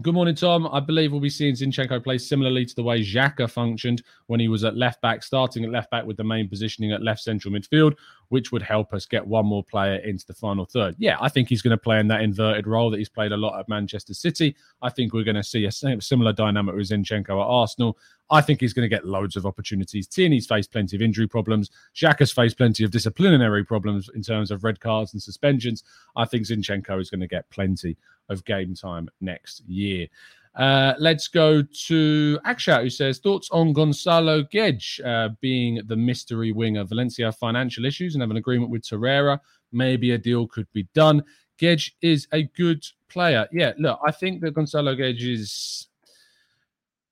Good 0.03 0.13
morning, 0.13 0.35
Tom. 0.35 0.67
I 0.71 0.79
believe 0.79 1.11
we'll 1.11 1.19
be 1.21 1.31
seeing 1.31 1.55
Zinchenko 1.55 2.03
play 2.03 2.19
similarly 2.19 2.63
to 2.63 2.75
the 2.75 2.83
way 2.83 3.01
Xhaka 3.01 3.49
functioned 3.49 4.03
when 4.27 4.39
he 4.39 4.47
was 4.47 4.63
at 4.63 4.77
left 4.77 5.01
back, 5.01 5.23
starting 5.23 5.63
at 5.63 5.71
left 5.71 5.89
back 5.89 6.05
with 6.05 6.17
the 6.17 6.23
main 6.23 6.47
positioning 6.47 6.91
at 6.91 7.01
left 7.01 7.21
central 7.21 7.51
midfield, 7.51 7.95
which 8.33 8.51
would 8.51 8.63
help 8.63 8.95
us 8.95 9.05
get 9.05 9.27
one 9.27 9.45
more 9.45 9.63
player 9.63 9.97
into 9.97 10.25
the 10.25 10.33
final 10.33 10.65
third. 10.65 10.95
Yeah, 10.97 11.17
I 11.21 11.29
think 11.29 11.49
he's 11.49 11.61
going 11.61 11.77
to 11.77 11.77
play 11.77 11.99
in 11.99 12.07
that 12.07 12.21
inverted 12.21 12.65
role 12.65 12.89
that 12.89 12.97
he's 12.97 13.07
played 13.07 13.31
a 13.31 13.37
lot 13.37 13.59
at 13.59 13.69
Manchester 13.69 14.15
City. 14.15 14.55
I 14.81 14.89
think 14.89 15.13
we're 15.13 15.23
going 15.23 15.35
to 15.35 15.43
see 15.43 15.65
a 15.65 15.71
similar 15.71 16.33
dynamic 16.33 16.73
with 16.73 16.89
Zinchenko 16.89 17.29
at 17.29 17.47
Arsenal. 17.47 17.95
I 18.31 18.41
think 18.41 18.59
he's 18.59 18.73
going 18.73 18.89
to 18.89 18.95
get 18.95 19.05
loads 19.05 19.35
of 19.35 19.45
opportunities. 19.45 20.07
Tierney's 20.07 20.47
faced 20.47 20.71
plenty 20.71 20.95
of 20.95 21.03
injury 21.03 21.27
problems. 21.27 21.69
Xhaka's 21.95 22.31
faced 22.31 22.57
plenty 22.57 22.83
of 22.83 22.89
disciplinary 22.89 23.63
problems 23.63 24.09
in 24.15 24.23
terms 24.23 24.49
of 24.49 24.63
red 24.63 24.79
cards 24.79 25.13
and 25.13 25.21
suspensions. 25.21 25.83
I 26.15 26.25
think 26.25 26.47
Zinchenko 26.47 26.99
is 26.99 27.11
going 27.11 27.21
to 27.21 27.27
get 27.27 27.47
plenty 27.51 27.97
of 28.29 28.43
game 28.45 28.73
time 28.73 29.09
next 29.21 29.61
year. 29.67 30.07
Uh, 30.55 30.93
let's 30.99 31.27
go 31.27 31.63
to 31.63 32.39
Akshat, 32.45 32.83
who 32.83 32.89
says 32.89 33.19
thoughts 33.19 33.49
on 33.51 33.73
Gonzalo 33.73 34.43
Guedes 34.43 35.03
uh, 35.03 35.29
being 35.41 35.81
the 35.87 35.95
mystery 35.95 36.51
winger. 36.51 36.83
Valencia 36.83 37.31
financial 37.31 37.85
issues 37.85 38.13
and 38.13 38.21
have 38.21 38.29
an 38.29 38.37
agreement 38.37 38.69
with 38.69 38.83
Torreira. 38.83 39.39
Maybe 39.71 40.11
a 40.11 40.17
deal 40.17 40.47
could 40.47 40.67
be 40.71 40.87
done. 40.93 41.23
Guedes 41.59 41.91
is 42.01 42.27
a 42.33 42.43
good 42.43 42.85
player. 43.09 43.47
Yeah, 43.51 43.73
look, 43.79 43.99
I 44.05 44.11
think 44.11 44.41
that 44.41 44.53
Gonzalo 44.53 44.95
Guedes 44.95 45.21
is 45.21 45.87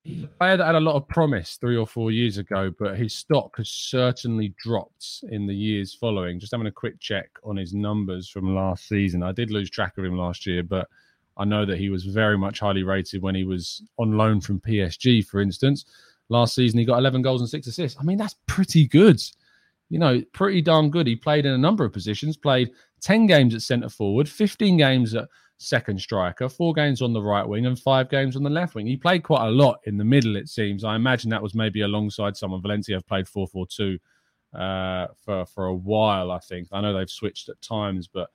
a 0.05 0.27
player 0.39 0.57
that 0.57 0.65
had 0.65 0.75
a 0.75 0.79
lot 0.79 0.95
of 0.95 1.07
promise 1.07 1.57
three 1.57 1.77
or 1.77 1.87
four 1.87 2.11
years 2.11 2.37
ago, 2.37 2.73
but 2.77 2.97
his 2.97 3.13
stock 3.13 3.57
has 3.57 3.69
certainly 3.69 4.53
dropped 4.63 5.23
in 5.29 5.47
the 5.47 5.55
years 5.55 5.93
following. 5.93 6.39
Just 6.39 6.51
having 6.51 6.67
a 6.67 6.71
quick 6.71 6.99
check 6.99 7.29
on 7.43 7.55
his 7.55 7.73
numbers 7.73 8.29
from 8.29 8.55
last 8.55 8.87
season. 8.87 9.23
I 9.23 9.31
did 9.31 9.51
lose 9.51 9.69
track 9.69 9.97
of 9.97 10.05
him 10.05 10.17
last 10.17 10.45
year, 10.45 10.63
but 10.63 10.87
I 11.37 11.45
know 11.45 11.65
that 11.65 11.77
he 11.77 11.89
was 11.89 12.05
very 12.05 12.37
much 12.37 12.59
highly 12.59 12.83
rated 12.83 13.21
when 13.21 13.35
he 13.35 13.43
was 13.43 13.81
on 13.97 14.17
loan 14.17 14.41
from 14.41 14.59
PSG, 14.59 15.25
for 15.25 15.41
instance. 15.41 15.85
Last 16.29 16.55
season, 16.55 16.79
he 16.79 16.85
got 16.85 16.99
11 16.99 17.21
goals 17.21 17.41
and 17.41 17.49
six 17.49 17.67
assists. 17.67 17.99
I 17.99 18.03
mean, 18.03 18.17
that's 18.17 18.35
pretty 18.47 18.87
good. 18.87 19.21
You 19.89 19.99
know, 19.99 20.21
pretty 20.33 20.61
darn 20.61 20.89
good. 20.89 21.07
He 21.07 21.15
played 21.15 21.45
in 21.45 21.53
a 21.53 21.57
number 21.57 21.83
of 21.83 21.91
positions, 21.91 22.37
played 22.37 22.71
10 23.01 23.25
games 23.25 23.53
at 23.53 23.61
centre 23.61 23.89
forward, 23.89 24.29
15 24.29 24.77
games 24.77 25.13
at 25.13 25.27
second 25.57 25.99
striker, 25.99 26.49
four 26.49 26.73
games 26.73 27.01
on 27.01 27.13
the 27.13 27.21
right 27.21 27.47
wing, 27.47 27.65
and 27.65 27.77
five 27.77 28.09
games 28.09 28.35
on 28.35 28.43
the 28.43 28.49
left 28.49 28.75
wing. 28.75 28.87
He 28.87 28.97
played 28.97 29.23
quite 29.23 29.45
a 29.45 29.51
lot 29.51 29.79
in 29.85 29.97
the 29.97 30.03
middle, 30.03 30.35
it 30.35 30.49
seems. 30.49 30.83
I 30.83 30.95
imagine 30.95 31.29
that 31.29 31.43
was 31.43 31.53
maybe 31.53 31.81
alongside 31.81 32.35
someone. 32.35 32.61
Valencia 32.61 32.95
have 32.95 33.07
played 33.07 33.27
4 33.27 33.47
4 33.47 33.67
2 33.67 33.99
uh, 34.53 35.07
for, 35.23 35.45
for 35.45 35.65
a 35.67 35.75
while, 35.75 36.31
I 36.31 36.39
think. 36.39 36.67
I 36.71 36.81
know 36.81 36.93
they've 36.93 37.09
switched 37.09 37.49
at 37.49 37.61
times, 37.61 38.07
but 38.07 38.29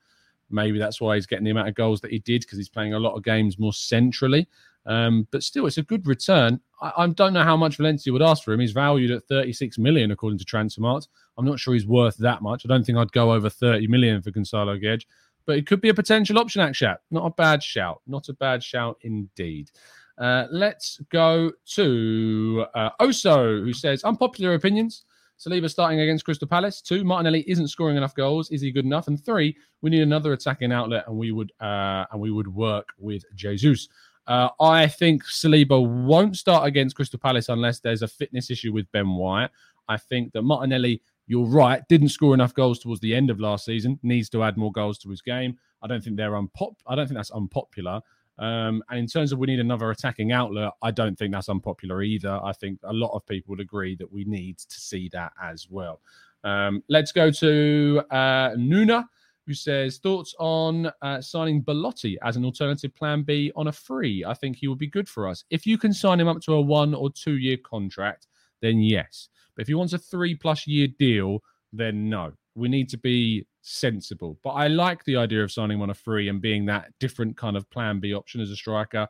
Maybe 0.50 0.78
that's 0.78 1.00
why 1.00 1.16
he's 1.16 1.26
getting 1.26 1.44
the 1.44 1.50
amount 1.50 1.68
of 1.68 1.74
goals 1.74 2.00
that 2.02 2.12
he 2.12 2.18
did 2.20 2.42
because 2.42 2.58
he's 2.58 2.68
playing 2.68 2.94
a 2.94 2.98
lot 2.98 3.14
of 3.14 3.24
games 3.24 3.58
more 3.58 3.72
centrally. 3.72 4.48
Um, 4.86 5.26
but 5.32 5.42
still, 5.42 5.66
it's 5.66 5.78
a 5.78 5.82
good 5.82 6.06
return. 6.06 6.60
I, 6.80 6.92
I, 6.96 7.06
don't 7.08 7.32
know 7.32 7.42
how 7.42 7.56
much 7.56 7.76
Valencia 7.76 8.12
would 8.12 8.22
ask 8.22 8.44
for 8.44 8.52
him. 8.52 8.60
He's 8.60 8.72
valued 8.72 9.10
at 9.10 9.24
36 9.24 9.78
million 9.78 10.12
according 10.12 10.38
to 10.38 10.44
Transfermarkt. 10.44 11.08
I'm 11.36 11.44
not 11.44 11.58
sure 11.58 11.74
he's 11.74 11.86
worth 11.86 12.16
that 12.18 12.40
much. 12.40 12.64
I 12.64 12.68
don't 12.68 12.84
think 12.84 12.96
I'd 12.96 13.10
go 13.10 13.32
over 13.32 13.50
30 13.50 13.88
million 13.88 14.22
for 14.22 14.30
Gonzalo 14.30 14.78
Guedes, 14.78 15.04
but 15.44 15.58
it 15.58 15.66
could 15.66 15.80
be 15.80 15.88
a 15.88 15.94
potential 15.94 16.38
option 16.38 16.62
at 16.62 16.76
shout. 16.76 16.98
Not 17.10 17.26
a 17.26 17.30
bad 17.30 17.64
shout. 17.64 18.00
Not 18.06 18.28
a 18.28 18.34
bad 18.34 18.62
shout 18.62 18.98
indeed. 19.00 19.72
Uh, 20.18 20.46
let's 20.50 21.00
go 21.10 21.50
to 21.74 22.64
uh, 22.74 22.90
Oso, 23.00 23.62
who 23.62 23.72
says 23.72 24.04
unpopular 24.04 24.54
opinions. 24.54 25.04
Saliba 25.38 25.68
starting 25.68 26.00
against 26.00 26.24
Crystal 26.24 26.48
Palace. 26.48 26.80
Two, 26.80 27.04
Martinelli 27.04 27.44
isn't 27.46 27.68
scoring 27.68 27.96
enough 27.96 28.14
goals. 28.14 28.50
Is 28.50 28.62
he 28.62 28.72
good 28.72 28.84
enough? 28.84 29.06
And 29.06 29.22
three, 29.22 29.56
we 29.82 29.90
need 29.90 30.02
another 30.02 30.32
attacking 30.32 30.72
outlet, 30.72 31.04
and 31.06 31.16
we 31.16 31.32
would 31.32 31.52
uh, 31.60 32.06
and 32.10 32.20
we 32.20 32.30
would 32.30 32.48
work 32.48 32.88
with 32.98 33.24
Jesus. 33.34 33.88
Uh, 34.26 34.48
I 34.60 34.88
think 34.88 35.24
Saliba 35.24 35.80
won't 36.04 36.36
start 36.36 36.66
against 36.66 36.96
Crystal 36.96 37.18
Palace 37.18 37.48
unless 37.48 37.80
there's 37.80 38.02
a 38.02 38.08
fitness 38.08 38.50
issue 38.50 38.72
with 38.72 38.90
Ben 38.92 39.08
White. 39.10 39.50
I 39.88 39.96
think 39.96 40.32
that 40.32 40.42
Martinelli, 40.42 41.00
you're 41.28 41.46
right, 41.46 41.86
didn't 41.88 42.08
score 42.08 42.34
enough 42.34 42.54
goals 42.54 42.80
towards 42.80 43.00
the 43.00 43.14
end 43.14 43.30
of 43.30 43.38
last 43.38 43.64
season. 43.64 44.00
Needs 44.02 44.28
to 44.30 44.42
add 44.42 44.56
more 44.56 44.72
goals 44.72 44.98
to 44.98 45.10
his 45.10 45.22
game. 45.22 45.58
I 45.82 45.86
don't 45.86 46.02
think 46.02 46.16
they're 46.16 46.32
unpop. 46.32 46.74
I 46.86 46.96
don't 46.96 47.06
think 47.06 47.16
that's 47.16 47.30
unpopular. 47.30 48.00
Um, 48.38 48.82
and 48.90 48.98
in 48.98 49.06
terms 49.06 49.32
of 49.32 49.38
we 49.38 49.46
need 49.46 49.60
another 49.60 49.90
attacking 49.90 50.32
outlet, 50.32 50.72
I 50.82 50.90
don't 50.90 51.16
think 51.16 51.32
that's 51.32 51.48
unpopular 51.48 52.02
either. 52.02 52.38
I 52.42 52.52
think 52.52 52.78
a 52.84 52.92
lot 52.92 53.14
of 53.14 53.26
people 53.26 53.52
would 53.52 53.60
agree 53.60 53.96
that 53.96 54.12
we 54.12 54.24
need 54.24 54.58
to 54.58 54.80
see 54.80 55.08
that 55.12 55.32
as 55.42 55.68
well. 55.70 56.00
Um, 56.44 56.82
let's 56.88 57.12
go 57.12 57.30
to 57.30 58.02
uh, 58.10 58.50
Nuna, 58.50 59.06
who 59.46 59.54
says 59.54 59.98
thoughts 59.98 60.34
on 60.38 60.90
uh, 61.02 61.20
signing 61.20 61.60
Belotti 61.60 62.18
as 62.22 62.36
an 62.36 62.44
alternative 62.44 62.94
plan 62.94 63.22
B 63.22 63.52
on 63.56 63.68
a 63.68 63.72
free. 63.72 64.24
I 64.24 64.34
think 64.34 64.56
he 64.56 64.68
would 64.68 64.78
be 64.78 64.88
good 64.88 65.08
for 65.08 65.28
us. 65.28 65.44
If 65.50 65.66
you 65.66 65.78
can 65.78 65.92
sign 65.92 66.20
him 66.20 66.28
up 66.28 66.40
to 66.42 66.54
a 66.54 66.60
one 66.60 66.94
or 66.94 67.10
two 67.10 67.36
year 67.38 67.56
contract, 67.56 68.26
then 68.60 68.80
yes. 68.80 69.28
But 69.54 69.62
if 69.62 69.68
he 69.68 69.74
wants 69.74 69.92
a 69.92 69.98
three 69.98 70.34
plus 70.34 70.66
year 70.66 70.88
deal, 70.98 71.42
then 71.72 72.10
no. 72.10 72.32
We 72.54 72.68
need 72.68 72.88
to 72.90 72.98
be 72.98 73.46
sensible. 73.66 74.38
But 74.42 74.50
I 74.50 74.68
like 74.68 75.04
the 75.04 75.16
idea 75.16 75.42
of 75.42 75.52
signing 75.52 75.78
him 75.78 75.82
on 75.82 75.90
a 75.90 75.94
free 75.94 76.28
and 76.28 76.40
being 76.40 76.64
that 76.66 76.92
different 77.00 77.36
kind 77.36 77.56
of 77.56 77.68
plan 77.70 78.00
B 78.00 78.14
option 78.14 78.40
as 78.40 78.50
a 78.50 78.56
striker. 78.56 79.06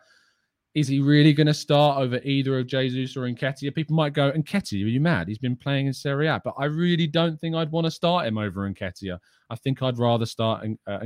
Is 0.74 0.88
he 0.88 1.00
really 1.00 1.32
going 1.32 1.46
to 1.46 1.54
start 1.54 1.98
over 1.98 2.20
either 2.22 2.58
of 2.58 2.66
Jesus 2.66 3.16
or 3.16 3.22
Nketiah? 3.22 3.74
People 3.74 3.96
might 3.96 4.12
go, 4.12 4.30
Nketiah, 4.32 4.84
are 4.84 4.88
you 4.88 5.00
mad? 5.00 5.28
He's 5.28 5.38
been 5.38 5.56
playing 5.56 5.86
in 5.86 5.92
Serie 5.92 6.26
A. 6.26 6.40
But 6.44 6.54
I 6.58 6.66
really 6.66 7.06
don't 7.06 7.40
think 7.40 7.54
I'd 7.54 7.70
want 7.70 7.86
to 7.86 7.90
start 7.90 8.26
him 8.26 8.36
over 8.36 8.68
Nketiah. 8.68 9.18
I 9.48 9.56
think 9.56 9.82
I'd 9.82 9.98
rather 9.98 10.26
start 10.26 10.66
uh, 10.86 10.98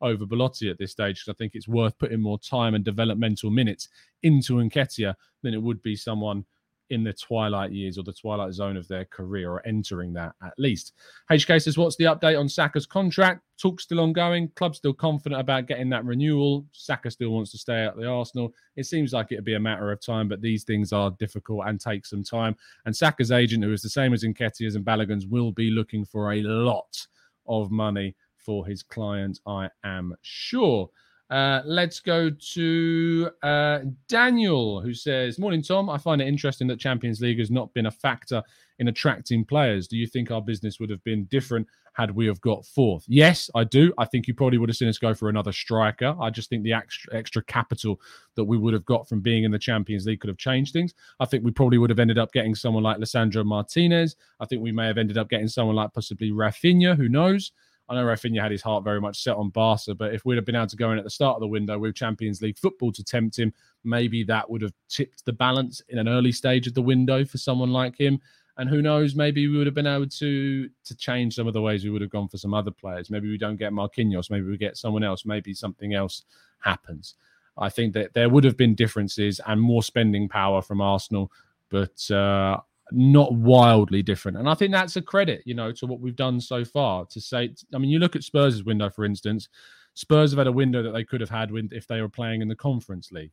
over 0.00 0.26
Belotti 0.26 0.70
at 0.70 0.78
this 0.78 0.92
stage 0.92 1.20
because 1.20 1.34
I 1.34 1.36
think 1.36 1.54
it's 1.54 1.68
worth 1.68 1.98
putting 1.98 2.20
more 2.20 2.38
time 2.38 2.74
and 2.74 2.84
developmental 2.84 3.50
minutes 3.50 3.88
into 4.22 4.54
Nketiah 4.54 5.14
than 5.42 5.52
it 5.52 5.62
would 5.62 5.82
be 5.82 5.96
someone 5.96 6.44
in 6.90 7.04
the 7.04 7.12
twilight 7.12 7.72
years 7.72 7.98
or 7.98 8.02
the 8.02 8.12
twilight 8.12 8.52
zone 8.52 8.76
of 8.76 8.88
their 8.88 9.04
career 9.06 9.50
or 9.50 9.66
entering 9.66 10.12
that 10.14 10.34
at 10.42 10.54
least. 10.58 10.94
HK 11.30 11.62
says, 11.62 11.76
What's 11.76 11.96
the 11.96 12.04
update 12.04 12.38
on 12.38 12.48
Saka's 12.48 12.86
contract? 12.86 13.42
Talk 13.60 13.80
still 13.80 14.00
ongoing. 14.00 14.48
Club 14.50 14.76
still 14.76 14.92
confident 14.92 15.40
about 15.40 15.66
getting 15.66 15.88
that 15.90 16.04
renewal. 16.04 16.64
Saka 16.72 17.10
still 17.10 17.30
wants 17.30 17.50
to 17.50 17.58
stay 17.58 17.84
at 17.84 17.96
the 17.96 18.06
Arsenal. 18.06 18.54
It 18.76 18.86
seems 18.86 19.12
like 19.12 19.32
it'd 19.32 19.44
be 19.44 19.54
a 19.54 19.60
matter 19.60 19.90
of 19.90 20.00
time, 20.00 20.28
but 20.28 20.40
these 20.40 20.64
things 20.64 20.92
are 20.92 21.10
difficult 21.18 21.64
and 21.66 21.80
take 21.80 22.06
some 22.06 22.22
time. 22.22 22.56
And 22.86 22.96
Saka's 22.96 23.32
agent, 23.32 23.64
who 23.64 23.72
is 23.72 23.82
the 23.82 23.88
same 23.88 24.12
as 24.12 24.24
Nketiah's 24.24 24.76
and 24.76 24.84
Balogun's, 24.84 25.26
will 25.26 25.52
be 25.52 25.70
looking 25.70 26.04
for 26.04 26.32
a 26.32 26.42
lot 26.42 27.06
of 27.46 27.70
money 27.70 28.14
for 28.48 28.64
his 28.64 28.82
client, 28.82 29.40
I 29.46 29.68
am 29.84 30.16
sure. 30.22 30.88
Uh, 31.30 31.60
let's 31.66 32.00
go 32.00 32.30
to 32.30 33.30
uh, 33.42 33.80
Daniel, 34.08 34.80
who 34.80 34.94
says, 34.94 35.38
Morning, 35.38 35.62
Tom. 35.62 35.90
I 35.90 35.98
find 35.98 36.22
it 36.22 36.28
interesting 36.28 36.66
that 36.68 36.80
Champions 36.80 37.20
League 37.20 37.38
has 37.38 37.50
not 37.50 37.72
been 37.74 37.86
a 37.86 37.90
factor 37.90 38.42
in 38.78 38.88
attracting 38.88 39.44
players. 39.44 39.88
Do 39.88 39.96
you 39.96 40.06
think 40.06 40.30
our 40.30 40.40
business 40.40 40.80
would 40.80 40.88
have 40.90 41.02
been 41.04 41.24
different 41.24 41.66
had 41.92 42.12
we 42.12 42.26
have 42.26 42.40
got 42.40 42.64
fourth? 42.64 43.04
Yes, 43.08 43.50
I 43.54 43.64
do. 43.64 43.92
I 43.98 44.06
think 44.06 44.26
you 44.26 44.34
probably 44.34 44.56
would 44.56 44.70
have 44.70 44.76
seen 44.76 44.88
us 44.88 44.98
go 44.98 45.12
for 45.12 45.28
another 45.28 45.52
striker. 45.52 46.16
I 46.18 46.30
just 46.30 46.48
think 46.48 46.62
the 46.62 46.72
extra, 46.72 47.14
extra 47.14 47.42
capital 47.42 48.00
that 48.36 48.44
we 48.44 48.56
would 48.56 48.72
have 48.72 48.86
got 48.86 49.06
from 49.08 49.20
being 49.20 49.44
in 49.44 49.50
the 49.50 49.58
Champions 49.58 50.06
League 50.06 50.20
could 50.20 50.28
have 50.28 50.38
changed 50.38 50.72
things. 50.72 50.94
I 51.20 51.26
think 51.26 51.44
we 51.44 51.50
probably 51.50 51.76
would 51.76 51.90
have 51.90 51.98
ended 51.98 52.18
up 52.18 52.32
getting 52.32 52.54
someone 52.54 52.84
like 52.84 52.98
Lisandro 52.98 53.44
Martinez. 53.44 54.16
I 54.40 54.46
think 54.46 54.62
we 54.62 54.72
may 54.72 54.86
have 54.86 54.98
ended 54.98 55.18
up 55.18 55.28
getting 55.28 55.48
someone 55.48 55.76
like 55.76 55.92
possibly 55.92 56.30
Raphinha. 56.30 56.96
Who 56.96 57.08
knows? 57.08 57.52
I 57.88 57.94
know 57.94 58.04
Raphinha 58.04 58.42
had 58.42 58.52
his 58.52 58.62
heart 58.62 58.84
very 58.84 59.00
much 59.00 59.22
set 59.22 59.36
on 59.36 59.48
Barca, 59.48 59.94
but 59.94 60.12
if 60.12 60.24
we'd 60.24 60.36
have 60.36 60.44
been 60.44 60.56
able 60.56 60.66
to 60.66 60.76
go 60.76 60.92
in 60.92 60.98
at 60.98 61.04
the 61.04 61.10
start 61.10 61.36
of 61.36 61.40
the 61.40 61.48
window 61.48 61.78
with 61.78 61.94
Champions 61.94 62.42
League 62.42 62.58
football 62.58 62.92
to 62.92 63.02
tempt 63.02 63.38
him, 63.38 63.52
maybe 63.82 64.22
that 64.24 64.48
would 64.50 64.60
have 64.60 64.74
tipped 64.88 65.24
the 65.24 65.32
balance 65.32 65.80
in 65.88 65.98
an 65.98 66.08
early 66.08 66.32
stage 66.32 66.66
of 66.66 66.74
the 66.74 66.82
window 66.82 67.24
for 67.24 67.38
someone 67.38 67.70
like 67.70 67.96
him. 67.98 68.20
And 68.58 68.68
who 68.68 68.82
knows, 68.82 69.14
maybe 69.14 69.46
we 69.46 69.56
would 69.56 69.66
have 69.66 69.74
been 69.74 69.86
able 69.86 70.08
to 70.08 70.68
to 70.68 70.96
change 70.96 71.34
some 71.34 71.46
of 71.46 71.54
the 71.54 71.62
ways 71.62 71.84
we 71.84 71.90
would 71.90 72.02
have 72.02 72.10
gone 72.10 72.28
for 72.28 72.38
some 72.38 72.52
other 72.52 72.72
players. 72.72 73.08
Maybe 73.08 73.28
we 73.28 73.38
don't 73.38 73.56
get 73.56 73.72
Marquinhos, 73.72 74.30
maybe 74.30 74.46
we 74.46 74.58
get 74.58 74.76
someone 74.76 75.04
else, 75.04 75.24
maybe 75.24 75.54
something 75.54 75.94
else 75.94 76.24
happens. 76.60 77.14
I 77.56 77.68
think 77.68 77.94
that 77.94 78.14
there 78.14 78.28
would 78.28 78.44
have 78.44 78.56
been 78.56 78.74
differences 78.74 79.40
and 79.46 79.60
more 79.60 79.82
spending 79.82 80.28
power 80.28 80.60
from 80.60 80.80
Arsenal, 80.80 81.32
but 81.70 82.10
uh, 82.10 82.58
not 82.92 83.34
wildly 83.34 84.02
different. 84.02 84.36
And 84.36 84.48
I 84.48 84.54
think 84.54 84.72
that's 84.72 84.96
a 84.96 85.02
credit, 85.02 85.42
you 85.44 85.54
know, 85.54 85.72
to 85.72 85.86
what 85.86 86.00
we've 86.00 86.16
done 86.16 86.40
so 86.40 86.64
far. 86.64 87.04
To 87.06 87.20
say, 87.20 87.54
I 87.74 87.78
mean, 87.78 87.90
you 87.90 87.98
look 87.98 88.16
at 88.16 88.24
Spurs' 88.24 88.64
window, 88.64 88.90
for 88.90 89.04
instance. 89.04 89.48
Spurs 89.94 90.30
have 90.30 90.38
had 90.38 90.46
a 90.46 90.52
window 90.52 90.82
that 90.82 90.92
they 90.92 91.04
could 91.04 91.20
have 91.20 91.30
had 91.30 91.50
if 91.72 91.86
they 91.86 92.00
were 92.00 92.08
playing 92.08 92.40
in 92.40 92.48
the 92.48 92.54
Conference 92.54 93.10
League. 93.10 93.32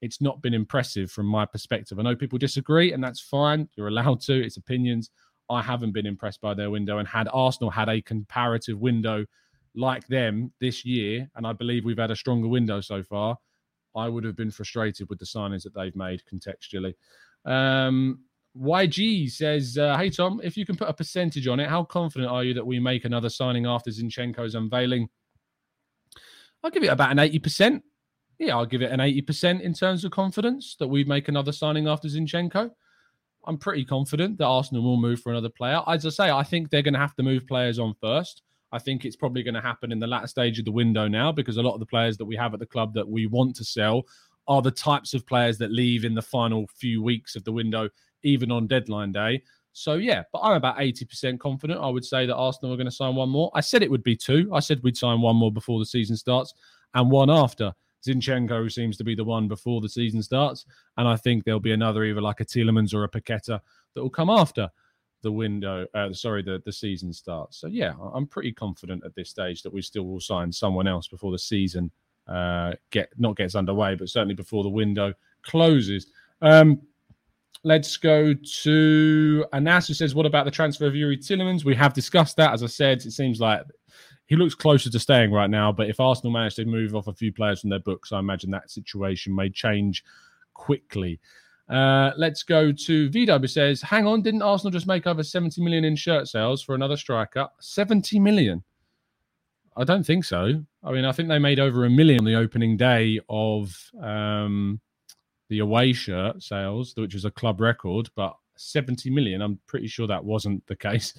It's 0.00 0.20
not 0.20 0.40
been 0.40 0.54
impressive 0.54 1.10
from 1.10 1.26
my 1.26 1.44
perspective. 1.44 1.98
I 1.98 2.02
know 2.02 2.16
people 2.16 2.38
disagree, 2.38 2.92
and 2.92 3.02
that's 3.02 3.20
fine. 3.20 3.68
You're 3.76 3.88
allowed 3.88 4.20
to. 4.22 4.34
It's 4.34 4.56
opinions. 4.56 5.10
I 5.50 5.62
haven't 5.62 5.92
been 5.92 6.06
impressed 6.06 6.40
by 6.40 6.54
their 6.54 6.70
window. 6.70 6.98
And 6.98 7.08
had 7.08 7.28
Arsenal 7.32 7.70
had 7.70 7.88
a 7.88 8.00
comparative 8.02 8.78
window 8.78 9.26
like 9.74 10.06
them 10.08 10.52
this 10.60 10.84
year, 10.84 11.30
and 11.36 11.46
I 11.46 11.52
believe 11.52 11.84
we've 11.84 11.98
had 11.98 12.10
a 12.10 12.16
stronger 12.16 12.48
window 12.48 12.80
so 12.80 13.02
far, 13.02 13.36
I 13.94 14.08
would 14.08 14.24
have 14.24 14.36
been 14.36 14.50
frustrated 14.50 15.08
with 15.08 15.18
the 15.18 15.24
signings 15.24 15.62
that 15.62 15.74
they've 15.74 15.96
made 15.96 16.22
contextually. 16.30 16.94
Um, 17.44 18.20
YG 18.60 19.30
says, 19.30 19.76
uh, 19.78 19.96
Hey, 19.96 20.10
Tom, 20.10 20.40
if 20.42 20.56
you 20.56 20.64
can 20.64 20.76
put 20.76 20.88
a 20.88 20.94
percentage 20.94 21.46
on 21.46 21.60
it, 21.60 21.68
how 21.68 21.84
confident 21.84 22.30
are 22.30 22.44
you 22.44 22.54
that 22.54 22.66
we 22.66 22.78
make 22.78 23.04
another 23.04 23.28
signing 23.28 23.66
after 23.66 23.90
Zinchenko's 23.90 24.54
unveiling? 24.54 25.08
I'll 26.62 26.70
give 26.70 26.82
it 26.82 26.88
about 26.88 27.10
an 27.10 27.18
80%. 27.18 27.82
Yeah, 28.38 28.56
I'll 28.56 28.66
give 28.66 28.82
it 28.82 28.92
an 28.92 29.00
80% 29.00 29.60
in 29.60 29.72
terms 29.72 30.04
of 30.04 30.10
confidence 30.10 30.76
that 30.78 30.88
we 30.88 31.04
make 31.04 31.28
another 31.28 31.52
signing 31.52 31.88
after 31.88 32.08
Zinchenko. 32.08 32.70
I'm 33.46 33.58
pretty 33.58 33.84
confident 33.84 34.38
that 34.38 34.46
Arsenal 34.46 34.82
will 34.82 35.00
move 35.00 35.20
for 35.20 35.30
another 35.30 35.48
player. 35.48 35.80
As 35.86 36.04
I 36.04 36.10
say, 36.10 36.30
I 36.30 36.42
think 36.42 36.68
they're 36.68 36.82
going 36.82 36.94
to 36.94 37.00
have 37.00 37.14
to 37.16 37.22
move 37.22 37.46
players 37.46 37.78
on 37.78 37.94
first. 38.00 38.42
I 38.72 38.78
think 38.78 39.04
it's 39.04 39.16
probably 39.16 39.42
going 39.42 39.54
to 39.54 39.60
happen 39.60 39.92
in 39.92 40.00
the 40.00 40.06
latter 40.06 40.26
stage 40.26 40.58
of 40.58 40.64
the 40.64 40.72
window 40.72 41.06
now 41.06 41.30
because 41.30 41.56
a 41.56 41.62
lot 41.62 41.74
of 41.74 41.80
the 41.80 41.86
players 41.86 42.16
that 42.18 42.24
we 42.24 42.36
have 42.36 42.52
at 42.52 42.60
the 42.60 42.66
club 42.66 42.92
that 42.94 43.08
we 43.08 43.26
want 43.26 43.54
to 43.56 43.64
sell 43.64 44.02
are 44.48 44.62
the 44.62 44.70
types 44.70 45.14
of 45.14 45.26
players 45.26 45.58
that 45.58 45.72
leave 45.72 46.04
in 46.04 46.14
the 46.14 46.22
final 46.22 46.66
few 46.74 47.02
weeks 47.02 47.36
of 47.36 47.44
the 47.44 47.52
window 47.52 47.88
even 48.22 48.50
on 48.50 48.66
deadline 48.66 49.12
day. 49.12 49.42
So 49.72 49.94
yeah, 49.94 50.22
but 50.32 50.40
I'm 50.40 50.56
about 50.56 50.78
80% 50.78 51.38
confident. 51.38 51.80
I 51.80 51.88
would 51.88 52.04
say 52.04 52.24
that 52.24 52.34
Arsenal 52.34 52.72
are 52.72 52.76
going 52.76 52.86
to 52.86 52.90
sign 52.90 53.14
one 53.14 53.28
more. 53.28 53.50
I 53.54 53.60
said 53.60 53.82
it 53.82 53.90
would 53.90 54.02
be 54.02 54.16
two. 54.16 54.50
I 54.52 54.60
said 54.60 54.82
we'd 54.82 54.96
sign 54.96 55.20
one 55.20 55.36
more 55.36 55.52
before 55.52 55.78
the 55.78 55.86
season 55.86 56.16
starts 56.16 56.54
and 56.94 57.10
one 57.10 57.30
after. 57.30 57.72
Zinchenko 58.06 58.72
seems 58.72 58.96
to 58.96 59.04
be 59.04 59.14
the 59.14 59.24
one 59.24 59.48
before 59.48 59.80
the 59.80 59.88
season 59.88 60.22
starts. 60.22 60.64
And 60.96 61.06
I 61.06 61.16
think 61.16 61.44
there'll 61.44 61.60
be 61.60 61.72
another 61.72 62.04
either 62.04 62.22
like 62.22 62.40
a 62.40 62.44
Tielemans 62.44 62.94
or 62.94 63.04
a 63.04 63.08
Paqueta 63.08 63.60
that 63.94 64.02
will 64.02 64.10
come 64.10 64.30
after 64.30 64.70
the 65.22 65.32
window, 65.32 65.86
uh, 65.94 66.12
sorry, 66.12 66.42
the, 66.42 66.62
the 66.64 66.72
season 66.72 67.12
starts. 67.12 67.58
So 67.58 67.66
yeah, 67.66 67.94
I'm 68.14 68.26
pretty 68.26 68.52
confident 68.52 69.04
at 69.04 69.14
this 69.14 69.28
stage 69.28 69.62
that 69.62 69.72
we 69.72 69.82
still 69.82 70.04
will 70.04 70.20
sign 70.20 70.52
someone 70.52 70.86
else 70.86 71.08
before 71.08 71.32
the 71.32 71.38
season 71.38 71.90
uh, 72.28 72.72
get 72.90 73.10
not 73.18 73.36
gets 73.36 73.54
underway, 73.54 73.94
but 73.94 74.08
certainly 74.08 74.34
before 74.34 74.62
the 74.62 74.68
window 74.68 75.12
closes. 75.42 76.06
Um, 76.42 76.80
Let's 77.64 77.96
go 77.96 78.34
to 78.34 79.44
Anas, 79.52 79.88
who 79.88 79.94
says, 79.94 80.14
What 80.14 80.26
about 80.26 80.44
the 80.44 80.50
transfer 80.50 80.86
of 80.86 80.94
Youri 80.94 81.18
Tielemans? 81.18 81.64
We 81.64 81.74
have 81.74 81.94
discussed 81.94 82.36
that. 82.36 82.52
As 82.52 82.62
I 82.62 82.66
said, 82.66 82.98
it 83.04 83.12
seems 83.12 83.40
like 83.40 83.62
he 84.26 84.36
looks 84.36 84.54
closer 84.54 84.90
to 84.90 84.98
staying 84.98 85.32
right 85.32 85.50
now. 85.50 85.72
But 85.72 85.88
if 85.88 86.00
Arsenal 86.00 86.32
manage 86.32 86.56
to 86.56 86.64
move 86.64 86.94
off 86.94 87.06
a 87.06 87.14
few 87.14 87.32
players 87.32 87.60
from 87.60 87.70
their 87.70 87.80
books, 87.80 88.12
I 88.12 88.18
imagine 88.18 88.50
that 88.50 88.70
situation 88.70 89.34
may 89.34 89.50
change 89.50 90.04
quickly. 90.54 91.20
Uh, 91.68 92.12
let's 92.16 92.44
go 92.44 92.70
to 92.70 93.10
VW 93.10 93.40
who 93.40 93.46
says, 93.46 93.82
Hang 93.82 94.06
on, 94.06 94.22
didn't 94.22 94.42
Arsenal 94.42 94.70
just 94.70 94.86
make 94.86 95.06
over 95.06 95.22
70 95.22 95.60
million 95.62 95.84
in 95.84 95.96
shirt 95.96 96.28
sales 96.28 96.62
for 96.62 96.74
another 96.74 96.96
striker? 96.96 97.48
70 97.60 98.20
million? 98.20 98.62
I 99.76 99.84
don't 99.84 100.04
think 100.06 100.24
so. 100.24 100.64
I 100.82 100.92
mean, 100.92 101.04
I 101.04 101.12
think 101.12 101.28
they 101.28 101.38
made 101.38 101.60
over 101.60 101.84
a 101.84 101.90
million 101.90 102.20
on 102.20 102.24
the 102.24 102.36
opening 102.36 102.76
day 102.76 103.20
of 103.28 103.76
um, 104.00 104.80
the 105.48 105.60
away 105.60 105.92
shirt 105.92 106.42
sales, 106.42 106.94
which 106.96 107.14
was 107.14 107.24
a 107.24 107.30
club 107.30 107.60
record, 107.60 108.08
but 108.16 108.36
70 108.56 109.10
million. 109.10 109.42
I'm 109.42 109.58
pretty 109.66 109.86
sure 109.86 110.06
that 110.06 110.24
wasn't 110.24 110.66
the 110.66 110.76
case. 110.76 111.14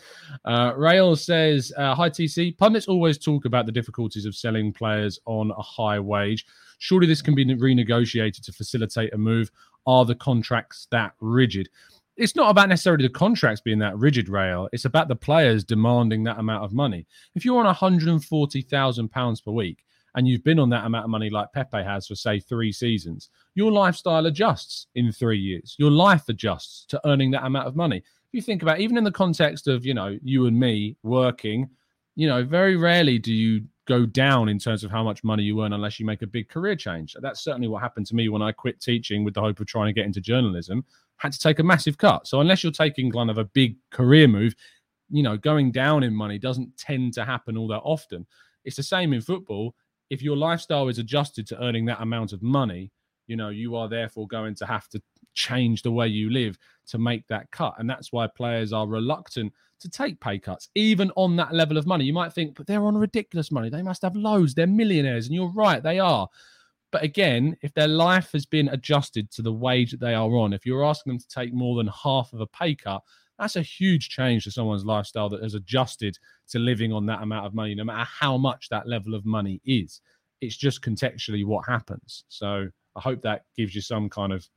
Uh, 0.45 0.73
Rail 0.75 1.15
says, 1.15 1.71
uh, 1.77 1.95
Hi, 1.95 2.09
TC. 2.09 2.57
Pundits 2.57 2.87
always 2.87 3.17
talk 3.17 3.45
about 3.45 3.65
the 3.65 3.71
difficulties 3.71 4.25
of 4.25 4.35
selling 4.35 4.73
players 4.73 5.19
on 5.25 5.51
a 5.51 5.61
high 5.61 5.99
wage. 5.99 6.45
Surely 6.79 7.07
this 7.07 7.21
can 7.21 7.35
be 7.35 7.45
renegotiated 7.45 8.43
to 8.43 8.51
facilitate 8.51 9.13
a 9.13 9.17
move. 9.17 9.51
Are 9.85 10.05
the 10.05 10.15
contracts 10.15 10.87
that 10.91 11.13
rigid? 11.19 11.69
It's 12.17 12.35
not 12.35 12.49
about 12.49 12.69
necessarily 12.69 13.03
the 13.03 13.13
contracts 13.13 13.61
being 13.61 13.79
that 13.79 13.97
rigid, 13.97 14.27
Rail. 14.27 14.67
It's 14.73 14.85
about 14.85 15.07
the 15.07 15.15
players 15.15 15.63
demanding 15.63 16.23
that 16.23 16.39
amount 16.39 16.65
of 16.65 16.73
money. 16.73 17.05
If 17.35 17.45
you're 17.45 17.63
on 17.63 17.73
£140,000 17.73 19.45
per 19.45 19.51
week, 19.51 19.83
and 20.17 20.27
you've 20.27 20.43
been 20.43 20.57
on 20.57 20.69
that 20.71 20.83
amount 20.83 21.05
of 21.05 21.11
money 21.11 21.29
like 21.29 21.53
Pepe 21.53 21.83
has 21.83 22.07
for, 22.07 22.15
say, 22.15 22.39
three 22.39 22.71
seasons, 22.71 23.29
your 23.53 23.71
lifestyle 23.71 24.25
adjusts 24.25 24.87
in 24.95 25.11
three 25.11 25.37
years. 25.37 25.75
Your 25.77 25.91
life 25.91 26.27
adjusts 26.27 26.85
to 26.87 26.99
earning 27.07 27.29
that 27.31 27.45
amount 27.45 27.67
of 27.67 27.75
money. 27.75 27.97
If 27.97 28.33
you 28.33 28.41
think 28.41 28.63
about, 28.63 28.79
even 28.79 28.97
in 28.97 29.03
the 29.03 29.11
context 29.11 29.67
of, 29.67 29.85
you 29.85 29.93
know, 29.93 30.17
you 30.23 30.47
and 30.47 30.59
me 30.59 30.97
working, 31.03 31.69
you 32.15 32.27
know, 32.27 32.43
very 32.43 32.75
rarely 32.75 33.19
do 33.19 33.31
you 33.31 33.61
go 33.85 34.07
down 34.07 34.49
in 34.49 34.57
terms 34.57 34.83
of 34.83 34.89
how 34.89 35.03
much 35.03 35.23
money 35.23 35.43
you 35.43 35.63
earn 35.63 35.73
unless 35.73 35.99
you 35.99 36.05
make 36.05 36.23
a 36.23 36.27
big 36.27 36.49
career 36.49 36.75
change. 36.75 37.15
That's 37.21 37.43
certainly 37.43 37.67
what 37.67 37.83
happened 37.83 38.07
to 38.07 38.15
me 38.15 38.27
when 38.27 38.41
I 38.41 38.51
quit 38.51 38.81
teaching 38.81 39.23
with 39.23 39.35
the 39.35 39.41
hope 39.41 39.59
of 39.59 39.67
trying 39.67 39.85
to 39.85 39.93
get 39.93 40.07
into 40.07 40.19
journalism. 40.19 40.83
Had 41.17 41.31
to 41.33 41.39
take 41.39 41.59
a 41.59 41.63
massive 41.63 41.99
cut. 41.99 42.25
So 42.25 42.41
unless 42.41 42.63
you're 42.63 42.71
taking 42.71 43.11
kind 43.11 43.29
of 43.29 43.37
a 43.37 43.45
big 43.45 43.75
career 43.91 44.27
move, 44.27 44.55
you 45.11 45.21
know, 45.21 45.37
going 45.37 45.71
down 45.71 46.01
in 46.01 46.11
money 46.11 46.39
doesn't 46.39 46.75
tend 46.75 47.13
to 47.13 47.23
happen 47.23 47.55
all 47.55 47.67
that 47.67 47.81
often. 47.83 48.25
It's 48.65 48.77
the 48.77 48.83
same 48.83 49.13
in 49.13 49.21
football. 49.21 49.75
If 50.09 50.21
your 50.21 50.37
lifestyle 50.37 50.87
is 50.87 50.99
adjusted 50.99 51.47
to 51.47 51.61
earning 51.61 51.85
that 51.85 52.01
amount 52.01 52.33
of 52.33 52.41
money, 52.41 52.91
you 53.27 53.35
know, 53.35 53.49
you 53.49 53.75
are 53.75 53.89
therefore 53.89 54.27
going 54.27 54.55
to 54.55 54.65
have 54.65 54.87
to 54.89 55.01
change 55.33 55.81
the 55.81 55.91
way 55.91 56.07
you 56.07 56.29
live 56.29 56.57
to 56.87 56.97
make 56.97 57.27
that 57.27 57.51
cut. 57.51 57.75
And 57.77 57.89
that's 57.89 58.11
why 58.11 58.27
players 58.27 58.73
are 58.73 58.87
reluctant 58.87 59.53
to 59.79 59.89
take 59.89 60.19
pay 60.19 60.39
cuts, 60.39 60.69
even 60.75 61.11
on 61.15 61.35
that 61.35 61.53
level 61.53 61.77
of 61.77 61.85
money. 61.85 62.05
You 62.05 62.13
might 62.13 62.33
think, 62.33 62.55
but 62.55 62.65
they're 62.65 62.85
on 62.85 62.97
ridiculous 62.97 63.51
money. 63.51 63.69
They 63.69 63.83
must 63.83 64.01
have 64.01 64.15
loads. 64.15 64.53
They're 64.53 64.65
millionaires. 64.65 65.27
And 65.27 65.35
you're 65.35 65.51
right, 65.51 65.83
they 65.83 65.99
are. 65.99 66.27
But 66.91 67.03
again, 67.03 67.57
if 67.61 67.73
their 67.73 67.87
life 67.87 68.31
has 68.31 68.45
been 68.45 68.69
adjusted 68.69 69.29
to 69.31 69.41
the 69.41 69.53
wage 69.53 69.91
that 69.91 69.99
they 69.99 70.13
are 70.13 70.35
on, 70.37 70.53
if 70.53 70.65
you're 70.65 70.85
asking 70.85 71.11
them 71.11 71.19
to 71.19 71.27
take 71.27 71.53
more 71.53 71.75
than 71.75 71.87
half 71.87 72.31
of 72.33 72.39
a 72.39 72.47
pay 72.47 72.75
cut, 72.75 73.01
that's 73.39 73.55
a 73.55 73.61
huge 73.61 74.09
change 74.09 74.43
to 74.45 74.51
someone's 74.51 74.85
lifestyle 74.85 75.29
that 75.29 75.43
has 75.43 75.53
adjusted 75.53 76.17
to 76.49 76.59
living 76.59 76.91
on 76.91 77.05
that 77.07 77.21
amount 77.21 77.45
of 77.45 77.53
money, 77.53 77.75
no 77.75 77.83
matter 77.83 78.09
how 78.19 78.37
much 78.37 78.69
that 78.69 78.87
level 78.87 79.13
of 79.13 79.25
money 79.25 79.61
is. 79.65 80.01
It's 80.41 80.57
just 80.57 80.81
contextually 80.81 81.45
what 81.45 81.65
happens. 81.67 82.25
So 82.29 82.67
I 82.95 82.99
hope 82.99 83.21
that 83.23 83.45
gives 83.55 83.75
you 83.75 83.81
some 83.81 84.09
kind 84.09 84.33
of 84.33 84.47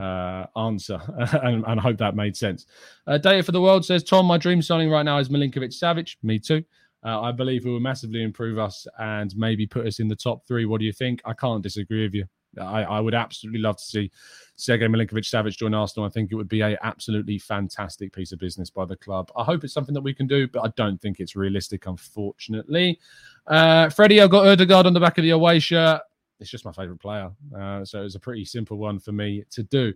uh, 0.00 0.46
answer, 0.58 1.00
and, 1.42 1.64
and, 1.66 1.78
I 1.78 1.82
hope 1.82 1.98
that 1.98 2.16
made 2.16 2.36
sense. 2.36 2.66
Uh, 3.06 3.18
Data 3.18 3.42
for 3.42 3.52
the 3.52 3.60
World 3.60 3.84
says, 3.84 4.02
Tom, 4.02 4.26
my 4.26 4.38
dream 4.38 4.60
signing 4.60 4.90
right 4.90 5.04
now 5.04 5.18
is 5.18 5.28
Milinkovic 5.28 5.72
Savic. 5.72 6.16
Me 6.22 6.38
too. 6.38 6.64
Uh, 7.04 7.20
I 7.20 7.32
believe 7.32 7.64
he 7.64 7.70
will 7.70 7.80
massively 7.80 8.22
improve 8.22 8.58
us 8.58 8.86
and 8.98 9.32
maybe 9.36 9.66
put 9.66 9.86
us 9.86 10.00
in 10.00 10.08
the 10.08 10.16
top 10.16 10.46
three. 10.48 10.64
What 10.64 10.80
do 10.80 10.86
you 10.86 10.92
think? 10.92 11.20
I 11.24 11.34
can't 11.34 11.62
disagree 11.62 12.02
with 12.02 12.14
you. 12.14 12.24
I, 12.58 12.82
I 12.82 13.00
would 13.00 13.14
absolutely 13.14 13.60
love 13.60 13.76
to 13.76 13.84
see 13.84 14.10
Sergei 14.56 14.86
Milinkovic 14.86 15.24
Savic 15.24 15.56
join 15.56 15.74
Arsenal. 15.74 16.06
I 16.06 16.10
think 16.10 16.30
it 16.30 16.36
would 16.36 16.48
be 16.48 16.60
a 16.60 16.78
absolutely 16.82 17.38
fantastic 17.38 18.12
piece 18.12 18.32
of 18.32 18.38
business 18.38 18.70
by 18.70 18.84
the 18.84 18.96
club. 18.96 19.30
I 19.36 19.44
hope 19.44 19.64
it's 19.64 19.72
something 19.72 19.94
that 19.94 20.00
we 20.00 20.14
can 20.14 20.26
do, 20.26 20.46
but 20.48 20.64
I 20.64 20.68
don't 20.76 21.00
think 21.00 21.20
it's 21.20 21.36
realistic, 21.36 21.86
unfortunately. 21.86 22.98
Uh, 23.46 23.88
Freddie, 23.90 24.20
I've 24.20 24.30
got 24.30 24.46
Odegaard 24.46 24.86
on 24.86 24.92
the 24.92 25.00
back 25.00 25.18
of 25.18 25.22
the 25.22 25.30
away 25.30 25.58
shirt. 25.58 26.00
It's 26.40 26.50
just 26.50 26.64
my 26.64 26.72
favourite 26.72 27.00
player. 27.00 27.30
Uh, 27.56 27.84
so 27.84 28.02
it's 28.02 28.14
a 28.14 28.20
pretty 28.20 28.44
simple 28.44 28.76
one 28.76 28.98
for 28.98 29.12
me 29.12 29.44
to 29.50 29.62
do. 29.62 29.92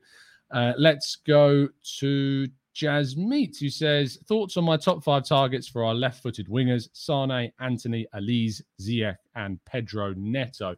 Uh, 0.50 0.72
let's 0.78 1.16
go 1.16 1.68
to 1.98 2.48
Jazz 2.78 3.16
Meat, 3.16 3.56
who 3.58 3.68
says, 3.68 4.18
Thoughts 4.26 4.56
on 4.56 4.62
my 4.62 4.76
top 4.76 5.02
five 5.02 5.26
targets 5.26 5.66
for 5.66 5.84
our 5.84 5.94
left 5.94 6.22
footed 6.22 6.46
wingers 6.48 6.88
Sane, 6.92 7.50
Antony, 7.58 8.06
Olise, 8.14 8.62
Ziyech, 8.80 9.16
and 9.34 9.58
Pedro 9.64 10.14
Neto. 10.16 10.76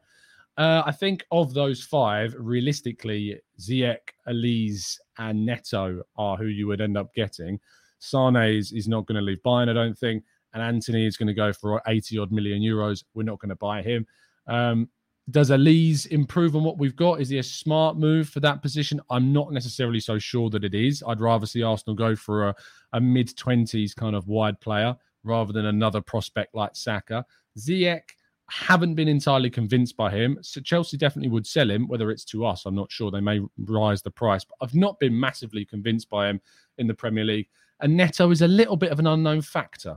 Uh, 0.57 0.83
I 0.85 0.93
think 0.93 1.25
of 1.31 1.55
those 1.55 1.83
five, 1.83 2.35
realistically, 2.39 3.41
Ziyech, 3.59 3.99
Olise, 4.29 4.99
and 5.19 5.47
Neto 5.47 6.03
are 6.17 6.37
who 6.37 6.47
you 6.47 6.67
would 6.67 6.81
end 6.81 6.99
up 6.99 7.15
getting. 7.15 7.59
Sane 7.99 8.37
is, 8.37 8.73
is 8.73 8.89
not 8.89 9.07
going 9.07 9.17
to 9.17 9.23
leave 9.23 9.43
Bayern, 9.45 9.69
I 9.69 9.73
don't 9.73 9.97
think. 9.97 10.25
And 10.53 10.63
Antony 10.63 11.07
is 11.07 11.17
going 11.17 11.29
to 11.29 11.35
go 11.35 11.53
for 11.53 11.81
80 11.87 12.19
odd 12.19 12.33
million 12.33 12.61
euros. 12.61 13.05
We're 13.15 13.23
not 13.23 13.39
going 13.39 13.51
to 13.51 13.57
buy 13.57 13.83
him. 13.83 14.07
Um, 14.47 14.89
does 15.31 15.51
Olise 15.51 16.09
improve 16.09 16.57
on 16.57 16.65
what 16.65 16.79
we've 16.79 16.97
got? 16.97 17.21
Is 17.21 17.29
he 17.29 17.39
a 17.39 17.43
smart 17.43 17.97
move 17.97 18.29
for 18.29 18.41
that 18.41 18.63
position? 18.63 19.01
I'm 19.11 19.33
not 19.33 19.53
necessarily 19.53 20.01
so 20.01 20.19
sure 20.19 20.51
that 20.51 20.65
it 20.65 20.75
is. 20.75 21.05
I'd 21.07 21.21
rather 21.21 21.47
see 21.47 21.63
Arsenal 21.63 21.95
go 21.95 22.17
for 22.17 22.49
a, 22.49 22.55
a 22.95 23.01
mid 23.01 23.29
20s 23.37 23.95
kind 23.95 24.17
of 24.17 24.27
wide 24.27 24.61
player 24.61 24.97
rather 25.23 25.53
than 25.53 25.67
another 25.67 26.01
prospect 26.01 26.55
like 26.55 26.75
Saka. 26.75 27.25
Ziyech, 27.59 28.03
haven't 28.51 28.95
been 28.95 29.09
entirely 29.09 29.51
convinced 29.51 29.97
by 29.97 30.11
him. 30.11 30.39
So 30.43 30.61
Chelsea 30.61 30.97
definitely 30.97 31.31
would 31.31 31.47
sell 31.47 31.71
him, 31.71 31.87
whether 31.89 32.11
it's 32.11 32.25
to 32.27 32.45
us, 32.45 32.67
I'm 32.67 32.75
not 32.75 32.91
sure. 32.91 33.11
They 33.11 33.21
may 33.21 33.41
rise 33.59 34.03
the 34.03 34.11
price, 34.11 34.45
but 34.45 34.57
I've 34.61 34.75
not 34.75 34.99
been 34.99 35.19
massively 35.19 35.65
convinced 35.65 36.11
by 36.11 36.29
him 36.29 36.41
in 36.79 36.87
the 36.87 36.95
Premier 36.95 37.25
League. 37.25 37.49
And 37.81 37.97
Neto 37.97 38.31
is 38.31 38.43
a 38.43 38.49
little 38.49 38.77
bit 38.77 38.93
of 38.93 38.99
an 38.99 39.07
unknown 39.07 39.43
factor 39.43 39.97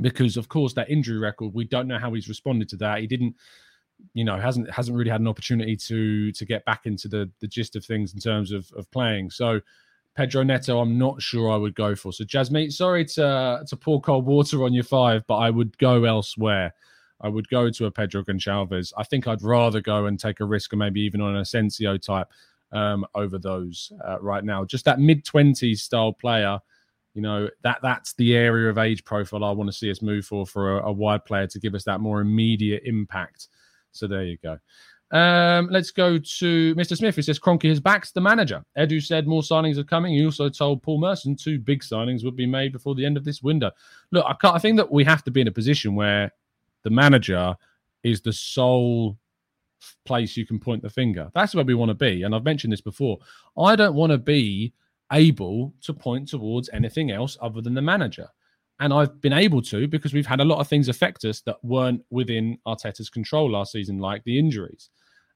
because, 0.00 0.36
of 0.36 0.48
course, 0.48 0.72
that 0.74 0.90
injury 0.90 1.18
record, 1.18 1.52
we 1.54 1.64
don't 1.64 1.88
know 1.88 1.98
how 1.98 2.12
he's 2.12 2.28
responded 2.28 2.68
to 2.70 2.76
that. 2.76 3.00
He 3.00 3.06
didn't, 3.06 3.36
you 4.14 4.24
know, 4.24 4.38
hasn't 4.38 4.70
hasn't 4.70 4.96
really 4.96 5.10
had 5.10 5.20
an 5.20 5.28
opportunity 5.28 5.76
to 5.76 6.32
to 6.32 6.44
get 6.44 6.64
back 6.64 6.86
into 6.86 7.08
the 7.08 7.30
the 7.40 7.48
gist 7.48 7.76
of 7.76 7.84
things 7.84 8.14
in 8.14 8.20
terms 8.20 8.52
of 8.52 8.70
of 8.76 8.90
playing. 8.90 9.30
So 9.30 9.60
Pedro 10.14 10.42
Neto, 10.42 10.80
I'm 10.80 10.98
not 10.98 11.20
sure 11.22 11.50
I 11.50 11.56
would 11.56 11.74
go 11.74 11.94
for. 11.94 12.12
So 12.12 12.24
Jasmine, 12.24 12.70
sorry 12.70 13.04
to 13.06 13.64
to 13.66 13.76
pour 13.76 14.00
cold 14.00 14.24
water 14.24 14.64
on 14.64 14.72
your 14.72 14.84
five, 14.84 15.26
but 15.26 15.36
I 15.36 15.50
would 15.50 15.76
go 15.78 16.04
elsewhere. 16.04 16.72
I 17.20 17.28
would 17.28 17.48
go 17.48 17.70
to 17.70 17.86
a 17.86 17.90
Pedro 17.90 18.22
Goncalves. 18.22 18.92
I 18.96 19.04
think 19.04 19.26
I'd 19.26 19.42
rather 19.42 19.80
go 19.80 20.06
and 20.06 20.18
take 20.18 20.40
a 20.40 20.44
risk, 20.44 20.72
or 20.72 20.76
maybe 20.76 21.00
even 21.00 21.20
on 21.20 21.34
an 21.34 21.40
Asensio 21.40 21.96
type 21.96 22.28
um, 22.72 23.06
over 23.14 23.38
those 23.38 23.92
uh, 24.06 24.20
right 24.20 24.44
now. 24.44 24.64
Just 24.64 24.84
that 24.84 25.00
mid 25.00 25.24
twenties 25.24 25.82
style 25.82 26.12
player, 26.12 26.58
you 27.14 27.22
know, 27.22 27.48
that 27.62 27.78
that's 27.82 28.14
the 28.14 28.36
area 28.36 28.70
of 28.70 28.78
age 28.78 29.04
profile 29.04 29.44
I 29.44 29.50
want 29.50 29.68
to 29.68 29.76
see 29.76 29.90
us 29.90 30.02
move 30.02 30.24
for 30.26 30.46
for 30.46 30.78
a, 30.78 30.88
a 30.88 30.92
wide 30.92 31.24
player 31.24 31.46
to 31.48 31.58
give 31.58 31.74
us 31.74 31.84
that 31.84 32.00
more 32.00 32.20
immediate 32.20 32.82
impact. 32.84 33.48
So 33.92 34.06
there 34.06 34.24
you 34.24 34.36
go. 34.42 34.58
Um, 35.10 35.68
let's 35.70 35.90
go 35.90 36.18
to 36.18 36.74
Mr. 36.74 36.96
Smith, 36.96 37.16
He 37.16 37.22
says 37.22 37.38
Kroenke 37.38 37.68
has 37.70 37.80
backed 37.80 38.12
the 38.12 38.20
manager. 38.20 38.62
Edu 38.76 39.02
said 39.02 39.26
more 39.26 39.40
signings 39.40 39.78
are 39.78 39.84
coming. 39.84 40.12
He 40.12 40.24
also 40.24 40.50
told 40.50 40.82
Paul 40.82 41.00
Merson 41.00 41.34
two 41.34 41.58
big 41.58 41.80
signings 41.80 42.24
would 42.24 42.36
be 42.36 42.46
made 42.46 42.72
before 42.72 42.94
the 42.94 43.06
end 43.06 43.16
of 43.16 43.24
this 43.24 43.42
window. 43.42 43.70
Look, 44.12 44.26
I, 44.26 44.34
can't. 44.34 44.54
I 44.54 44.58
think 44.58 44.76
that 44.76 44.92
we 44.92 45.04
have 45.04 45.24
to 45.24 45.30
be 45.30 45.40
in 45.40 45.48
a 45.48 45.52
position 45.52 45.94
where 45.94 46.30
the 46.88 46.94
manager 46.94 47.54
is 48.02 48.22
the 48.22 48.32
sole 48.32 49.18
place 50.06 50.36
you 50.36 50.46
can 50.46 50.58
point 50.58 50.82
the 50.82 50.88
finger. 50.88 51.30
That's 51.34 51.54
where 51.54 51.64
we 51.64 51.74
want 51.74 51.90
to 51.90 51.94
be. 51.94 52.22
And 52.22 52.34
I've 52.34 52.44
mentioned 52.44 52.72
this 52.72 52.80
before. 52.80 53.18
I 53.58 53.76
don't 53.76 53.94
want 53.94 54.10
to 54.12 54.18
be 54.18 54.72
able 55.12 55.74
to 55.82 55.92
point 55.92 56.28
towards 56.28 56.70
anything 56.72 57.10
else 57.10 57.36
other 57.42 57.60
than 57.60 57.74
the 57.74 57.82
manager. 57.82 58.28
And 58.80 58.94
I've 58.94 59.20
been 59.20 59.34
able 59.34 59.60
to 59.62 59.86
because 59.86 60.14
we've 60.14 60.26
had 60.26 60.40
a 60.40 60.44
lot 60.44 60.60
of 60.60 60.68
things 60.68 60.88
affect 60.88 61.24
us 61.26 61.42
that 61.42 61.62
weren't 61.62 62.02
within 62.08 62.58
Arteta's 62.66 63.10
control 63.10 63.50
last 63.50 63.72
season, 63.72 63.98
like 63.98 64.24
the 64.24 64.38
injuries. 64.38 64.88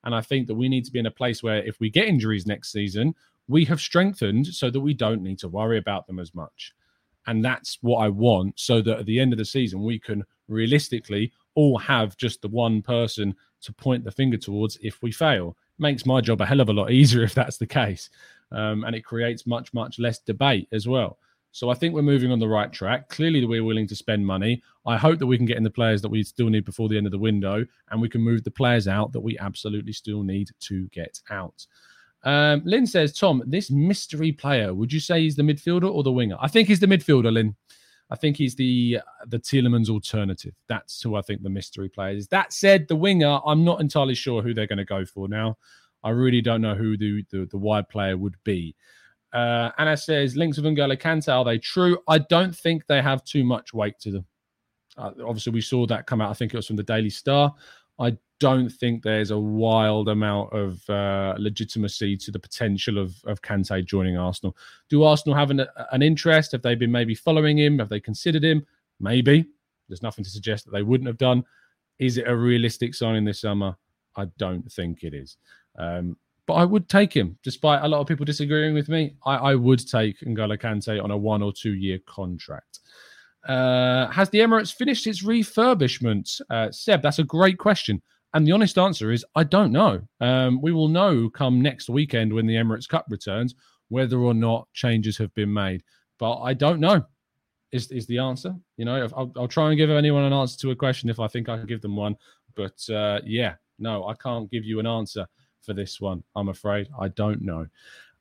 And 0.04 0.14
I 0.14 0.22
think 0.22 0.46
that 0.46 0.54
we 0.54 0.68
need 0.70 0.86
to 0.86 0.90
be 0.90 1.00
in 1.00 1.06
a 1.06 1.10
place 1.10 1.42
where 1.42 1.62
if 1.62 1.78
we 1.80 1.90
get 1.90 2.08
injuries 2.08 2.46
next 2.46 2.72
season, 2.72 3.14
we 3.48 3.66
have 3.66 3.80
strengthened 3.80 4.46
so 4.46 4.70
that 4.70 4.80
we 4.80 4.94
don't 4.94 5.22
need 5.22 5.38
to 5.40 5.48
worry 5.48 5.76
about 5.76 6.06
them 6.06 6.18
as 6.18 6.34
much. 6.34 6.72
And 7.26 7.44
that's 7.44 7.78
what 7.82 7.98
I 7.98 8.08
want 8.08 8.58
so 8.58 8.80
that 8.82 9.00
at 9.00 9.06
the 9.06 9.20
end 9.20 9.32
of 9.32 9.38
the 9.38 9.44
season, 9.44 9.82
we 9.82 9.98
can 9.98 10.24
realistically 10.48 11.32
all 11.54 11.78
have 11.78 12.16
just 12.16 12.42
the 12.42 12.48
one 12.48 12.82
person 12.82 13.34
to 13.62 13.72
point 13.72 14.04
the 14.04 14.10
finger 14.10 14.36
towards 14.36 14.78
if 14.82 15.02
we 15.02 15.12
fail. 15.12 15.56
It 15.78 15.82
makes 15.82 16.06
my 16.06 16.20
job 16.20 16.40
a 16.40 16.46
hell 16.46 16.60
of 16.60 16.68
a 16.68 16.72
lot 16.72 16.90
easier 16.90 17.22
if 17.24 17.34
that's 17.34 17.58
the 17.58 17.66
case. 17.66 18.10
Um, 18.50 18.84
and 18.84 18.94
it 18.94 19.02
creates 19.02 19.46
much, 19.46 19.72
much 19.72 19.98
less 19.98 20.18
debate 20.18 20.68
as 20.72 20.86
well. 20.86 21.18
So 21.52 21.68
I 21.68 21.74
think 21.74 21.94
we're 21.94 22.02
moving 22.02 22.32
on 22.32 22.38
the 22.38 22.48
right 22.48 22.72
track. 22.72 23.10
Clearly, 23.10 23.44
we're 23.44 23.64
willing 23.64 23.86
to 23.88 23.94
spend 23.94 24.26
money. 24.26 24.62
I 24.86 24.96
hope 24.96 25.18
that 25.18 25.26
we 25.26 25.36
can 25.36 25.44
get 25.44 25.58
in 25.58 25.62
the 25.62 25.70
players 25.70 26.00
that 26.00 26.08
we 26.08 26.22
still 26.22 26.48
need 26.48 26.64
before 26.64 26.88
the 26.88 26.96
end 26.96 27.06
of 27.06 27.12
the 27.12 27.18
window, 27.18 27.64
and 27.90 28.00
we 28.00 28.08
can 28.08 28.22
move 28.22 28.42
the 28.42 28.50
players 28.50 28.88
out 28.88 29.12
that 29.12 29.20
we 29.20 29.38
absolutely 29.38 29.92
still 29.92 30.22
need 30.22 30.48
to 30.60 30.88
get 30.88 31.20
out. 31.30 31.66
Um, 32.24 32.62
Lynn 32.64 32.86
says, 32.86 33.12
Tom, 33.12 33.42
this 33.46 33.70
mystery 33.70 34.32
player, 34.32 34.72
would 34.72 34.92
you 34.92 35.00
say 35.00 35.20
he's 35.20 35.36
the 35.36 35.42
midfielder 35.42 35.92
or 35.92 36.02
the 36.02 36.12
winger? 36.12 36.36
I 36.40 36.48
think 36.48 36.68
he's 36.68 36.80
the 36.80 36.86
midfielder, 36.86 37.32
Lynn. 37.32 37.54
I 38.12 38.16
think 38.16 38.36
he's 38.36 38.54
the 38.54 38.98
the 39.28 39.38
Tielemans 39.38 39.88
alternative. 39.88 40.52
That's 40.68 41.00
who 41.00 41.16
I 41.16 41.22
think 41.22 41.42
the 41.42 41.48
mystery 41.48 41.88
player 41.88 42.14
is. 42.14 42.28
That 42.28 42.52
said, 42.52 42.86
the 42.86 42.94
winger, 42.94 43.40
I'm 43.46 43.64
not 43.64 43.80
entirely 43.80 44.14
sure 44.14 44.42
who 44.42 44.52
they're 44.52 44.66
going 44.66 44.76
to 44.76 44.84
go 44.84 45.06
for 45.06 45.28
now. 45.28 45.56
I 46.04 46.10
really 46.10 46.42
don't 46.42 46.60
know 46.60 46.74
who 46.74 46.98
the, 46.98 47.24
the, 47.30 47.46
the 47.46 47.56
wide 47.56 47.88
player 47.88 48.18
would 48.18 48.36
be. 48.44 48.76
Uh, 49.32 49.70
Anna 49.78 49.96
says, 49.96 50.36
links 50.36 50.58
with 50.58 50.66
N'Golo 50.66 51.00
Kante, 51.00 51.32
are 51.32 51.44
they 51.44 51.56
true? 51.56 51.96
I 52.06 52.18
don't 52.18 52.54
think 52.54 52.86
they 52.86 53.00
have 53.00 53.24
too 53.24 53.44
much 53.44 53.72
weight 53.72 53.98
to 54.00 54.10
them. 54.10 54.26
Uh, 54.98 55.12
obviously, 55.26 55.52
we 55.52 55.62
saw 55.62 55.86
that 55.86 56.06
come 56.06 56.20
out. 56.20 56.28
I 56.28 56.34
think 56.34 56.52
it 56.52 56.58
was 56.58 56.66
from 56.66 56.76
the 56.76 56.82
Daily 56.82 57.08
Star. 57.08 57.54
I 58.02 58.16
don't 58.40 58.68
think 58.68 59.02
there's 59.02 59.30
a 59.30 59.38
wild 59.38 60.08
amount 60.08 60.52
of 60.52 60.88
uh, 60.90 61.34
legitimacy 61.38 62.16
to 62.16 62.32
the 62.32 62.38
potential 62.38 62.98
of, 62.98 63.14
of 63.24 63.40
Kante 63.40 63.84
joining 63.86 64.16
Arsenal. 64.16 64.56
Do 64.88 65.04
Arsenal 65.04 65.38
have 65.38 65.52
an, 65.52 65.64
an 65.92 66.02
interest? 66.02 66.50
Have 66.52 66.62
they 66.62 66.74
been 66.74 66.90
maybe 66.90 67.14
following 67.14 67.58
him? 67.58 67.78
Have 67.78 67.88
they 67.88 68.00
considered 68.00 68.42
him? 68.42 68.66
Maybe. 68.98 69.46
There's 69.88 70.02
nothing 70.02 70.24
to 70.24 70.30
suggest 70.30 70.64
that 70.64 70.72
they 70.72 70.82
wouldn't 70.82 71.06
have 71.06 71.18
done. 71.18 71.44
Is 72.00 72.18
it 72.18 72.26
a 72.26 72.36
realistic 72.36 72.94
signing 72.94 73.24
this 73.24 73.40
summer? 73.40 73.76
I 74.16 74.24
don't 74.38 74.70
think 74.72 75.04
it 75.04 75.14
is. 75.14 75.36
Um, 75.78 76.16
but 76.46 76.54
I 76.54 76.64
would 76.64 76.88
take 76.88 77.12
him, 77.12 77.38
despite 77.44 77.84
a 77.84 77.88
lot 77.88 78.00
of 78.00 78.08
people 78.08 78.24
disagreeing 78.24 78.74
with 78.74 78.88
me. 78.88 79.14
I, 79.24 79.36
I 79.36 79.54
would 79.54 79.88
take 79.88 80.18
N'Golo 80.20 80.58
Kante 80.58 81.02
on 81.02 81.12
a 81.12 81.16
one 81.16 81.42
or 81.42 81.52
two 81.52 81.74
year 81.74 82.00
contract. 82.06 82.80
Uh, 83.46 84.08
has 84.08 84.30
the 84.30 84.38
Emirates 84.38 84.72
finished 84.72 85.06
its 85.06 85.24
refurbishment? 85.24 86.40
Uh, 86.50 86.70
Seb, 86.70 87.02
that's 87.02 87.18
a 87.18 87.24
great 87.24 87.58
question. 87.58 88.00
And 88.34 88.46
the 88.46 88.52
honest 88.52 88.78
answer 88.78 89.10
is, 89.12 89.24
I 89.34 89.44
don't 89.44 89.72
know. 89.72 90.00
Um, 90.20 90.60
we 90.62 90.72
will 90.72 90.88
know 90.88 91.28
come 91.28 91.60
next 91.60 91.90
weekend 91.90 92.32
when 92.32 92.46
the 92.46 92.54
Emirates 92.54 92.88
Cup 92.88 93.06
returns 93.08 93.54
whether 93.88 94.18
or 94.18 94.32
not 94.32 94.68
changes 94.72 95.18
have 95.18 95.34
been 95.34 95.52
made. 95.52 95.82
But 96.18 96.40
I 96.40 96.54
don't 96.54 96.80
know. 96.80 97.04
is 97.72 97.90
is 97.90 98.06
the 98.06 98.18
answer. 98.18 98.54
You 98.76 98.84
know, 98.84 99.08
I'll, 99.16 99.32
I'll 99.36 99.48
try 99.48 99.68
and 99.68 99.76
give 99.76 99.90
anyone 99.90 100.24
an 100.24 100.32
answer 100.32 100.58
to 100.60 100.70
a 100.70 100.76
question 100.76 101.10
if 101.10 101.18
I 101.18 101.26
think 101.26 101.48
I 101.48 101.56
can 101.58 101.66
give 101.66 101.82
them 101.82 101.96
one. 101.96 102.16
But 102.54 102.88
uh, 102.90 103.20
yeah, 103.24 103.54
no, 103.78 104.06
I 104.06 104.14
can't 104.14 104.50
give 104.50 104.64
you 104.64 104.78
an 104.78 104.86
answer 104.86 105.26
for 105.62 105.74
this 105.74 106.00
one. 106.00 106.22
I'm 106.36 106.48
afraid 106.48 106.88
I 106.98 107.08
don't 107.08 107.42
know. 107.42 107.66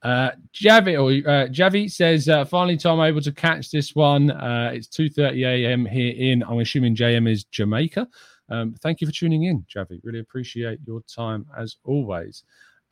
Uh, 0.03 0.31
Javi 0.53 0.95
or 0.99 1.29
uh, 1.29 1.47
Javi 1.47 1.91
says 1.91 2.27
uh, 2.27 2.43
finally 2.43 2.77
Tom 2.77 2.99
able 3.01 3.21
to 3.21 3.31
catch 3.31 3.69
this 3.69 3.95
one. 3.95 4.31
Uh, 4.31 4.71
it's 4.73 4.87
2:30 4.87 5.45
a.m. 5.45 5.85
here 5.85 6.13
in 6.17 6.43
I'm 6.43 6.59
assuming 6.59 6.95
JM 6.95 7.29
is 7.29 7.43
Jamaica. 7.45 8.07
Um, 8.49 8.75
thank 8.81 8.99
you 8.99 9.07
for 9.07 9.13
tuning 9.13 9.43
in, 9.43 9.65
Javi. 9.73 9.99
Really 10.03 10.19
appreciate 10.19 10.79
your 10.85 11.01
time 11.01 11.45
as 11.57 11.77
always. 11.85 12.43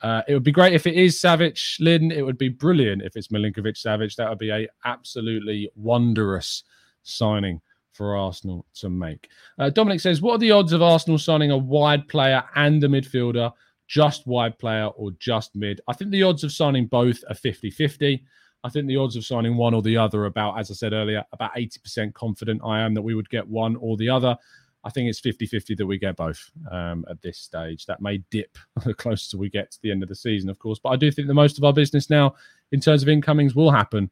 Uh, 0.02 0.22
it 0.28 0.34
would 0.34 0.44
be 0.44 0.52
great 0.52 0.74
if 0.74 0.88
it 0.88 0.96
is 0.96 1.20
Savage 1.20 1.78
Lynn. 1.82 2.12
It 2.12 2.26
would 2.26 2.38
be 2.38 2.48
brilliant 2.48 3.02
if 3.02 3.18
it's 3.18 3.28
Milinkovic 3.28 3.76
Savic. 3.76 4.16
That 4.16 4.30
would 4.30 4.38
be 4.38 4.52
a 4.52 4.68
absolutely 4.86 5.70
wondrous 5.76 6.64
signing 7.04 7.60
for 7.92 8.16
Arsenal 8.16 8.66
to 8.76 8.90
make. 8.90 9.30
Uh, 9.58 9.70
Dominic 9.70 10.00
says, 10.00 10.22
"What 10.22 10.36
are 10.36 10.38
the 10.38 10.52
odds 10.52 10.74
of 10.74 10.82
Arsenal 10.82 11.18
signing 11.18 11.52
a 11.52 11.58
wide 11.58 12.08
player 12.08 12.44
and 12.56 12.82
a 12.84 12.88
midfielder?" 12.88 13.52
Just 13.90 14.28
wide 14.28 14.58
player 14.60 14.86
or 14.86 15.12
just 15.20 15.56
mid. 15.56 15.82
I 15.88 15.94
think 15.94 16.12
the 16.12 16.24
odds 16.24 16.44
of 16.46 16.54
signing 16.54 16.86
both 16.86 17.22
are 17.28 17.36
50 17.36 17.72
50. 17.72 18.24
I 18.64 18.70
think 18.70 18.88
the 18.88 18.98
odds 18.98 19.16
of 19.16 19.26
signing 19.26 19.58
one 19.58 19.74
or 19.74 19.82
the 19.82 19.98
other 19.98 20.26
about, 20.26 20.60
as 20.60 20.70
I 20.70 20.76
said 20.76 20.94
earlier, 20.94 21.24
about 21.34 21.56
80% 21.56 22.14
confident 22.14 22.62
I 22.64 22.82
am 22.82 22.94
that 22.94 23.02
we 23.02 23.16
would 23.16 23.30
get 23.30 23.48
one 23.48 23.76
or 23.78 23.98
the 23.98 24.10
other. 24.10 24.38
I 24.84 24.90
think 24.90 25.10
it's 25.10 25.20
50 25.20 25.46
50 25.48 25.76
that 25.76 25.86
we 25.86 25.98
get 25.98 26.16
both 26.16 26.52
um, 26.72 27.04
at 27.10 27.22
this 27.22 27.40
stage. 27.40 27.86
That 27.88 28.02
may 28.02 28.20
dip 28.30 28.58
the 28.86 28.94
closer 28.94 29.38
we 29.38 29.50
get 29.50 29.72
to 29.72 29.82
the 29.82 29.92
end 29.92 30.04
of 30.04 30.10
the 30.10 30.16
season, 30.16 30.50
of 30.50 30.60
course. 30.60 30.80
But 30.82 30.90
I 30.90 30.96
do 30.96 31.12
think 31.12 31.28
that 31.28 31.34
most 31.34 31.58
of 31.58 31.64
our 31.64 31.74
business 31.74 32.10
now, 32.10 32.36
in 32.72 32.80
terms 32.80 33.02
of 33.02 33.10
incomings, 33.10 33.56
will 33.56 33.72
happen 33.72 34.10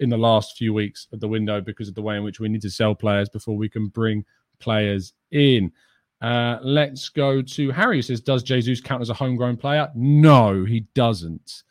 in 0.00 0.10
the 0.10 0.18
last 0.18 0.58
few 0.58 0.74
weeks 0.74 1.08
of 1.12 1.20
the 1.20 1.28
window 1.28 1.60
because 1.60 1.88
of 1.88 1.94
the 1.94 2.02
way 2.02 2.16
in 2.16 2.24
which 2.24 2.40
we 2.40 2.48
need 2.48 2.62
to 2.62 2.70
sell 2.70 2.94
players 2.94 3.28
before 3.28 3.56
we 3.56 3.68
can 3.68 3.88
bring 3.88 4.24
players 4.58 5.14
in. 5.30 5.72
Uh, 6.24 6.58
let's 6.62 7.10
go 7.10 7.42
to 7.42 7.70
Harry, 7.70 7.98
who 7.98 8.02
says, 8.02 8.22
Does 8.22 8.42
Jesus 8.42 8.80
count 8.80 9.02
as 9.02 9.10
a 9.10 9.14
homegrown 9.14 9.58
player? 9.58 9.90
No, 9.94 10.64
he 10.64 10.86
doesn't. 10.94 11.64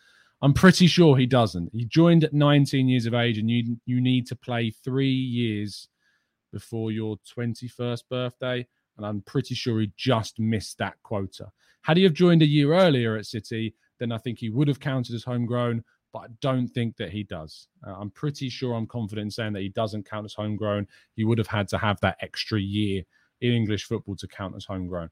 I'm 0.44 0.54
pretty 0.54 0.86
sure 0.86 1.18
he 1.18 1.26
doesn't. 1.26 1.72
He 1.74 1.86
joined 1.86 2.24
at 2.24 2.34
19 2.34 2.88
years 2.88 3.08
of 3.08 3.16
age, 3.16 3.39
and 3.39 3.50
you 3.50 3.78
you 3.88 4.00
need 4.00 4.28
to 4.28 4.36
play 4.36 4.70
three 4.70 5.10
years 5.10 5.88
before 6.52 6.92
your 6.92 7.18
21st 7.36 8.04
birthday. 8.12 8.68
And 8.98 9.08
I'm 9.08 9.22
pretty 9.22 9.56
sure 9.56 9.80
he 9.80 9.92
just 9.98 10.38
missed 10.38 10.78
that 10.78 11.02
quota. 11.02 11.52
Had 11.82 11.98
he 11.98 12.04
have 12.04 12.13
joined 12.13 12.44
a 12.44 12.48
year 12.48 12.76
earlier 12.76 13.18
at 13.18 13.26
City, 13.26 13.74
then 13.98 14.12
I 14.12 14.20
think 14.20 14.38
he 14.38 14.52
would 14.52 14.68
have 14.68 14.80
counted 14.80 15.16
as 15.16 15.24
homegrown, 15.24 15.84
but 16.12 16.20
I 16.20 16.28
don't 16.42 16.68
think 16.68 16.96
that 16.98 17.10
he 17.10 17.24
does. 17.24 17.70
Uh, 17.88 17.96
I'm 18.00 18.12
pretty 18.12 18.50
sure 18.50 18.76
I'm 18.76 18.86
confident 18.86 19.26
in 19.26 19.32
saying 19.32 19.54
that 19.54 19.63
he 19.63 19.70
doesn't 19.70 20.08
count 20.08 20.26
as 20.26 20.36
homegrown. 20.36 20.88
He 21.16 21.24
would 21.24 21.39
have 21.39 21.48
had 21.48 21.68
to 21.70 21.80
have 21.80 22.00
that 22.02 22.18
extra 22.22 22.60
year 22.60 23.04
in 23.43 23.53
English 23.53 23.86
football 23.86 24.15
to 24.15 24.27
count 24.27 24.56
as 24.56 24.65
homegrown. 24.65 25.10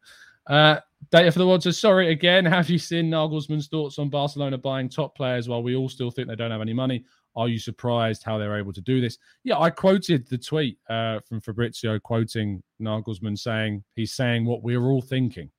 Uh, 0.47 0.77
data 1.11 1.31
for 1.31 1.39
the 1.39 1.45
Wads 1.45 1.77
sorry 1.77 2.11
again. 2.11 2.45
Have 2.57 2.69
you 2.69 2.79
seen 2.79 3.11
Nagelsmann's 3.11 3.67
thoughts 3.67 3.99
on 3.99 4.09
Barcelona 4.09 4.57
buying 4.57 4.89
top 4.89 5.15
players 5.15 5.47
while 5.47 5.61
we 5.61 5.75
all 5.75 5.89
still 5.89 6.09
think 6.09 6.27
they 6.27 6.35
don't 6.35 6.51
have 6.51 6.61
any 6.61 6.73
money? 6.73 7.05
Are 7.35 7.47
you 7.47 7.59
surprised 7.59 8.23
how 8.23 8.37
they're 8.37 8.57
able 8.57 8.73
to 8.73 8.81
do 8.81 8.99
this? 8.99 9.17
Yeah, 9.43 9.59
I 9.59 9.69
quoted 9.69 10.27
the 10.27 10.37
tweet 10.37 10.77
uh, 10.89 11.19
from 11.27 11.39
Fabrizio 11.41 11.99
quoting 11.99 12.61
Nagelsmann 12.81 13.37
saying 13.37 13.83
he's 13.95 14.13
saying 14.13 14.45
what 14.45 14.63
we're 14.63 14.83
all 14.83 15.01
thinking. 15.01 15.49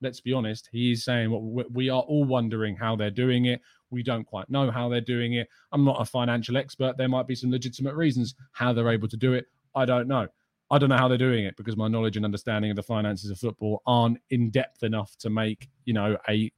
Let's 0.00 0.20
be 0.20 0.32
honest, 0.32 0.68
he's 0.70 1.04
saying 1.04 1.30
what 1.30 1.72
we 1.72 1.88
are 1.88 2.02
all 2.02 2.24
wondering 2.24 2.76
how 2.76 2.94
they're 2.94 3.10
doing 3.10 3.46
it. 3.46 3.60
We 3.90 4.04
don't 4.04 4.24
quite 4.24 4.48
know 4.48 4.70
how 4.70 4.88
they're 4.88 5.00
doing 5.00 5.32
it. 5.32 5.48
I'm 5.72 5.84
not 5.84 6.00
a 6.00 6.04
financial 6.04 6.56
expert. 6.56 6.96
There 6.96 7.08
might 7.08 7.26
be 7.26 7.34
some 7.34 7.50
legitimate 7.50 7.94
reasons 7.94 8.36
how 8.52 8.72
they're 8.72 8.90
able 8.90 9.08
to 9.08 9.16
do 9.16 9.32
it. 9.32 9.46
I 9.74 9.86
don't 9.86 10.06
know. 10.06 10.28
I 10.70 10.78
don't 10.78 10.90
know 10.90 10.96
how 10.96 11.08
they're 11.08 11.18
doing 11.18 11.44
it 11.44 11.56
because 11.56 11.76
my 11.76 11.88
knowledge 11.88 12.16
and 12.16 12.24
understanding 12.24 12.70
of 12.70 12.76
the 12.76 12.82
finances 12.82 13.30
of 13.30 13.38
football 13.38 13.82
aren't 13.86 14.18
in 14.30 14.50
depth 14.50 14.82
enough 14.82 15.16
to 15.18 15.30
make 15.30 15.68
you 15.84 15.94
know 15.94 16.16
a 16.28 16.52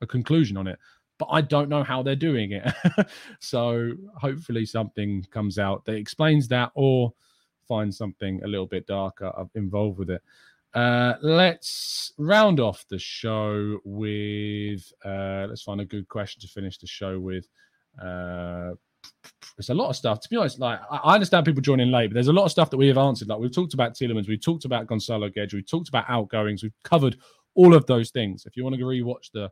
a 0.00 0.06
conclusion 0.06 0.56
on 0.56 0.66
it. 0.66 0.78
But 1.18 1.28
I 1.30 1.40
don't 1.40 1.68
know 1.68 1.84
how 1.84 2.02
they're 2.02 2.16
doing 2.16 2.52
it. 2.52 2.72
so 3.38 3.92
hopefully 4.16 4.66
something 4.66 5.24
comes 5.30 5.58
out 5.58 5.84
that 5.84 5.94
explains 5.94 6.48
that 6.48 6.72
or 6.74 7.12
finds 7.68 7.96
something 7.96 8.42
a 8.42 8.48
little 8.48 8.66
bit 8.66 8.86
darker 8.86 9.32
involved 9.54 9.98
with 9.98 10.10
it. 10.10 10.22
Uh, 10.74 11.14
let's 11.20 12.12
round 12.16 12.58
off 12.58 12.86
the 12.88 12.98
show 12.98 13.78
with 13.84 14.92
uh, 15.04 15.46
let's 15.48 15.62
find 15.62 15.80
a 15.80 15.84
good 15.84 16.08
question 16.08 16.40
to 16.40 16.48
finish 16.48 16.78
the 16.78 16.86
show 16.86 17.20
with. 17.20 17.46
Uh, 18.02 18.72
it's 19.58 19.68
a 19.68 19.74
lot 19.74 19.90
of 19.90 19.96
stuff. 19.96 20.20
To 20.20 20.28
be 20.28 20.36
honest, 20.36 20.58
like 20.58 20.80
I 20.90 21.14
understand 21.14 21.46
people 21.46 21.62
joining 21.62 21.90
late, 21.90 22.08
but 22.08 22.14
there's 22.14 22.28
a 22.28 22.32
lot 22.32 22.44
of 22.44 22.50
stuff 22.50 22.70
that 22.70 22.76
we 22.76 22.88
have 22.88 22.98
answered. 22.98 23.28
Like 23.28 23.38
we've 23.38 23.54
talked 23.54 23.74
about 23.74 23.94
Tielemans, 23.94 24.28
we've 24.28 24.40
talked 24.40 24.64
about 24.64 24.86
Gonzalo 24.86 25.28
Guedes, 25.28 25.54
we've 25.54 25.68
talked 25.68 25.88
about 25.88 26.04
outgoings, 26.08 26.62
we've 26.62 26.72
covered 26.84 27.16
all 27.54 27.74
of 27.74 27.86
those 27.86 28.10
things. 28.10 28.46
If 28.46 28.56
you 28.56 28.64
want 28.64 28.76
to 28.76 28.82
rewatch 28.82 29.30
the 29.32 29.50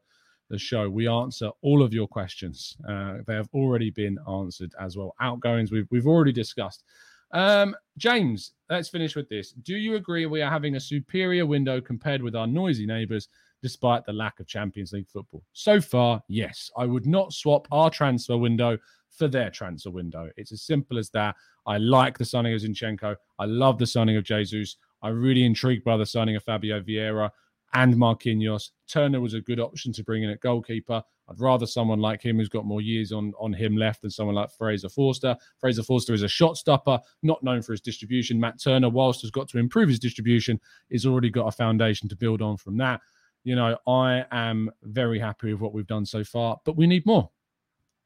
the 0.49 0.59
show, 0.59 0.91
we 0.91 1.07
answer 1.07 1.51
all 1.63 1.81
of 1.81 1.93
your 1.93 2.09
questions. 2.09 2.77
Uh, 2.89 3.19
they 3.27 3.35
have 3.35 3.49
already 3.55 3.91
been 3.91 4.19
answered 4.29 4.73
as 4.81 4.97
well. 4.97 5.15
Outgoings, 5.21 5.71
we've 5.71 5.87
we've 5.91 6.07
already 6.07 6.33
discussed. 6.33 6.83
Um, 7.33 7.77
James, 7.97 8.53
let's 8.69 8.89
finish 8.89 9.15
with 9.15 9.29
this. 9.29 9.53
Do 9.53 9.77
you 9.77 9.95
agree 9.95 10.27
we 10.27 10.43
are 10.43 10.51
having 10.51 10.75
a 10.75 10.81
superior 10.81 11.47
window 11.47 11.81
compared 11.81 12.23
with 12.23 12.35
our 12.35 12.47
noisy 12.47 12.87
neighbours, 12.87 13.29
despite 13.63 14.05
the 14.05 14.13
lack 14.13 14.41
of 14.41 14.49
Champions 14.49 14.93
League 14.93 15.09
football? 15.09 15.45
So 15.53 15.81
far, 15.81 16.23
yes. 16.29 16.71
I 16.77 16.87
would 16.87 17.07
not 17.07 17.33
swap 17.33 17.69
our 17.71 17.91
transfer 17.91 18.37
window 18.37 18.79
for 19.11 19.29
their 19.29 19.51
transfer 19.51 19.91
window. 19.91 20.31
It's 20.37 20.53
as 20.53 20.63
simple 20.63 20.99
as 20.99 21.11
that. 21.11 21.37
I 21.67 21.79
like 21.79 22.19
the 22.19 22.25
signing 22.25 22.55
of 22.55 22.61
Zinchenko. 22.61 23.17
I 23.39 23.45
love 23.45 23.79
the 23.79 23.87
signing 23.87 24.17
of 24.17 24.25
Jesus. 24.25 24.77
I'm 25.03 25.21
really 25.21 25.45
intrigued 25.45 25.85
by 25.85 25.97
the 25.97 26.07
signing 26.07 26.37
of 26.37 26.45
Fabio 26.45 26.81
Vieira 26.81 27.31
and 27.75 27.95
Marquinhos. 27.95 28.71
Turner 28.89 29.21
was 29.21 29.35
a 29.35 29.41
good 29.41 29.61
option 29.61 29.93
to 29.93 30.05
bring 30.05 30.23
in 30.23 30.31
at 30.31 30.41
goalkeeper. 30.41 31.03
I'd 31.29 31.41
rather 31.41 31.67
someone 31.67 32.01
like 32.01 32.23
him 32.23 32.39
who's 32.39 32.49
got 32.49 32.65
more 32.65 32.81
years 32.81 33.13
on, 33.13 33.33
on 33.39 33.53
him 33.53 33.77
left 33.77 34.03
than 34.03 34.11
someone 34.11 34.35
like 34.35 34.51
Fraser 34.51 34.89
Forster. 34.89 35.37
Fraser 35.61 35.85
Forster 35.85 36.13
is 36.13 36.23
a 36.23 36.29
shot 36.29 36.57
stopper, 36.57 36.99
not 37.23 37.43
known 37.45 37.63
for 37.63 37.73
his 37.73 37.81
distribution. 37.81 38.41
Matt 38.41 38.61
Turner, 38.61 38.89
whilst 38.89 39.21
has 39.21 39.31
got 39.31 39.49
to 39.51 39.59
improve 39.59 39.89
his 39.89 40.01
distribution, 40.01 40.59
is 40.91 41.07
already 41.07 41.31
got 41.31 41.47
a 41.47 41.53
foundation 41.53 42.09
to 42.09 42.17
build 42.17 42.43
on 42.43 42.57
from 42.57 42.77
that. 42.79 43.01
You 43.45 43.55
know, 43.55 43.79
I 43.87 44.25
am 44.33 44.71
very 44.83 45.19
happy 45.19 45.53
with 45.53 45.61
what 45.61 45.73
we've 45.73 45.87
done 45.87 46.05
so 46.05 46.25
far, 46.25 46.59
but 46.65 46.77
we 46.77 46.87
need 46.87 47.07
more 47.07 47.31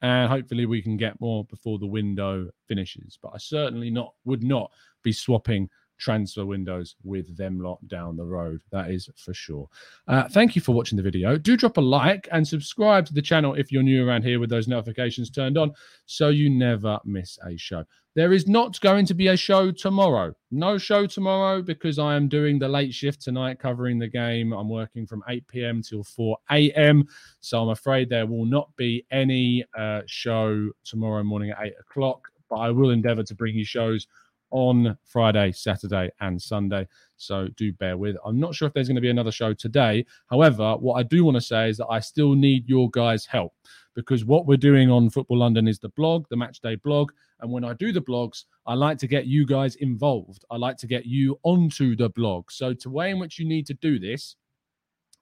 and 0.05 0.31
hopefully 0.31 0.67
we 0.67 0.83
can 0.83 0.99
get 0.99 1.19
more 1.19 1.47
before 1.47 1.79
the 1.79 1.87
window 1.87 2.51
finishes. 2.69 3.19
But 3.23 3.33
I 3.35 3.39
certainly 3.39 3.89
not 3.89 4.13
would 4.27 4.43
not 4.43 4.71
be 5.03 5.13
swapping 5.13 5.71
transfer 6.05 6.45
windows 6.45 6.97
with 7.03 7.35
them 7.35 7.59
lot 7.61 7.79
down 7.89 8.17
the 8.17 8.25
road. 8.25 8.61
That 8.71 8.91
is 8.91 9.09
for 9.17 9.33
sure. 9.33 9.69
Uh, 10.07 10.29
thank 10.29 10.55
you 10.55 10.61
for 10.61 10.73
watching 10.75 10.97
the 10.97 11.03
video. 11.03 11.39
Do 11.39 11.57
drop 11.57 11.79
a 11.79 11.81
like 11.81 12.29
and 12.31 12.47
subscribe 12.47 13.07
to 13.07 13.15
the 13.15 13.23
channel 13.23 13.55
if 13.55 13.73
you're 13.73 13.83
new 13.83 14.07
around 14.07 14.23
here 14.23 14.39
with 14.39 14.51
those 14.51 14.69
notifications 14.69 15.31
turned 15.31 15.57
on 15.57 15.73
so 16.05 16.29
you 16.29 16.51
never 16.51 16.99
miss 17.07 17.39
a 17.47 17.57
show. 17.57 17.85
There 18.15 18.35
is 18.35 18.47
not 18.47 18.79
going 18.81 19.07
to 19.07 19.15
be 19.15 19.29
a 19.29 19.37
show 19.37 19.73
tomorrow. 19.73 20.35
No 20.51 20.77
show 20.79 21.07
tomorrow 21.07 21.63
because 21.63 21.99
I 21.99 22.15
am 22.15 22.29
doing 22.29 22.59
the 22.59 22.69
late 22.69 22.93
shift 22.93 23.23
tonight 23.23 23.59
covering 23.59 23.99
the 23.99 24.07
game. 24.07 24.53
I'm 24.53 24.69
working 24.69 25.07
from 25.07 25.25
8 25.29 25.49
p.m. 25.49 25.83
till 25.83 26.05
4 26.05 26.37
a.m. 26.53 27.09
So 27.41 27.61
I'm 27.61 27.71
afraid 27.71 28.09
there 28.11 28.27
will 28.27 28.45
not 28.45 28.69
be 28.77 29.05
any 29.11 29.65
uh, 29.77 30.03
show 30.07 30.71
tomorrow 30.85 31.25
morning 31.25 31.51
at 31.51 31.67
8 31.67 31.73
o'clock. 31.81 32.29
But 32.51 32.57
I 32.57 32.71
will 32.71 32.91
endeavor 32.91 33.25
to 33.25 33.35
bring 33.35 33.57
you 33.57 33.65
shows 33.65 34.07
on 34.55 34.97
Friday, 35.05 35.51
Saturday, 35.51 36.09
and 36.21 36.41
Sunday. 36.41 36.87
So 37.17 37.49
do 37.57 37.73
bear 37.73 37.99
with. 37.99 38.17
I'm 38.25 38.39
not 38.39 38.55
sure 38.55 38.69
if 38.69 38.73
there's 38.73 38.87
going 38.87 38.95
to 38.95 39.03
be 39.03 39.11
another 39.11 39.33
show 39.33 39.53
today. 39.53 40.07
However, 40.31 40.77
what 40.77 40.95
I 40.95 41.03
do 41.03 41.25
want 41.25 41.35
to 41.35 41.41
say 41.41 41.69
is 41.69 41.77
that 41.79 41.89
I 41.89 41.99
still 41.99 42.35
need 42.35 42.69
your 42.69 42.89
guys' 42.91 43.27
help 43.27 43.53
because 43.97 44.25
what 44.25 44.47
we're 44.47 44.57
doing 44.57 44.93
on 44.93 45.11
Football 45.11 45.39
London 45.39 45.67
is 45.67 45.81
the 45.81 45.89
blog, 45.91 46.27
the 46.31 46.37
match 46.37 46.61
day 46.61 46.77
blog. 46.77 47.11
And 47.41 47.51
when 47.51 47.65
I 47.65 47.75
do 47.75 47.91
the 47.91 48.01
blogs, 48.01 48.45
I 48.65 48.75
like 48.75 48.97
to 48.99 49.09
get 49.09 49.27
you 49.27 49.45
guys 49.45 49.75
involved. 49.77 50.45
I 50.53 50.57
like 50.57 50.77
to 50.79 50.87
get 50.87 51.05
you 51.05 51.39
onto 51.43 51.97
the 51.97 52.11
blog. 52.11 52.53
So, 52.53 52.75
the 52.75 52.91
way 52.91 53.11
in 53.11 53.19
which 53.19 53.41
you 53.41 53.47
need 53.47 53.67
to 53.67 53.75
do 53.75 53.99
this 53.99 54.37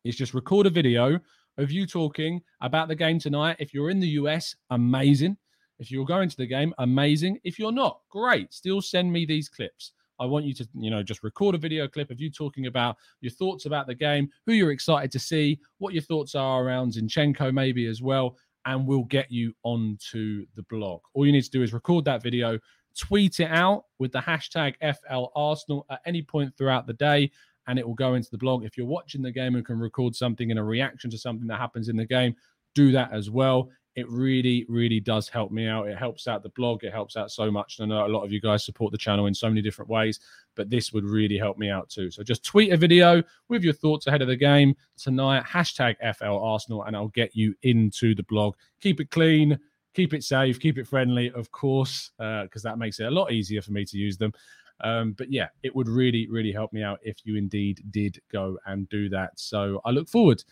is 0.05 0.15
just 0.15 0.35
record 0.35 0.67
a 0.67 0.71
video 0.71 1.19
of 1.57 1.71
you 1.71 1.87
talking 1.87 2.43
about 2.61 2.89
the 2.89 2.95
game 2.95 3.19
tonight. 3.19 3.57
If 3.61 3.73
you're 3.73 3.91
in 3.91 4.01
the 4.01 4.09
US, 4.09 4.55
amazing. 4.69 5.39
If 5.83 5.91
you're 5.91 6.07
going 6.07 6.29
to 6.29 6.37
the 6.37 6.47
game, 6.47 6.73
amazing. 6.79 7.41
If 7.43 7.59
you're 7.59 7.73
not, 7.73 8.03
great. 8.09 8.55
Still 8.55 8.81
send 8.81 9.13
me 9.13 9.27
these 9.27 9.49
clips. 9.49 9.91
I 10.21 10.27
want 10.27 10.45
you 10.45 10.55
to, 10.55 10.69
you 10.75 10.91
know, 10.91 11.03
just 11.03 11.25
record 11.25 11.57
a 11.57 11.59
video 11.59 11.89
clip 11.89 12.13
of 12.13 12.21
you 12.21 12.31
talking 12.31 12.67
about 12.67 12.97
your 13.21 13.33
thoughts 13.33 13.67
about 13.67 13.89
the 13.89 13.95
game, 13.97 14.31
who 14.47 14.53
you're 14.53 14.71
excited 14.71 15.11
to 15.11 15.19
see, 15.19 15.59
what 15.79 15.93
your 15.93 16.05
thoughts 16.05 16.37
are 16.37 16.63
around 16.63 16.93
Zinchenko, 16.93 17.53
maybe 17.53 17.87
as 17.87 18.01
well, 18.01 18.37
and 18.65 18.87
we'll 18.87 19.03
get 19.03 19.29
you 19.33 19.55
onto 19.65 20.47
the 20.55 20.63
blog. 20.71 21.01
All 21.15 21.27
you 21.27 21.33
need 21.33 21.43
to 21.43 21.51
do 21.51 21.65
is 21.65 21.73
record 21.73 22.05
that 22.05 22.23
video, 22.23 22.61
tweet 22.97 23.41
it 23.41 23.51
out 23.51 23.87
with 23.99 24.13
the 24.13 24.21
hashtag 24.21 24.77
FLArsenal 24.81 25.83
at 25.91 26.01
any 26.07 26.23
point 26.23 26.57
throughout 26.57 26.87
the 26.87 26.93
day, 26.93 27.29
and 27.67 27.77
it 27.77 27.85
will 27.85 27.95
go 27.95 28.15
into 28.15 28.31
the 28.31 28.39
blog. 28.39 28.65
If 28.65 28.77
you're 28.77 28.87
watching 28.87 29.23
the 29.23 29.33
game 29.33 29.57
and 29.57 29.67
can 29.67 29.81
record 29.81 30.15
something 30.15 30.51
in 30.51 30.59
a 30.59 30.65
reaction 30.65 31.11
to 31.11 31.19
something 31.19 31.49
that 31.49 31.59
happens 31.59 31.89
in 31.89 31.97
the 31.97 32.07
game, 32.07 32.37
do 32.77 32.93
that 32.93 33.13
as 33.13 33.31
well. 33.31 33.69
It 33.95 34.09
really, 34.09 34.65
really 34.69 35.01
does 35.01 35.29
help 35.29 35.53
me 35.53 35.67
out. 35.67 35.87
It 35.87 35.99
helps 35.99 36.27
out 36.27 36.43
the 36.43 36.49
blog. 36.51 36.83
It 36.83 36.93
helps 36.93 37.17
out 37.17 37.31
so 37.31 37.51
much. 37.51 37.79
And 37.79 37.93
I 37.93 37.99
know 37.99 38.07
a 38.07 38.09
lot 38.09 38.25
of 38.25 38.33
you 38.33 38.41
guys 38.41 38.65
support 38.65 38.91
the 38.91 38.99
channel 38.99 39.27
in 39.27 39.35
so 39.35 39.49
many 39.49 39.61
different 39.61 39.91
ways, 39.91 40.21
but 40.55 40.71
this 40.71 40.93
would 40.93 41.05
really 41.05 41.37
help 41.37 41.59
me 41.59 41.69
out 41.69 41.91
too. 41.91 42.11
So 42.11 42.23
just 42.23 42.43
tweet 42.43 42.73
a 42.73 42.77
video 42.77 43.23
with 43.49 43.63
your 43.63 43.75
thoughts 43.75 44.07
ahead 44.07 44.23
of 44.23 44.29
the 44.29 44.37
game 44.37 44.75
tonight, 44.97 45.45
hashtag 45.45 45.97
FL 46.17 46.39
Arsenal, 46.39 46.85
and 46.85 46.97
I'll 46.97 47.09
get 47.09 47.37
you 47.37 47.55
into 47.63 48.15
the 48.15 48.23
blog. 48.25 48.55
Keep 48.81 49.01
it 49.01 49.11
clean, 49.11 49.59
keep 49.95 50.15
it 50.15 50.25
safe, 50.25 50.59
keep 50.59 50.79
it 50.79 50.87
friendly, 50.87 51.31
of 51.33 51.51
course, 51.51 52.13
because 52.17 52.65
uh, 52.65 52.71
that 52.71 52.79
makes 52.79 52.99
it 52.99 53.07
a 53.07 53.11
lot 53.11 53.31
easier 53.31 53.61
for 53.61 53.73
me 53.73 53.85
to 53.85 53.99
use 53.99 54.17
them. 54.17 54.33
Um, 54.81 55.13
but 55.13 55.31
yeah, 55.31 55.49
it 55.63 55.75
would 55.77 55.89
really, 55.89 56.27
really 56.29 56.53
help 56.53 56.73
me 56.73 56.83
out 56.83 56.99
if 57.03 57.19
you 57.25 57.37
indeed 57.37 57.83
did 57.91 58.21
go 58.33 58.59
and 58.67 58.89
do 58.89 59.09
that. 59.11 59.39
So 59.39 59.81
I 59.85 59.91
look 59.91 60.09
forward 60.09 60.43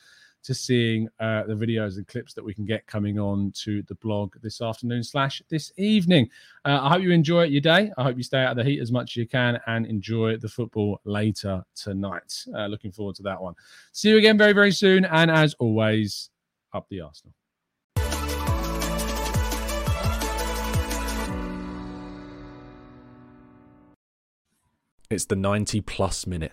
to 0.42 0.54
seeing 0.54 1.08
uh, 1.18 1.44
the 1.44 1.54
videos 1.54 1.96
and 1.96 2.06
clips 2.06 2.34
that 2.34 2.44
we 2.44 2.54
can 2.54 2.64
get 2.64 2.86
coming 2.86 3.18
on 3.18 3.52
to 3.52 3.82
the 3.82 3.94
blog 3.96 4.34
this 4.42 4.60
afternoon 4.60 5.02
slash 5.02 5.42
this 5.48 5.72
evening. 5.76 6.28
Uh, 6.64 6.80
I 6.82 6.88
hope 6.90 7.02
you 7.02 7.10
enjoy 7.10 7.44
your 7.44 7.60
day. 7.60 7.90
I 7.98 8.02
hope 8.02 8.16
you 8.16 8.22
stay 8.22 8.42
out 8.42 8.52
of 8.52 8.56
the 8.56 8.64
heat 8.64 8.80
as 8.80 8.90
much 8.90 9.12
as 9.12 9.16
you 9.16 9.26
can 9.26 9.58
and 9.66 9.86
enjoy 9.86 10.36
the 10.36 10.48
football 10.48 11.00
later 11.04 11.62
tonight. 11.74 12.44
Uh, 12.54 12.66
looking 12.66 12.92
forward 12.92 13.16
to 13.16 13.22
that 13.24 13.40
one. 13.40 13.54
See 13.92 14.08
you 14.08 14.18
again 14.18 14.38
very, 14.38 14.52
very 14.52 14.72
soon. 14.72 15.04
And 15.04 15.30
as 15.30 15.54
always, 15.58 16.30
up 16.72 16.86
the 16.88 17.00
Arsenal. 17.00 17.34
It's 25.10 25.24
the 25.24 25.34
90 25.34 25.80
plus 25.80 26.24
minute 26.24 26.52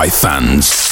by 0.00 0.08
fans. 0.08 0.89